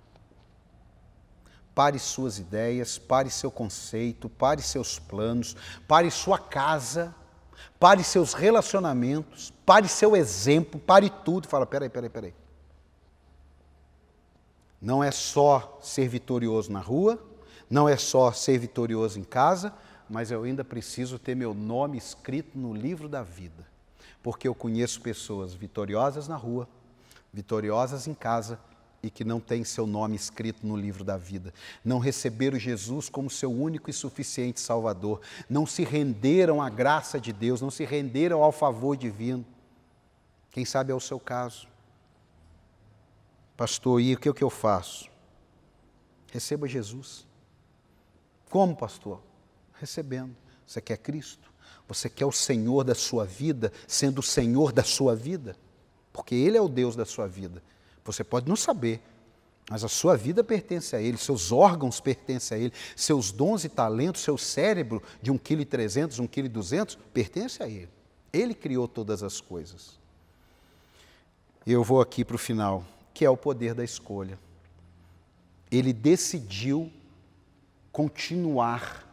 Pare 1.75 1.99
suas 1.99 2.39
ideias, 2.39 2.99
pare 2.99 3.31
seu 3.31 3.51
conceito, 3.51 4.29
pare 4.29 4.63
seus 4.63 4.99
planos, 4.99 5.57
pare 5.87 6.11
sua 6.11 6.39
casa, 6.39 7.15
pare 7.79 8.03
seus 8.03 8.33
relacionamentos, 8.33 9.53
pare 9.65 9.89
seu 9.89 10.17
exemplo, 10.17 10.81
pare 10.81 11.11
tudo. 11.11 11.49
Fala, 11.49 11.67
peraí, 11.67 11.89
peraí, 11.89 12.11
peraí. 12.11 12.35
Não 14.81 15.03
é 15.03 15.11
só 15.11 15.79
ser 15.83 16.09
vitorioso 16.09 16.71
na 16.71 16.81
rua, 16.81 17.19
não 17.69 17.89
é 17.89 17.97
só 17.97 18.31
ser 18.33 18.59
vitorioso 18.59 19.19
em 19.19 19.25
casa, 19.25 19.73
mas 20.09 20.31
eu 20.31 20.45
ainda 20.45 20.65
preciso 20.65 21.19
ter 21.19 21.35
meu 21.35 21.53
nome 21.53 21.99
escrito 21.99 22.59
no 22.59 22.75
livro 22.75 23.09
da 23.09 23.23
vida. 23.23 23.67
Porque 24.23 24.47
eu 24.47 24.55
conheço 24.55 25.01
pessoas 25.01 25.55
vitoriosas 25.55 26.29
na 26.29 26.37
rua, 26.37 26.69
vitoriosas 27.33 28.07
em 28.07 28.15
casa 28.15 28.59
e 29.07 29.11
que 29.11 29.25
não 29.25 29.41
têm 29.41 29.65
seu 29.65 29.87
nome 29.87 30.17
escrito 30.17 30.67
no 30.67 30.77
livro 30.77 31.05
da 31.05 31.17
vida. 31.17 31.55
Não 31.85 31.99
receberam 31.99 32.59
Jesus 32.59 33.09
como 33.09 33.31
seu 33.31 33.53
único 33.53 33.89
e 33.89 33.93
suficiente 33.93 34.61
Salvador. 34.61 35.21
Não 35.49 35.65
se 35.65 35.85
renderam 35.85 36.61
à 36.61 36.69
graça 36.69 37.21
de 37.21 37.33
Deus, 37.33 37.61
não 37.61 37.71
se 37.71 37.85
renderam 37.85 38.43
ao 38.43 38.53
favor 38.53 38.97
divino. 38.97 39.45
Quem 40.51 40.65
sabe 40.65 40.91
é 40.91 40.95
o 40.95 41.01
seu 41.01 41.21
caso. 41.21 41.69
Pastor, 43.57 44.01
e 44.01 44.15
o 44.15 44.19
que, 44.19 44.29
é 44.29 44.33
que 44.33 44.45
eu 44.45 44.51
faço? 44.51 45.09
Receba 46.33 46.67
Jesus. 46.67 47.27
Como, 48.51 48.77
pastor? 48.77 49.23
Recebendo. 49.81 50.37
Você 50.67 50.81
quer 50.81 50.99
Cristo? 50.99 51.51
Você 51.89 52.11
quer 52.11 52.27
o 52.27 52.33
Senhor 52.33 52.83
da 52.85 52.95
sua 52.95 53.25
vida, 53.25 53.73
sendo 53.87 54.19
o 54.19 54.23
Senhor 54.23 54.73
da 54.73 54.83
sua 54.83 55.15
vida? 55.15 55.57
Porque 56.13 56.35
Ele 56.35 56.57
é 56.57 56.61
o 56.61 56.69
Deus 56.69 56.97
da 56.97 57.05
sua 57.05 57.29
vida. 57.29 57.63
Você 58.07 58.25
pode 58.25 58.49
não 58.49 58.57
saber, 58.57 59.03
mas 59.69 59.83
a 59.83 59.89
sua 59.89 60.17
vida 60.17 60.45
pertence 60.45 60.95
a 60.95 61.01
Ele, 61.01 61.17
seus 61.17 61.51
órgãos 61.51 62.01
pertencem 62.01 62.57
a 62.57 62.61
Ele, 62.61 62.73
seus 62.95 63.33
dons 63.33 63.65
e 63.65 63.69
talentos, 63.69 64.23
seu 64.23 64.39
cérebro 64.39 65.03
de 65.21 65.33
1,3 65.33 65.69
kg, 65.69 66.23
1,2 66.23 66.87
kg, 66.87 66.97
pertence 67.13 67.63
a 67.63 67.69
Ele. 67.69 67.89
Ele 68.33 68.55
criou 68.55 68.87
todas 68.87 69.23
as 69.23 69.41
coisas. 69.41 69.99
E 71.67 71.73
eu 71.73 71.83
vou 71.83 72.01
aqui 72.01 72.25
para 72.25 72.37
o 72.37 72.39
final, 72.39 72.85
que 73.13 73.25
é 73.25 73.31
o 73.31 73.37
poder 73.37 73.75
da 73.75 73.83
escolha. 73.83 74.39
Ele 75.71 75.93
decidiu 75.93 76.93
continuar. 77.91 79.05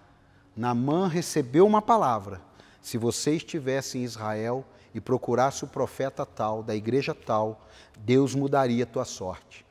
Namã 0.55 1.07
recebeu 1.07 1.65
uma 1.65 1.81
palavra. 1.81 2.39
Se 2.79 2.97
você 2.97 3.35
estivesse 3.35 3.97
em 3.97 4.03
Israel 4.03 4.63
e 4.93 5.01
procurasse 5.01 5.63
o 5.63 5.67
profeta 5.67 6.25
tal, 6.25 6.61
da 6.61 6.75
igreja 6.75 7.15
tal, 7.15 7.67
Deus 7.99 8.35
mudaria 8.35 8.83
a 8.83 8.87
tua 8.87 9.05
sorte. 9.05 9.65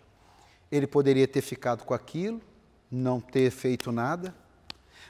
Ele 0.70 0.86
poderia 0.86 1.28
ter 1.28 1.42
ficado 1.42 1.84
com 1.84 1.94
aquilo, 1.94 2.40
não 2.90 3.20
ter 3.20 3.50
feito 3.50 3.92
nada, 3.92 4.34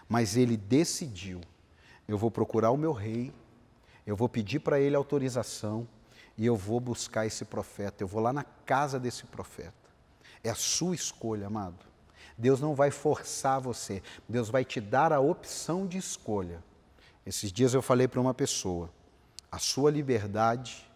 mas 0.09 0.37
ele 0.37 0.57
decidiu: 0.57 1.41
eu 2.07 2.19
vou 2.19 2.31
procurar 2.31 2.71
o 2.71 2.77
meu 2.77 2.93
rei, 2.93 3.33
eu 4.07 4.17
vou 4.17 4.29
pedir 4.29 4.61
para 4.61 4.81
ele 4.81 4.97
autorização 4.97 5.87
e 6.37 6.45
eu 6.45 6.57
vou 6.57 6.81
buscar 6.81 7.27
esse 7.27 7.45
profeta, 7.45 8.03
eu 8.03 8.09
vou 8.09 8.21
lá 8.21 8.33
na 8.33 8.45
casa 8.45 8.99
desse 8.99 9.25
profeta. 9.25 9.73
É 10.43 10.51
a 10.51 10.55
sua 10.55 10.95
escolha, 10.95 11.47
amado. 11.47 11.93
Deus 12.37 12.61
não 12.61 12.75
vai 12.75 12.91
forçar 12.91 13.61
você, 13.61 14.03
Deus 14.29 14.49
vai 14.49 14.65
te 14.65 14.81
dar 14.81 15.13
a 15.13 15.21
opção 15.21 15.87
de 15.87 15.99
escolha. 15.99 16.63
Esses 17.25 17.53
dias 17.53 17.75
eu 17.75 17.83
falei 17.83 18.09
para 18.09 18.21
uma 18.21 18.35
pessoa: 18.35 18.91
a 19.53 19.59
sua 19.59 19.91
liberdade 19.91 20.91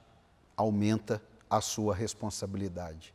aumenta 0.57 1.21
a 1.49 1.61
sua 1.61 1.95
responsabilidade. 1.95 3.15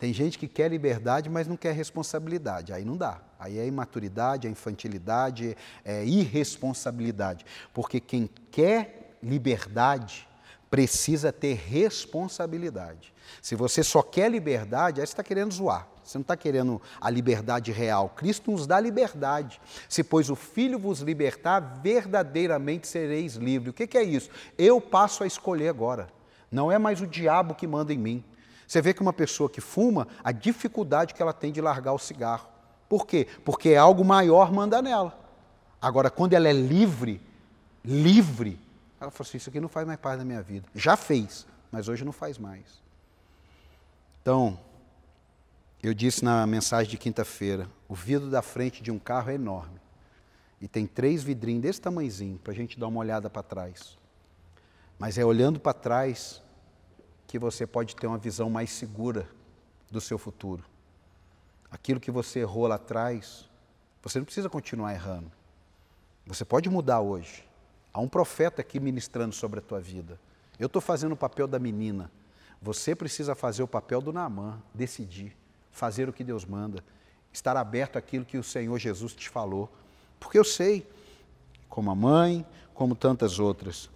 Tem 0.00 0.12
gente 0.12 0.36
que 0.36 0.48
quer 0.48 0.68
liberdade, 0.68 1.30
mas 1.30 1.46
não 1.46 1.56
quer 1.56 1.72
responsabilidade. 1.72 2.72
Aí 2.72 2.84
não 2.84 2.96
dá. 2.96 3.20
Aí 3.38 3.58
é 3.58 3.66
imaturidade, 3.66 4.48
é 4.48 4.50
infantilidade, 4.50 5.56
é 5.84 6.04
irresponsabilidade. 6.04 7.46
Porque 7.72 8.00
quem 8.00 8.28
quer 8.50 9.16
liberdade 9.22 10.26
precisa 10.70 11.32
ter 11.32 11.54
responsabilidade. 11.54 13.12
Se 13.42 13.54
você 13.54 13.82
só 13.82 14.02
quer 14.02 14.30
liberdade, 14.30 15.00
aí 15.00 15.06
você 15.06 15.12
está 15.12 15.22
querendo 15.22 15.52
zoar. 15.52 15.88
Você 16.02 16.18
não 16.18 16.22
está 16.22 16.36
querendo 16.36 16.80
a 17.00 17.10
liberdade 17.10 17.72
real. 17.72 18.08
Cristo 18.10 18.50
nos 18.50 18.66
dá 18.66 18.78
liberdade. 18.80 19.60
Se, 19.88 20.02
pois, 20.02 20.30
o 20.30 20.36
Filho 20.36 20.78
vos 20.78 21.00
libertar, 21.00 21.60
verdadeiramente 21.82 22.86
sereis 22.86 23.34
livres. 23.34 23.70
O 23.70 23.74
que, 23.74 23.86
que 23.86 23.98
é 23.98 24.02
isso? 24.02 24.30
Eu 24.56 24.80
passo 24.80 25.22
a 25.22 25.26
escolher 25.26 25.68
agora. 25.68 26.08
Não 26.50 26.70
é 26.70 26.78
mais 26.78 27.00
o 27.00 27.06
diabo 27.06 27.54
que 27.54 27.66
manda 27.66 27.92
em 27.92 27.98
mim. 27.98 28.24
Você 28.66 28.80
vê 28.80 28.94
que 28.94 29.02
uma 29.02 29.12
pessoa 29.12 29.50
que 29.50 29.60
fuma, 29.60 30.06
a 30.22 30.32
dificuldade 30.32 31.14
que 31.14 31.22
ela 31.22 31.32
tem 31.32 31.52
de 31.52 31.60
largar 31.60 31.92
o 31.92 31.98
cigarro. 31.98 32.48
Por 32.88 33.06
quê? 33.06 33.26
Porque 33.44 33.70
é 33.70 33.76
algo 33.76 34.04
maior 34.04 34.52
manda 34.52 34.82
nela. 34.82 35.18
Agora, 35.80 36.10
quando 36.10 36.34
ela 36.34 36.48
é 36.48 36.52
livre, 36.52 37.20
livre, 37.84 38.58
ela 39.00 39.10
fala 39.10 39.26
assim: 39.26 39.38
Isso 39.38 39.48
aqui 39.48 39.58
não 39.58 39.68
faz 39.68 39.86
mais 39.86 39.98
parte 39.98 40.18
da 40.18 40.24
minha 40.24 40.42
vida. 40.42 40.68
Já 40.74 40.96
fez, 40.96 41.46
mas 41.72 41.88
hoje 41.88 42.04
não 42.04 42.12
faz 42.12 42.38
mais. 42.38 42.82
Então, 44.20 44.58
eu 45.82 45.94
disse 45.94 46.24
na 46.24 46.46
mensagem 46.46 46.90
de 46.90 46.98
quinta-feira: 46.98 47.68
o 47.88 47.94
vidro 47.94 48.30
da 48.30 48.42
frente 48.42 48.82
de 48.82 48.90
um 48.90 48.98
carro 48.98 49.30
é 49.30 49.34
enorme. 49.34 49.80
E 50.60 50.68
tem 50.68 50.86
três 50.86 51.22
vidrinhos 51.22 51.62
desse 51.62 51.80
tamanhozinho 51.80 52.38
para 52.38 52.52
a 52.52 52.54
gente 52.54 52.78
dar 52.78 52.88
uma 52.88 53.00
olhada 53.00 53.30
para 53.30 53.42
trás. 53.42 53.98
Mas 54.98 55.16
é 55.16 55.24
olhando 55.24 55.58
para 55.58 55.72
trás 55.72 56.42
que 57.26 57.38
você 57.38 57.66
pode 57.66 57.96
ter 57.96 58.06
uma 58.06 58.18
visão 58.18 58.50
mais 58.50 58.70
segura 58.70 59.26
do 59.90 60.00
seu 60.00 60.18
futuro. 60.18 60.62
Aquilo 61.70 61.98
que 61.98 62.10
você 62.10 62.40
errou 62.40 62.66
lá 62.66 62.74
atrás, 62.74 63.48
você 64.02 64.18
não 64.18 64.26
precisa 64.26 64.50
continuar 64.50 64.92
errando. 64.92 65.32
Você 66.26 66.44
pode 66.44 66.68
mudar 66.68 67.00
hoje. 67.00 67.48
Há 67.92 68.00
um 68.00 68.08
profeta 68.08 68.60
aqui 68.60 68.78
ministrando 68.78 69.34
sobre 69.34 69.58
a 69.58 69.62
tua 69.62 69.80
vida. 69.80 70.18
Eu 70.58 70.66
estou 70.66 70.80
fazendo 70.80 71.12
o 71.12 71.16
papel 71.16 71.46
da 71.46 71.58
menina. 71.58 72.10
Você 72.62 72.94
precisa 72.94 73.34
fazer 73.34 73.62
o 73.62 73.68
papel 73.68 74.00
do 74.00 74.12
Naamã, 74.12 74.60
decidir 74.74 75.36
fazer 75.70 76.08
o 76.08 76.12
que 76.12 76.24
Deus 76.24 76.44
manda, 76.44 76.84
estar 77.32 77.56
aberto 77.56 77.96
àquilo 77.96 78.24
que 78.24 78.36
o 78.36 78.42
Senhor 78.42 78.78
Jesus 78.78 79.14
te 79.14 79.28
falou. 79.28 79.72
Porque 80.18 80.38
eu 80.38 80.44
sei, 80.44 80.86
como 81.68 81.90
a 81.90 81.94
mãe, 81.94 82.44
como 82.74 82.94
tantas 82.94 83.38
outras. 83.38 83.88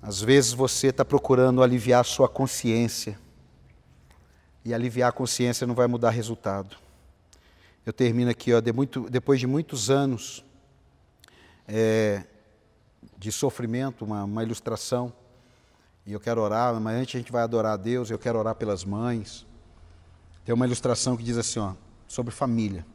Às 0.00 0.20
vezes 0.20 0.52
você 0.52 0.88
está 0.88 1.04
procurando 1.04 1.62
aliviar 1.62 2.00
a 2.00 2.04
sua 2.04 2.28
consciência. 2.28 3.18
E 4.64 4.72
aliviar 4.72 5.10
a 5.10 5.12
consciência 5.12 5.66
não 5.66 5.74
vai 5.74 5.86
mudar 5.86 6.10
resultado. 6.10 6.76
Eu 7.84 7.92
termino 7.92 8.30
aqui, 8.30 8.52
ó, 8.52 8.60
de 8.60 8.72
muito, 8.72 9.08
depois 9.10 9.38
de 9.38 9.46
muitos 9.46 9.90
anos 9.90 10.44
é, 11.66 12.22
de 13.18 13.32
sofrimento, 13.32 14.04
uma, 14.04 14.24
uma 14.24 14.42
ilustração. 14.42 15.12
E 16.06 16.12
eu 16.12 16.20
quero 16.20 16.40
orar, 16.40 16.78
mas 16.80 16.96
antes 16.96 17.14
a 17.16 17.18
gente 17.18 17.32
vai 17.32 17.42
adorar 17.42 17.72
a 17.72 17.76
Deus, 17.76 18.10
eu 18.10 18.18
quero 18.18 18.38
orar 18.38 18.54
pelas 18.54 18.84
mães. 18.84 19.44
Tem 20.44 20.54
uma 20.54 20.66
ilustração 20.66 21.16
que 21.16 21.24
diz 21.24 21.36
assim, 21.36 21.58
ó, 21.58 21.72
sobre 22.06 22.32
família. 22.32 22.86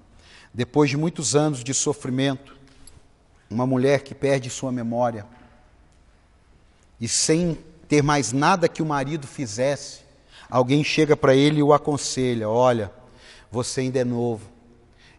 Depois 0.53 0.89
de 0.89 0.97
muitos 0.97 1.35
anos 1.35 1.63
de 1.63 1.73
sofrimento, 1.73 2.55
uma 3.49 3.67
mulher 3.67 4.01
que 4.03 4.15
perde 4.15 4.49
sua 4.49 4.71
memória 4.71 5.25
e 6.99 7.07
sem 7.07 7.57
ter 7.87 8.01
mais 8.01 8.31
nada 8.31 8.69
que 8.69 8.81
o 8.81 8.85
marido 8.85 9.27
fizesse, 9.27 10.01
alguém 10.49 10.83
chega 10.83 11.17
para 11.17 11.35
ele 11.35 11.59
e 11.59 11.63
o 11.63 11.73
aconselha: 11.73 12.49
Olha, 12.49 12.91
você 13.51 13.81
ainda 13.81 13.99
é 13.99 14.05
novo 14.05 14.49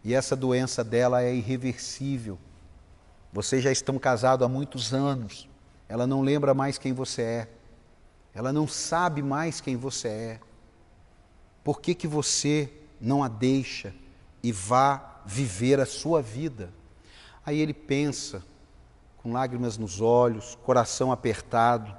e 0.04 0.14
essa 0.14 0.34
doença 0.34 0.82
dela 0.82 1.22
é 1.22 1.34
irreversível. 1.34 2.38
Vocês 3.32 3.64
já 3.64 3.72
estão 3.72 3.98
casados 3.98 4.44
há 4.44 4.48
muitos 4.48 4.92
anos. 4.92 5.48
Ela 5.88 6.06
não 6.06 6.20
lembra 6.20 6.52
mais 6.52 6.76
quem 6.76 6.92
você 6.92 7.22
é. 7.22 7.48
Ela 8.34 8.52
não 8.52 8.68
sabe 8.68 9.22
mais 9.22 9.60
quem 9.60 9.76
você 9.76 10.08
é. 10.08 10.40
Por 11.64 11.80
que, 11.80 11.94
que 11.94 12.06
você 12.06 12.70
não 13.00 13.22
a 13.22 13.28
deixa 13.28 13.94
e 14.42 14.52
vá 14.52 15.20
viver 15.24 15.80
a 15.80 15.86
sua 15.86 16.20
vida? 16.20 16.70
Aí 17.44 17.58
ele 17.58 17.72
pensa, 17.72 18.42
com 19.18 19.32
lágrimas 19.32 19.78
nos 19.78 20.00
olhos, 20.00 20.58
coração 20.62 21.10
apertado, 21.10 21.96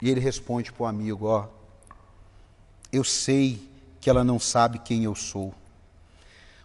e 0.00 0.10
ele 0.10 0.20
responde 0.20 0.72
para 0.72 0.84
o 0.84 0.86
amigo: 0.86 1.26
Ó, 1.26 1.48
eu 2.92 3.02
sei 3.02 3.68
que 4.00 4.08
ela 4.08 4.22
não 4.22 4.38
sabe 4.38 4.78
quem 4.78 5.04
eu 5.04 5.14
sou. 5.14 5.52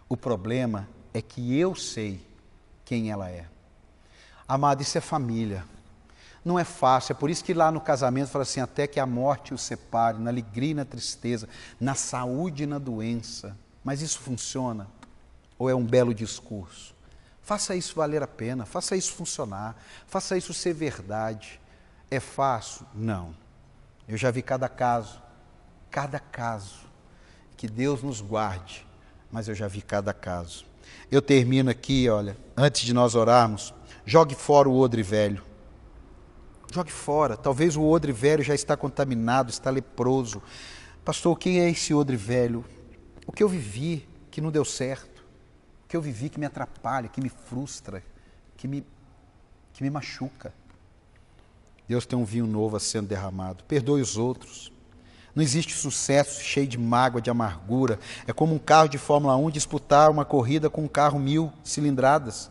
O 0.08 0.16
problema 0.16 0.88
é 1.12 1.20
que 1.20 1.58
eu 1.58 1.74
sei 1.74 2.20
quem 2.84 3.10
ela 3.10 3.30
é. 3.30 3.53
Amado, 4.46 4.82
isso 4.82 4.98
é 4.98 5.00
família. 5.00 5.64
Não 6.44 6.58
é 6.58 6.64
fácil, 6.64 7.12
é 7.12 7.16
por 7.16 7.30
isso 7.30 7.42
que 7.42 7.54
lá 7.54 7.72
no 7.72 7.80
casamento 7.80 8.28
fala 8.28 8.42
assim: 8.42 8.60
até 8.60 8.86
que 8.86 9.00
a 9.00 9.06
morte 9.06 9.54
os 9.54 9.62
separe, 9.62 10.18
na 10.18 10.30
alegria 10.30 10.72
e 10.72 10.74
na 10.74 10.84
tristeza, 10.84 11.48
na 11.80 11.94
saúde 11.94 12.64
e 12.64 12.66
na 12.66 12.78
doença. 12.78 13.56
Mas 13.82 14.02
isso 14.02 14.18
funciona? 14.18 14.86
Ou 15.58 15.70
é 15.70 15.74
um 15.74 15.84
belo 15.84 16.14
discurso? 16.14 16.94
Faça 17.42 17.74
isso 17.76 17.94
valer 17.94 18.22
a 18.22 18.26
pena, 18.26 18.64
faça 18.64 18.96
isso 18.96 19.12
funcionar, 19.12 19.76
faça 20.06 20.36
isso 20.36 20.52
ser 20.52 20.74
verdade. 20.74 21.60
É 22.10 22.20
fácil? 22.20 22.86
Não. 22.94 23.34
Eu 24.06 24.16
já 24.16 24.30
vi 24.30 24.42
cada 24.42 24.68
caso, 24.68 25.22
cada 25.90 26.18
caso. 26.18 26.84
Que 27.56 27.68
Deus 27.68 28.02
nos 28.02 28.20
guarde, 28.20 28.86
mas 29.30 29.48
eu 29.48 29.54
já 29.54 29.68
vi 29.68 29.80
cada 29.80 30.12
caso. 30.12 30.66
Eu 31.10 31.22
termino 31.22 31.70
aqui, 31.70 32.08
olha, 32.08 32.36
antes 32.56 32.82
de 32.82 32.92
nós 32.92 33.14
orarmos, 33.14 33.72
jogue 34.04 34.34
fora 34.34 34.68
o 34.68 34.76
odre 34.76 35.02
velho. 35.02 35.42
Jogue 36.72 36.92
fora. 36.92 37.36
Talvez 37.36 37.76
o 37.76 37.82
odre 37.84 38.12
velho 38.12 38.42
já 38.42 38.54
está 38.54 38.76
contaminado, 38.76 39.50
está 39.50 39.70
leproso. 39.70 40.42
Pastor, 41.04 41.38
quem 41.38 41.60
é 41.60 41.70
esse 41.70 41.94
odre 41.94 42.16
velho? 42.16 42.64
O 43.26 43.32
que 43.32 43.42
eu 43.42 43.48
vivi 43.48 44.08
que 44.30 44.40
não 44.40 44.50
deu 44.50 44.64
certo? 44.64 45.24
O 45.84 45.88
que 45.88 45.96
eu 45.96 46.02
vivi 46.02 46.28
que 46.28 46.40
me 46.40 46.46
atrapalha, 46.46 47.08
que 47.08 47.20
me 47.20 47.28
frustra, 47.28 48.02
que 48.56 48.66
me, 48.66 48.84
que 49.72 49.82
me 49.82 49.90
machuca? 49.90 50.52
Deus 51.86 52.06
tem 52.06 52.18
um 52.18 52.24
vinho 52.24 52.46
novo 52.46 52.80
sendo 52.80 53.08
derramado. 53.08 53.62
Perdoe 53.64 54.00
os 54.00 54.16
outros. 54.16 54.72
Não 55.34 55.42
existe 55.42 55.74
sucesso 55.74 56.42
cheio 56.42 56.66
de 56.66 56.78
mágoa, 56.78 57.20
de 57.20 57.28
amargura. 57.28 57.98
É 58.26 58.32
como 58.32 58.54
um 58.54 58.58
carro 58.58 58.88
de 58.88 58.98
Fórmula 58.98 59.36
1 59.36 59.50
disputar 59.50 60.10
uma 60.10 60.24
corrida 60.24 60.70
com 60.70 60.84
um 60.84 60.88
carro 60.88 61.18
mil 61.18 61.52
cilindradas. 61.62 62.50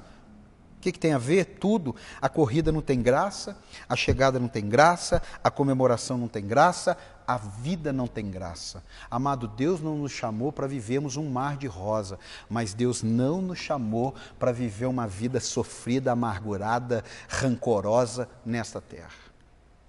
O 0.84 0.86
que, 0.86 0.92
que 0.92 1.00
tem 1.00 1.14
a 1.14 1.18
ver? 1.18 1.46
Tudo. 1.46 1.96
A 2.22 2.28
corrida 2.28 2.70
não 2.70 2.82
tem 2.82 3.02
graça, 3.02 3.58
a 3.88 3.96
chegada 3.96 4.38
não 4.38 4.50
tem 4.50 4.68
graça, 4.68 5.22
a 5.42 5.50
comemoração 5.50 6.18
não 6.18 6.28
tem 6.28 6.46
graça, 6.46 6.98
a 7.26 7.38
vida 7.38 7.94
não 7.94 8.06
tem 8.06 8.30
graça. 8.30 8.84
Amado, 9.10 9.48
Deus 9.48 9.80
não 9.80 9.98
nos 9.98 10.12
chamou 10.12 10.52
para 10.52 10.68
vivermos 10.68 11.16
um 11.16 11.30
mar 11.30 11.56
de 11.56 11.68
rosa, 11.68 12.20
mas 12.50 12.74
Deus 12.74 13.02
não 13.02 13.42
nos 13.42 13.60
chamou 13.60 14.14
para 14.38 14.52
viver 14.52 14.88
uma 14.88 15.08
vida 15.08 15.40
sofrida, 15.40 16.12
amargurada, 16.12 17.02
rancorosa 17.30 18.28
nesta 18.46 18.82
terra. 18.82 19.08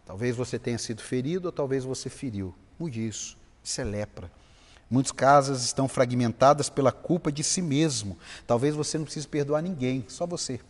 Talvez 0.06 0.36
você 0.36 0.60
tenha 0.60 0.78
sido 0.78 1.02
ferido 1.02 1.46
ou 1.46 1.52
talvez 1.52 1.82
você 1.82 2.08
feriu. 2.08 2.54
Mude 2.78 3.04
isso. 3.04 3.36
Isso 3.64 3.80
é 3.80 3.84
lepra. 3.84 4.30
Muitas 4.88 5.10
casas 5.10 5.64
estão 5.64 5.88
fragmentadas 5.88 6.70
pela 6.70 6.92
culpa 6.92 7.32
de 7.32 7.42
si 7.42 7.60
mesmo. 7.60 8.16
Talvez 8.46 8.76
você 8.76 8.96
não 8.96 9.04
precise 9.04 9.26
perdoar 9.26 9.60
ninguém, 9.60 10.04
só 10.06 10.24
você. 10.24 10.60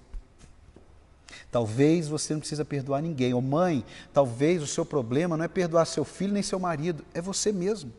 Talvez 1.55 2.09
você 2.09 2.33
não 2.33 2.41
precisa 2.41 2.65
perdoar 2.65 3.01
ninguém. 3.01 3.33
Ou 3.33 3.41
mãe, 3.41 3.85
talvez 4.13 4.61
o 4.61 4.67
seu 4.67 4.85
problema 4.85 5.37
não 5.37 5.45
é 5.45 5.47
perdoar 5.47 5.85
seu 5.85 6.05
filho 6.05 6.33
nem 6.33 6.43
seu 6.43 6.59
marido, 6.59 7.05
é 7.15 7.21
você 7.21 7.53
mesmo. 7.53 7.93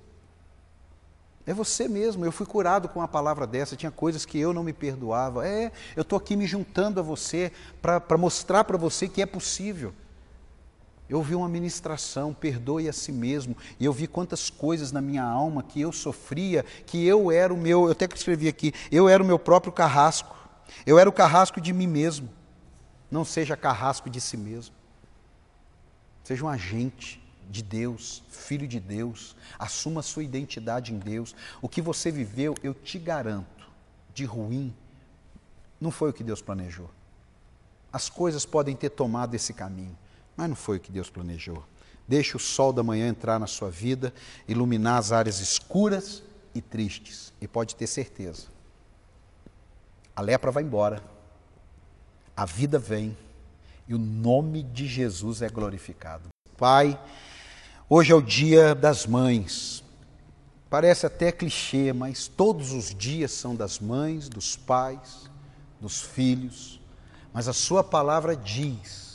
É 1.47 1.53
você 1.53 1.87
mesmo. 1.87 2.25
Eu 2.25 2.33
fui 2.33 2.45
curado 2.45 2.89
com 2.89 2.99
uma 2.99 3.07
palavra 3.07 3.47
dessa. 3.47 3.77
Tinha 3.77 3.93
coisas 3.93 4.25
que 4.25 4.37
eu 4.37 4.51
não 4.51 4.61
me 4.61 4.73
perdoava. 4.73 5.47
É, 5.47 5.71
eu 5.95 6.01
estou 6.01 6.17
aqui 6.17 6.35
me 6.35 6.45
juntando 6.45 6.99
a 6.99 7.03
você 7.03 7.49
para 7.81 8.17
mostrar 8.17 8.65
para 8.65 8.75
você 8.75 9.07
que 9.07 9.21
é 9.21 9.25
possível. 9.25 9.93
Eu 11.07 11.19
ouvi 11.19 11.33
uma 11.33 11.47
ministração, 11.47 12.33
perdoe 12.33 12.89
a 12.89 12.93
si 12.93 13.13
mesmo, 13.13 13.55
e 13.79 13.85
eu 13.85 13.93
vi 13.93 14.05
quantas 14.05 14.49
coisas 14.49 14.91
na 14.91 14.99
minha 14.99 15.23
alma 15.23 15.63
que 15.63 15.79
eu 15.79 15.93
sofria, 15.93 16.65
que 16.85 17.07
eu 17.07 17.31
era 17.31 17.53
o 17.53 17.57
meu, 17.57 17.85
eu 17.85 17.91
até 17.93 18.05
que 18.05 18.17
escrevi 18.17 18.49
aqui, 18.49 18.73
eu 18.91 19.07
era 19.07 19.23
o 19.23 19.25
meu 19.25 19.39
próprio 19.39 19.71
carrasco. 19.71 20.35
Eu 20.85 20.99
era 20.99 21.09
o 21.09 21.13
carrasco 21.13 21.61
de 21.61 21.71
mim 21.71 21.87
mesmo. 21.87 22.27
Não 23.09 23.23
seja 23.23 23.55
carrasco 23.55 24.09
de 24.09 24.19
si 24.19 24.37
mesmo. 24.37 24.75
Seja 26.23 26.43
um 26.43 26.49
agente 26.49 27.21
de 27.49 27.61
Deus, 27.61 28.23
filho 28.29 28.67
de 28.67 28.79
Deus. 28.79 29.35
Assuma 29.59 30.01
sua 30.01 30.23
identidade 30.23 30.93
em 30.93 30.97
Deus. 30.97 31.35
O 31.61 31.69
que 31.69 31.81
você 31.81 32.11
viveu, 32.11 32.55
eu 32.63 32.73
te 32.73 32.97
garanto, 32.97 33.69
de 34.13 34.25
ruim, 34.25 34.73
não 35.79 35.91
foi 35.91 36.09
o 36.09 36.13
que 36.13 36.23
Deus 36.23 36.41
planejou. 36.41 36.89
As 37.91 38.09
coisas 38.09 38.45
podem 38.45 38.75
ter 38.75 38.89
tomado 38.89 39.35
esse 39.35 39.53
caminho. 39.53 39.97
Mas 40.35 40.49
não 40.49 40.55
foi 40.55 40.77
o 40.77 40.79
que 40.79 40.91
Deus 40.91 41.09
planejou. 41.09 41.63
Deixe 42.07 42.35
o 42.35 42.39
sol 42.39 42.73
da 42.73 42.83
manhã 42.83 43.07
entrar 43.07 43.39
na 43.39 43.47
sua 43.47 43.69
vida, 43.69 44.13
iluminar 44.47 44.97
as 44.97 45.11
áreas 45.11 45.39
escuras 45.39 46.21
e 46.53 46.61
tristes. 46.61 47.33
E 47.39 47.47
pode 47.47 47.75
ter 47.75 47.87
certeza. 47.87 48.47
A 50.15 50.21
lepra 50.21 50.51
vai 50.51 50.63
embora. 50.63 51.01
A 52.35 52.45
vida 52.45 52.77
vem. 52.77 53.17
E 53.87 53.93
o 53.93 53.97
nome 53.97 54.63
de 54.63 54.87
Jesus 54.87 55.41
é 55.41 55.49
glorificado. 55.49 56.29
Pai, 56.57 56.99
hoje 57.87 58.11
é 58.11 58.15
o 58.15 58.21
dia 58.21 58.73
das 58.73 59.05
mães. 59.05 59.83
Parece 60.69 61.05
até 61.05 61.31
clichê, 61.31 61.93
mas 61.93 62.27
todos 62.27 62.71
os 62.71 62.93
dias 62.93 63.31
são 63.31 63.55
das 63.55 63.79
mães, 63.79 64.27
dos 64.27 64.55
pais, 64.55 65.29
dos 65.79 66.01
filhos. 66.01 66.81
Mas 67.31 67.47
a 67.47 67.53
Sua 67.53 67.83
palavra 67.83 68.35
diz 68.35 69.05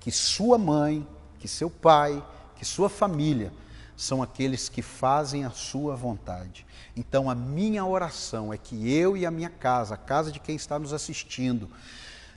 que 0.00 0.10
sua 0.10 0.58
mãe, 0.58 1.06
que 1.38 1.46
seu 1.46 1.70
pai, 1.70 2.24
que 2.56 2.64
sua 2.64 2.88
família 2.88 3.52
são 3.96 4.22
aqueles 4.22 4.68
que 4.68 4.80
fazem 4.80 5.44
a 5.44 5.50
sua 5.50 5.94
vontade. 5.94 6.66
Então, 6.96 7.28
a 7.28 7.34
minha 7.34 7.84
oração 7.84 8.52
é 8.52 8.56
que 8.56 8.90
eu 8.90 9.14
e 9.14 9.26
a 9.26 9.30
minha 9.30 9.50
casa, 9.50 9.94
a 9.94 9.98
casa 9.98 10.32
de 10.32 10.40
quem 10.40 10.56
está 10.56 10.78
nos 10.78 10.94
assistindo, 10.94 11.70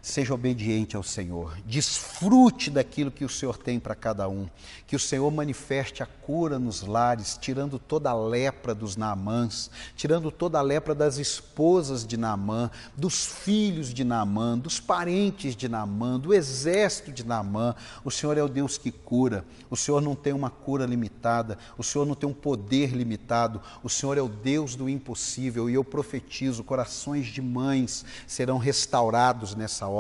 Seja 0.06 0.34
obediente 0.34 0.98
ao 0.98 1.02
Senhor, 1.02 1.58
desfrute 1.66 2.70
daquilo 2.70 3.10
que 3.10 3.24
o 3.24 3.30
Senhor 3.30 3.58
tem 3.58 3.80
para 3.80 3.96
cada 3.96 4.28
um, 4.28 4.50
que 4.86 4.98
o 4.98 5.00
Senhor 5.00 5.32
manifeste 5.32 6.04
a 6.04 6.06
cura 6.06 6.60
nos 6.60 6.82
lares, 6.82 7.38
tirando 7.40 7.80
toda 7.80 8.10
a 8.10 8.14
lepra 8.14 8.76
dos 8.76 8.98
Naamãs, 8.98 9.72
tirando 9.96 10.30
toda 10.30 10.60
a 10.60 10.62
lepra 10.62 10.94
das 10.94 11.18
esposas 11.20 12.06
de 12.06 12.18
Naamã, 12.18 12.70
dos 12.98 13.26
filhos 13.26 13.94
de 13.94 14.04
Naamã, 14.04 14.58
dos 14.58 14.78
parentes 14.78 15.56
de 15.56 15.70
Naamã, 15.70 16.20
do 16.20 16.34
exército 16.34 17.10
de 17.10 17.26
Naamã. 17.26 17.74
O 18.04 18.12
Senhor 18.12 18.38
é 18.38 18.44
o 18.44 18.50
Deus 18.50 18.78
que 18.78 18.92
cura, 18.92 19.46
o 19.70 19.78
Senhor 19.78 20.02
não 20.02 20.16
tem 20.16 20.34
uma 20.34 20.50
cura 20.50 20.86
limitada, 20.86 21.58
o 21.78 21.84
Senhor 21.84 22.06
não 22.06 22.14
tem 22.14 22.28
um 22.28 22.34
poder 22.34 22.90
limitado, 22.90 23.62
o 23.82 23.88
Senhor 23.90 24.18
é 24.18 24.22
o 24.22 24.28
Deus 24.28 24.76
do 24.76 24.90
impossível. 24.90 25.70
E 25.70 25.76
eu 25.76 25.84
profetizo: 25.86 26.62
corações 26.62 27.28
de 27.28 27.42
mães 27.42 28.04
serão 28.28 28.58
restaurados 28.58 29.56
nessa 29.56 29.88
hora, 29.88 29.93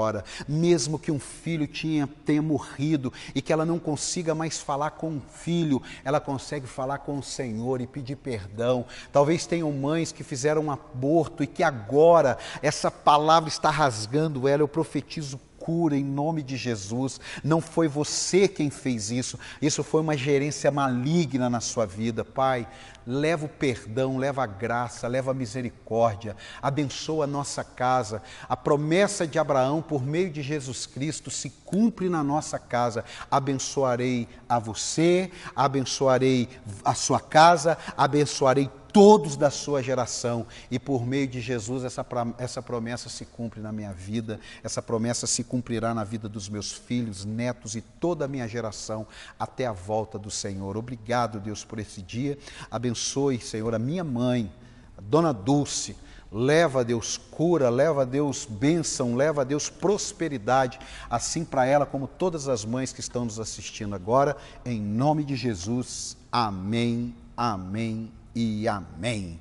mesmo 0.47 0.97
que 0.97 1.11
um 1.11 1.19
filho 1.19 1.67
tinha, 1.67 2.07
tenha 2.25 2.41
morrido 2.41 3.11
e 3.35 3.41
que 3.41 3.53
ela 3.53 3.65
não 3.65 3.79
consiga 3.79 4.33
mais 4.33 4.59
falar 4.59 4.91
com 4.91 5.17
o 5.17 5.21
filho, 5.21 5.81
ela 6.03 6.19
consegue 6.19 6.67
falar 6.67 6.99
com 6.99 7.17
o 7.17 7.23
Senhor 7.23 7.81
e 7.81 7.87
pedir 7.87 8.15
perdão. 8.15 8.85
Talvez 9.11 9.45
tenham 9.45 9.71
mães 9.71 10.11
que 10.11 10.23
fizeram 10.23 10.63
um 10.63 10.71
aborto 10.71 11.43
e 11.43 11.47
que 11.47 11.63
agora 11.63 12.37
essa 12.61 12.89
palavra 12.89 13.49
está 13.49 13.69
rasgando 13.69 14.47
ela. 14.47 14.61
Eu 14.61 14.67
profetizo 14.67 15.39
cura 15.63 15.95
em 15.95 16.03
nome 16.03 16.43
de 16.43 16.57
Jesus. 16.57 17.21
Não 17.41 17.61
foi 17.61 17.87
você 17.87 18.49
quem 18.49 18.69
fez 18.69 19.09
isso, 19.09 19.39
isso 19.61 19.81
foi 19.81 20.01
uma 20.01 20.17
gerência 20.17 20.69
maligna 20.69 21.49
na 21.49 21.61
sua 21.61 21.85
vida. 21.85 22.25
Pai, 22.25 22.67
leva 23.07 23.45
o 23.45 23.49
perdão, 23.49 24.17
leva 24.17 24.43
a 24.43 24.45
graça, 24.45 25.07
leva 25.07 25.31
a 25.31 25.33
misericórdia, 25.33 26.35
abençoa 26.61 27.23
a 27.23 27.27
nossa 27.27 27.63
casa. 27.63 28.21
A 28.49 28.57
promessa 28.57 29.25
de 29.25 29.39
Abraão 29.39 29.81
por 29.81 30.03
meio 30.03 30.29
de 30.29 30.41
Jesus 30.41 30.85
Cristo 30.85 31.31
se 31.31 31.49
cumpre 31.49 32.09
na 32.09 32.21
nossa 32.21 32.59
casa. 32.59 33.05
Abençoarei 33.31 34.27
a 34.49 34.59
você, 34.59 35.31
abençoarei 35.55 36.49
a 36.83 36.93
sua 36.93 37.21
casa, 37.21 37.77
abençoarei 37.95 38.69
todos 38.93 39.35
da 39.35 39.49
sua 39.49 39.81
geração. 39.81 40.45
E 40.69 40.77
por 40.77 41.05
meio 41.05 41.27
de 41.27 41.41
Jesus, 41.41 41.83
essa, 41.83 42.05
essa 42.37 42.61
promessa 42.61 43.09
se 43.09 43.25
cumpre 43.25 43.59
na 43.59 43.71
minha 43.71 43.91
vida, 43.91 44.39
essa 44.63 44.81
promessa 44.81 45.25
se 45.25 45.43
cumprirá 45.43 45.93
na 45.93 46.03
vida 46.03 46.29
dos 46.29 46.47
meus 46.47 46.71
filhos, 46.71 47.25
netos 47.25 47.75
e 47.75 47.81
toda 47.81 48.25
a 48.25 48.27
minha 48.27 48.47
geração, 48.47 49.05
até 49.37 49.65
a 49.65 49.73
volta 49.73 50.19
do 50.19 50.29
Senhor. 50.29 50.77
Obrigado, 50.77 51.39
Deus, 51.39 51.65
por 51.65 51.79
esse 51.79 52.01
dia. 52.01 52.37
Abençoe, 52.69 53.41
Senhor, 53.41 53.73
a 53.73 53.79
minha 53.79 54.03
mãe, 54.03 54.49
a 54.95 55.01
dona 55.01 55.33
Dulce. 55.33 55.97
Leva 56.35 56.83
Deus 56.83 57.15
cura, 57.15 57.69
leva 57.69 58.07
Deus 58.07 58.43
bênção, 58.43 59.15
leva 59.15 59.45
Deus 59.45 59.69
prosperidade, 59.69 60.79
assim 61.07 61.45
para 61.45 61.63
ela 61.63 61.85
como 61.85 62.07
todas 62.07 62.47
as 62.47 62.65
mães 62.65 62.91
que 62.91 63.01
estão 63.01 63.25
nos 63.25 63.39
assistindo 63.39 63.93
agora, 63.93 64.35
em 64.65 64.81
nome 64.81 65.23
de 65.23 65.35
Jesus. 65.35 66.17
Amém, 66.31 67.13
amém 67.37 68.11
e 68.35 68.67
amém. 68.67 69.39